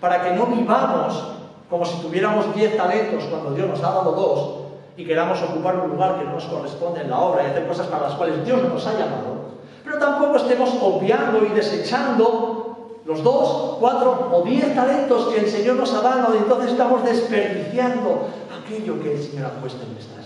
Para 0.00 0.22
que 0.22 0.34
no 0.34 0.46
vivamos 0.46 1.32
como 1.70 1.84
si 1.86 1.96
tuviéramos 2.02 2.54
diez 2.54 2.76
talentos 2.76 3.24
cuando 3.24 3.52
Dios 3.52 3.68
nos 3.68 3.82
ha 3.82 3.92
dado 3.92 4.12
dos 4.12 4.62
y 4.96 5.06
queramos 5.06 5.40
ocupar 5.42 5.76
un 5.80 5.92
lugar 5.92 6.18
que 6.18 6.24
no 6.24 6.32
nos 6.32 6.44
corresponde 6.44 7.00
en 7.00 7.10
la 7.10 7.18
obra 7.18 7.44
y 7.44 7.46
hacer 7.46 7.66
cosas 7.66 7.86
para 7.86 8.08
las 8.08 8.14
cuales 8.14 8.44
Dios 8.44 8.62
no 8.62 8.68
nos 8.68 8.86
ha 8.86 8.92
llamado, 8.92 9.52
pero 9.82 9.98
tampoco 9.98 10.36
estemos 10.36 10.70
obviando 10.82 11.42
y 11.46 11.48
desechando 11.48 13.00
los 13.06 13.22
dos, 13.22 13.78
cuatro 13.80 14.28
o 14.32 14.42
diez 14.42 14.74
talentos 14.74 15.28
que 15.28 15.40
el 15.40 15.48
Señor 15.48 15.76
nos 15.76 15.94
ha 15.94 16.02
dado 16.02 16.34
y 16.34 16.38
entonces 16.38 16.72
estamos 16.72 17.02
desperdiciando 17.04 18.28
aquello 18.62 19.02
que 19.02 19.14
el 19.14 19.22
Señor 19.22 19.46
ha 19.46 19.60
puesto 19.60 19.82
en 19.82 19.94
nuestras 19.94 20.16
vidas. 20.16 20.21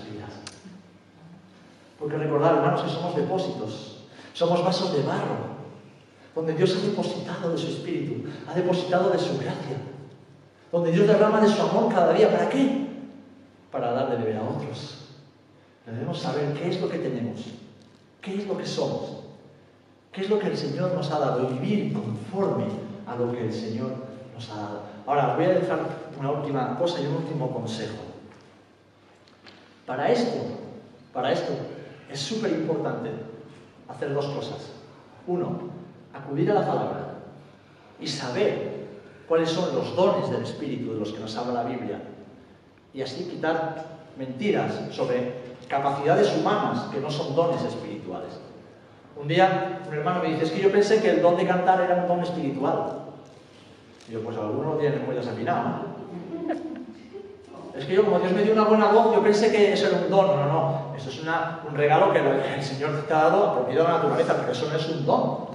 Porque 1.99 2.17
recordar, 2.17 2.57
hermanos, 2.57 2.83
que 2.83 2.91
somos 2.91 3.17
depósitos, 3.17 4.05
somos 4.33 4.65
vasos 4.65 4.93
de 4.93 5.03
barro, 5.03 5.57
donde 6.35 6.55
Dios 6.55 6.77
ha 6.77 6.87
depositado 6.87 7.53
de 7.53 7.59
su 7.59 7.69
Espíritu, 7.69 8.29
ha 8.47 8.55
depositado 8.55 9.11
de 9.11 9.19
su 9.19 9.39
gracia, 9.39 9.79
donde 10.71 10.93
Dios 10.93 11.07
derrama 11.07 11.41
de 11.41 11.49
su 11.49 11.63
amor 11.63 11.93
cada 11.93 12.13
día. 12.13 12.31
¿Para 12.31 12.49
qué? 12.49 12.87
para 13.77 13.93
dar 13.93 14.11
de 14.11 14.17
beber 14.17 14.39
a 14.39 14.43
otros. 14.43 15.09
Debemos 15.85 16.19
saber 16.19 16.55
qué 16.55 16.69
es 16.69 16.81
lo 16.81 16.89
que 16.89 16.99
tenemos, 16.99 17.45
qué 18.23 18.37
es 18.37 18.47
lo 18.47 18.57
que 18.57 18.67
somos, 18.67 19.25
qué 20.13 20.23
es 20.23 20.31
lo 20.31 20.39
que 20.39 20.47
el 20.47 20.57
Señor 20.57 20.95
nos 20.95 21.11
ha 21.11 21.19
dado 21.19 21.47
vivir 21.49 21.93
conforme 21.93 22.65
a 23.07 23.15
lo 23.17 23.31
que 23.33 23.45
el 23.47 23.53
Señor 23.53 23.93
nos 24.35 24.51
ha 24.51 24.57
dado. 24.57 24.81
Ahora, 25.07 25.37
voy 25.37 25.45
a 25.45 25.51
dejar 25.51 25.81
una 26.19 26.31
última 26.31 26.79
cosa 26.79 27.01
y 27.01 27.07
un 27.07 27.17
último 27.17 27.53
consejo. 27.53 27.99
Para 29.85 30.11
esto, 30.11 30.39
para 31.13 31.33
esto, 31.33 31.53
es 32.11 32.21
súper 32.21 32.53
importante 32.53 33.11
hacer 33.89 34.15
dos 34.15 34.27
cosas. 34.27 34.73
Uno, 35.27 35.71
acudir 36.15 36.51
a 36.51 36.55
la 36.55 36.67
palabra 36.67 37.15
y 38.01 38.07
saber 38.07 38.87
cuáles 39.29 39.51
son 39.51 39.75
los 39.75 39.95
dones 39.97 40.31
del 40.31 40.43
Espíritu 40.43 40.93
de 40.93 41.01
los 41.01 41.13
que 41.13 41.21
nos 41.21 41.37
habla 41.37 41.65
la 41.65 41.69
Biblia 41.69 42.01
y 42.95 43.03
así 43.03 43.25
quitar 43.25 43.85
mentiras 44.17 44.73
sobre 44.91 45.35
capacidades 45.69 46.35
humanas 46.37 46.89
que 46.93 47.01
no 47.01 47.11
son 47.11 47.35
dones 47.35 47.63
espirituales. 47.63 48.41
Un 49.21 49.29
día 49.29 49.81
un 49.87 49.95
hermano 49.95 50.23
me 50.23 50.31
dice, 50.31 50.45
es 50.45 50.51
que 50.51 50.63
yo 50.63 50.71
pensé 50.71 51.01
que 51.01 51.11
el 51.11 51.23
don 51.23 51.37
de 51.37 51.47
cantar 51.47 51.81
era 51.81 52.03
un 52.03 52.09
don 52.09 52.21
espiritual. 52.21 53.01
Y 54.09 54.13
yo, 54.13 54.23
pues 54.23 54.37
algunos 54.37 54.75
lo 54.75 54.79
tienen 54.79 55.05
muy 55.05 55.15
desafinado. 55.15 55.96
Es 57.79 57.85
que 57.85 57.95
yo, 57.95 58.05
como 58.05 58.19
Dios 58.19 58.33
me 58.33 58.43
dio 58.43 58.53
una 58.55 58.65
buena 58.65 58.87
voz, 58.87 59.15
yo 59.15 59.23
pensé 59.23 59.53
que 59.53 59.73
eso 59.73 59.89
era 59.89 59.99
un 59.99 60.11
don. 60.11 60.27
No, 60.27 60.47
no, 60.47 60.97
eso 60.97 61.11
es 61.11 61.21
un 61.21 61.77
regalo 61.77 62.13
que 62.13 62.21
el 62.21 62.63
Señor 62.63 62.93
te 63.07 63.13
ha 63.13 63.25
dado 63.25 63.65
medio 63.69 63.83
de 63.83 63.89
la 63.89 63.97
naturaleza, 63.97 64.37
pero 64.41 64.53
eso 64.53 64.69
no 64.71 64.77
es 64.77 64.89
un 64.89 65.05
don. 65.05 65.47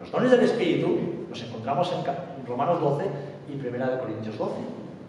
Los 0.00 0.10
dones 0.10 0.30
del 0.30 0.40
Espíritu 0.40 0.98
los 1.28 1.42
encontramos 1.42 1.92
en 1.92 2.46
Romanos 2.46 2.80
12 2.80 3.04
y 3.48 3.66
1 3.66 3.98
Corintios 4.00 4.38
12. 4.38 4.52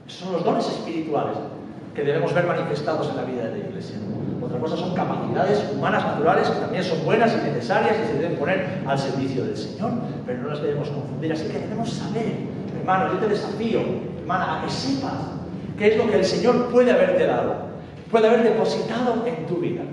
Esos 0.07 0.19
son 0.19 0.33
los 0.33 0.43
dones 0.43 0.67
espirituales 0.67 1.37
que 1.95 2.03
debemos 2.03 2.33
ver 2.33 2.45
manifestados 2.45 3.09
en 3.09 3.15
la 3.15 3.23
vida 3.23 3.45
de 3.45 3.51
la 3.51 3.57
iglesia. 3.57 3.97
Otra 4.43 4.59
cosa 4.59 4.77
son 4.77 4.93
capacidades 4.93 5.63
humanas 5.73 6.05
naturales 6.05 6.49
que 6.49 6.59
también 6.59 6.83
son 6.83 7.03
buenas 7.05 7.33
y 7.33 7.37
necesarias 7.37 7.95
y 8.03 8.07
se 8.07 8.13
deben 8.13 8.37
poner 8.37 8.83
al 8.85 8.99
servicio 8.99 9.43
del 9.45 9.57
Señor, 9.57 9.91
pero 10.25 10.43
no 10.43 10.49
las 10.49 10.61
debemos 10.61 10.89
confundir. 10.89 11.33
Así 11.33 11.47
que 11.47 11.59
debemos 11.59 11.89
saber, 11.89 12.33
hermano, 12.79 13.13
yo 13.13 13.19
te 13.19 13.27
desafío, 13.29 13.81
hermana, 14.19 14.59
a 14.59 14.63
que 14.63 14.69
sepas 14.69 15.36
qué 15.77 15.89
es 15.89 15.97
lo 15.97 16.07
que 16.07 16.17
el 16.17 16.25
Señor 16.25 16.69
puede 16.69 16.91
haberte 16.91 17.25
dado, 17.25 17.55
puede 18.09 18.27
haber 18.27 18.43
depositado 18.43 19.25
en 19.25 19.45
tu 19.45 19.57
vida. 19.57 19.83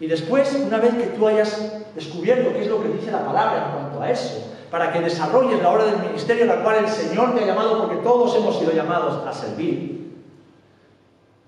Y 0.00 0.06
después, 0.06 0.52
una 0.54 0.78
vez 0.78 0.94
que 0.94 1.06
tú 1.08 1.28
hayas 1.28 1.72
descubierto 1.94 2.52
qué 2.52 2.62
es 2.62 2.68
lo 2.68 2.82
que 2.82 2.88
dice 2.88 3.10
la 3.10 3.24
palabra 3.24 3.66
en 3.66 3.72
cuanto 3.72 4.02
a 4.02 4.10
eso, 4.10 4.52
para 4.70 4.92
que 4.92 5.00
desarrolles 5.00 5.60
la 5.62 5.70
obra 5.70 5.84
del 5.84 6.00
ministerio 6.08 6.44
a 6.44 6.56
la 6.56 6.62
cual 6.62 6.76
el 6.76 6.88
Señor 6.88 7.34
te 7.34 7.44
ha 7.44 7.46
llamado, 7.46 7.78
porque 7.78 8.02
todos 8.02 8.34
hemos 8.36 8.58
sido 8.58 8.72
llamados 8.72 9.26
a 9.26 9.32
servir, 9.32 10.14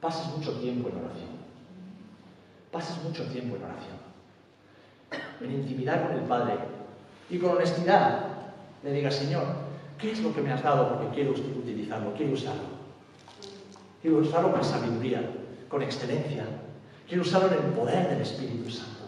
pases 0.01 0.27
mucho 0.37 0.53
tiempo 0.59 0.89
en 0.89 0.97
oración. 0.97 1.33
Pases 2.71 3.03
mucho 3.03 3.25
tiempo 3.25 3.57
en 3.57 3.63
oración. 3.63 4.03
en 5.41 5.51
intimidad 5.51 6.07
con 6.07 6.17
el 6.17 6.23
Padre 6.23 6.55
y 7.29 7.39
con 7.39 7.57
honestidad 7.57 8.21
le 8.83 8.93
diga, 8.93 9.11
Señor, 9.11 9.45
¿qué 9.99 10.13
es 10.13 10.21
lo 10.21 10.35
que 10.35 10.41
me 10.41 10.53
has 10.53 10.63
dado? 10.63 10.89
Porque 10.89 11.15
quiero 11.15 11.33
utilizarlo, 11.33 12.13
quiero 12.15 12.33
usarlo. 12.33 12.82
Quiero 14.03 14.19
usarlo 14.19 14.51
con 14.51 14.65
sabiduría, 14.65 15.23
con 15.69 15.81
excelencia. 15.81 16.45
Quiero 17.07 17.23
usarlo 17.23 17.49
en 17.49 17.55
el 17.55 17.73
poder 17.73 18.09
del 18.09 18.21
Espíritu 18.21 18.69
Santo. 18.69 19.05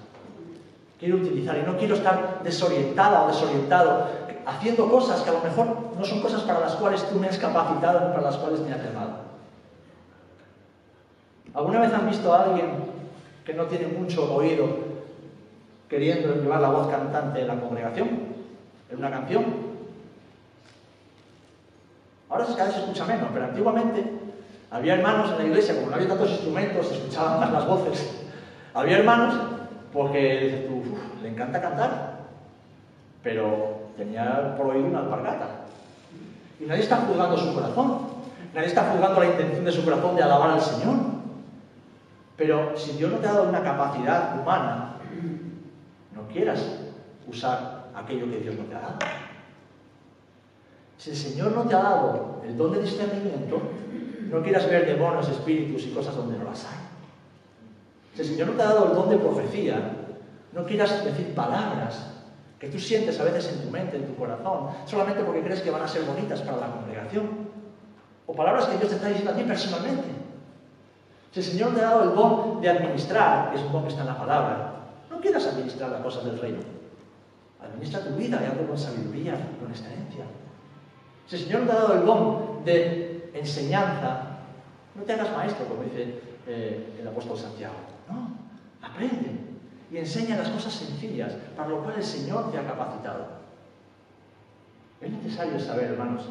Quiero 1.00 1.16
utilizar 1.16 1.58
y 1.58 1.62
no 1.62 1.76
quiero 1.76 1.96
estar 1.96 2.40
desorientada 2.44 3.24
o 3.24 3.28
desorientado 3.28 4.06
haciendo 4.46 4.88
cosas 4.88 5.22
que 5.22 5.30
a 5.30 5.32
lo 5.32 5.40
mejor 5.40 5.66
no 5.98 6.04
son 6.04 6.20
cosas 6.20 6.42
para 6.42 6.60
las 6.60 6.74
cuales 6.76 7.02
tú 7.08 7.18
me 7.18 7.28
has 7.28 7.38
capacitado 7.38 8.00
ni 8.00 8.06
para 8.08 8.22
las 8.22 8.36
cuales 8.36 8.60
me 8.60 8.72
has 8.72 8.84
llamado. 8.84 9.24
¿Alguna 11.52 11.80
vez 11.80 11.92
han 11.92 12.08
visto 12.08 12.32
a 12.32 12.44
alguien 12.44 12.66
que 13.44 13.54
no 13.54 13.64
tiene 13.64 13.88
mucho 13.88 14.32
oído 14.32 14.66
queriendo 15.88 16.34
llevar 16.34 16.60
la 16.60 16.70
voz 16.70 16.88
cantante 16.88 17.40
en 17.40 17.48
la 17.48 17.60
congregación? 17.60 18.08
En 18.90 18.98
una 18.98 19.10
canción. 19.10 19.44
Ahora 22.28 22.46
cada 22.46 22.64
vez 22.66 22.74
se 22.74 22.80
escucha 22.80 23.04
menos, 23.06 23.28
pero 23.32 23.44
antiguamente 23.46 24.23
había 24.74 24.94
hermanos 24.94 25.30
en 25.30 25.38
la 25.38 25.44
iglesia, 25.44 25.76
como 25.76 25.90
no 25.90 25.94
había 25.94 26.08
tantos 26.08 26.30
instrumentos, 26.30 26.88
se 26.88 26.94
escuchaban 26.94 27.38
más 27.38 27.52
las 27.52 27.64
voces. 27.64 28.26
Había 28.74 28.98
hermanos 28.98 29.36
porque 29.92 30.68
le 31.22 31.28
encanta 31.28 31.62
cantar, 31.62 32.18
pero 33.22 33.92
tenía 33.96 34.56
por 34.56 34.66
oír 34.66 34.84
una 34.84 34.98
alpargata. 34.98 35.46
Y 36.58 36.64
nadie 36.64 36.82
está 36.82 36.96
juzgando 36.96 37.36
su 37.36 37.54
corazón, 37.54 37.98
nadie 38.52 38.66
está 38.66 38.90
juzgando 38.90 39.20
la 39.20 39.26
intención 39.26 39.64
de 39.64 39.70
su 39.70 39.84
corazón 39.84 40.16
de 40.16 40.24
alabar 40.24 40.50
al 40.50 40.60
Señor. 40.60 40.96
Pero 42.36 42.76
si 42.76 42.96
Dios 42.96 43.12
no 43.12 43.18
te 43.18 43.28
ha 43.28 43.32
dado 43.32 43.48
una 43.50 43.62
capacidad 43.62 44.40
humana, 44.40 44.96
no 46.16 46.26
quieras 46.26 46.80
usar 47.28 47.90
aquello 47.94 48.28
que 48.28 48.38
Dios 48.38 48.56
no 48.56 48.64
te 48.64 48.74
ha 48.74 48.80
dado. 48.80 48.98
Si 50.98 51.10
el 51.10 51.16
Señor 51.16 51.52
no 51.52 51.62
te 51.62 51.76
ha 51.76 51.82
dado 51.82 52.42
el 52.44 52.56
don 52.56 52.72
de 52.72 52.82
discernimiento, 52.82 53.62
no 54.34 54.42
quieras 54.42 54.68
ver 54.68 54.84
demonios, 54.84 55.28
espíritus 55.28 55.86
y 55.86 55.90
cosas 55.90 56.16
donde 56.16 56.36
no 56.36 56.44
las 56.44 56.64
hay. 56.64 56.78
Si 58.14 58.22
el 58.22 58.26
Señor 58.26 58.48
no 58.48 58.54
te 58.54 58.62
ha 58.62 58.66
dado 58.66 58.88
el 58.88 58.94
don 58.94 59.08
de 59.08 59.18
profecía, 59.18 59.92
no 60.52 60.64
quieras 60.64 61.04
decir 61.04 61.32
palabras 61.34 62.10
que 62.58 62.68
tú 62.68 62.80
sientes 62.80 63.18
a 63.20 63.24
veces 63.24 63.52
en 63.52 63.62
tu 63.62 63.70
mente, 63.70 63.96
en 63.96 64.06
tu 64.06 64.16
corazón, 64.16 64.70
solamente 64.86 65.22
porque 65.22 65.42
crees 65.42 65.60
que 65.60 65.70
van 65.70 65.82
a 65.82 65.88
ser 65.88 66.02
bonitas 66.02 66.40
para 66.40 66.56
la 66.56 66.66
congregación. 66.66 67.28
O 68.26 68.34
palabras 68.34 68.66
que 68.66 68.78
Dios 68.78 68.88
te 68.88 68.96
está 68.96 69.08
diciendo 69.08 69.30
a 69.30 69.36
ti 69.36 69.44
personalmente. 69.44 70.08
Si 71.30 71.40
el 71.40 71.46
Señor 71.46 71.74
te 71.74 71.80
ha 71.80 71.90
dado 71.90 72.02
el 72.10 72.16
don 72.16 72.60
de 72.60 72.70
administrar, 72.70 73.50
que 73.50 73.58
es 73.58 73.62
un 73.62 73.70
don 73.70 73.82
que 73.82 73.90
está 73.90 74.00
en 74.00 74.08
la 74.08 74.18
palabra, 74.18 74.74
no 75.10 75.20
quieras 75.20 75.46
administrar 75.46 75.90
las 75.90 76.02
cosas 76.02 76.24
del 76.24 76.40
reino. 76.40 76.58
Administra 77.62 78.00
tu 78.00 78.16
vida 78.16 78.40
y 78.42 78.46
hazlo 78.46 78.66
con 78.66 78.78
sabiduría, 78.78 79.34
con 79.60 79.70
excelencia. 79.70 80.24
Si 81.28 81.36
el 81.36 81.42
Señor 81.42 81.66
te 81.66 81.72
ha 81.72 81.74
dado 81.76 81.94
el 81.94 82.04
don 82.04 82.64
de 82.64 83.13
enseñanza, 83.34 84.38
no 84.94 85.02
te 85.02 85.12
hagas 85.12 85.36
maestro, 85.36 85.66
como 85.66 85.82
dice 85.82 86.20
eh, 86.46 86.96
el 87.00 87.08
apóstol 87.08 87.36
Santiago. 87.36 87.74
No, 88.08 88.30
aprende 88.80 89.44
y 89.90 89.98
enseña 89.98 90.36
las 90.36 90.48
cosas 90.48 90.72
sencillas 90.72 91.34
para 91.56 91.68
lo 91.68 91.82
cual 91.82 91.94
el 91.96 92.04
Señor 92.04 92.50
te 92.50 92.58
ha 92.58 92.66
capacitado. 92.66 93.26
Es 95.00 95.10
necesario 95.10 95.58
saber, 95.60 95.92
hermanos, 95.92 96.24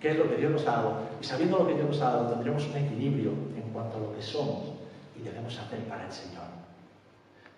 qué 0.00 0.12
es 0.12 0.18
lo 0.18 0.28
que 0.28 0.36
Dios 0.36 0.50
nos 0.50 0.66
ha 0.66 0.72
dado. 0.72 0.96
Y 1.20 1.24
sabiendo 1.24 1.58
lo 1.58 1.66
que 1.66 1.74
Dios 1.74 1.88
nos 1.88 2.00
ha 2.00 2.10
dado, 2.10 2.30
tendremos 2.32 2.66
un 2.66 2.76
equilibrio 2.76 3.30
en 3.56 3.70
cuanto 3.72 3.98
a 3.98 4.00
lo 4.00 4.14
que 4.14 4.22
somos 4.22 4.72
y 5.16 5.22
debemos 5.22 5.58
hacer 5.58 5.80
para 5.84 6.06
el 6.06 6.12
Señor. 6.12 6.44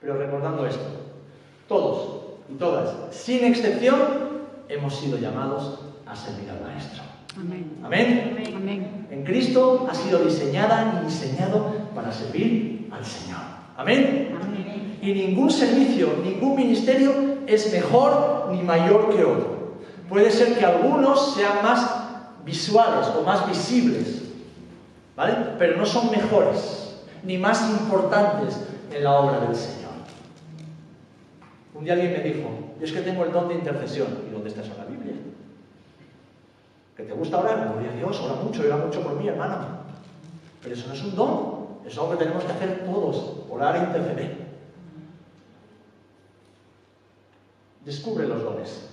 Pero 0.01 0.19
recordando 0.19 0.67
esto, 0.67 0.85
todos 1.69 2.25
y 2.51 2.55
todas, 2.57 3.15
sin 3.15 3.45
excepción, 3.45 3.99
hemos 4.69 4.95
sido 4.95 5.19
llamados 5.19 5.81
a 6.07 6.15
servir 6.15 6.51
al 6.51 6.61
Maestro. 6.61 7.03
Amén. 7.39 7.79
Amén. 7.85 8.53
Amén. 8.57 9.07
En 9.11 9.25
Cristo 9.25 9.87
ha 9.91 9.95
sido 9.95 10.25
diseñada 10.25 11.01
y 11.01 11.07
diseñado 11.07 11.73
para 11.95 12.13
servir 12.13 12.89
al 12.91 13.05
Señor. 13.05 13.41
Amén. 13.77 14.35
Amén 14.41 14.57
y 15.07 15.15
ningún 15.15 15.51
servicio, 15.51 16.19
ningún 16.25 16.57
ministerio 16.57 17.13
es 17.47 17.73
mejor 17.73 18.49
ni 18.51 18.63
mayor 18.63 19.15
que 19.15 19.25
otro. 19.25 19.77
Puede 20.09 20.33
ser 20.33 20.59
que 20.59 20.65
algunos 20.65 21.35
sean 21.35 21.63
más 21.63 21.89
visuales 22.45 23.07
o 23.17 23.23
más 23.23 23.47
visibles, 23.49 24.23
¿vale? 25.15 25.35
Pero 25.59 25.77
no 25.77 25.87
son 25.87 26.11
mejores 26.11 26.97
ni 27.23 27.39
más 27.39 27.71
importantes 27.71 28.61
en 28.93 29.05
la 29.05 29.13
obra 29.13 29.41
del 29.41 29.55
Señor. 29.55 29.93
Un 31.75 31.85
día 31.85 31.93
alguien 31.93 32.13
me 32.13 32.21
dijo, 32.21 32.49
yo 32.81 32.85
es 32.85 32.93
que 32.93 33.01
tengo 33.01 33.25
el 33.25 33.33
don 33.33 33.49
de 33.49 33.55
intercesión. 33.55 34.09
¿Y 34.29 34.33
dónde 34.33 34.49
está 34.49 34.63
la 34.63 34.85
Biblia? 34.87 34.96
¿Que 36.97 37.03
te 37.03 37.13
gusta 37.13 37.39
orar? 37.39 37.73
Gloria 37.73 37.91
a 37.91 37.95
Dios, 37.95 38.21
ora 38.21 38.35
mucho, 38.43 38.63
ora 38.63 38.77
mucho 38.77 39.03
por 39.03 39.17
mí, 39.17 39.29
hermano. 39.29 39.57
Pero 40.63 40.75
eso 40.75 40.89
no 40.89 40.95
es 40.95 41.03
un 41.05 41.15
don, 41.15 41.67
es 41.87 41.97
algo 41.97 42.13
que 42.13 42.17
tenemos 42.17 42.45
que 42.45 42.53
hacer 42.53 42.85
todos, 42.85 43.45
orar 43.51 43.77
e 43.77 43.81
interceder. 43.81 44.47
Descubre 47.85 48.27
los 48.27 48.43
dones 48.43 48.89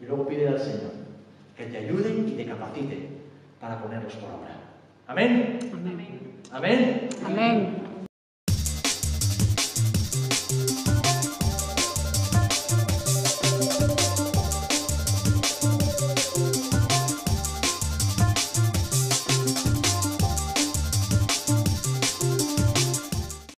y 0.00 0.06
luego 0.06 0.26
pide 0.26 0.48
al 0.48 0.58
Señor 0.58 0.90
que 1.56 1.66
te 1.66 1.76
ayude 1.76 2.10
y 2.26 2.32
te 2.32 2.46
capacite 2.46 3.08
para 3.60 3.80
ponerlos 3.80 4.14
por 4.16 4.30
obra. 4.30 4.56
Amén. 5.06 5.58
Amén. 5.72 6.40
Amén. 6.50 7.08
Amén. 7.24 7.79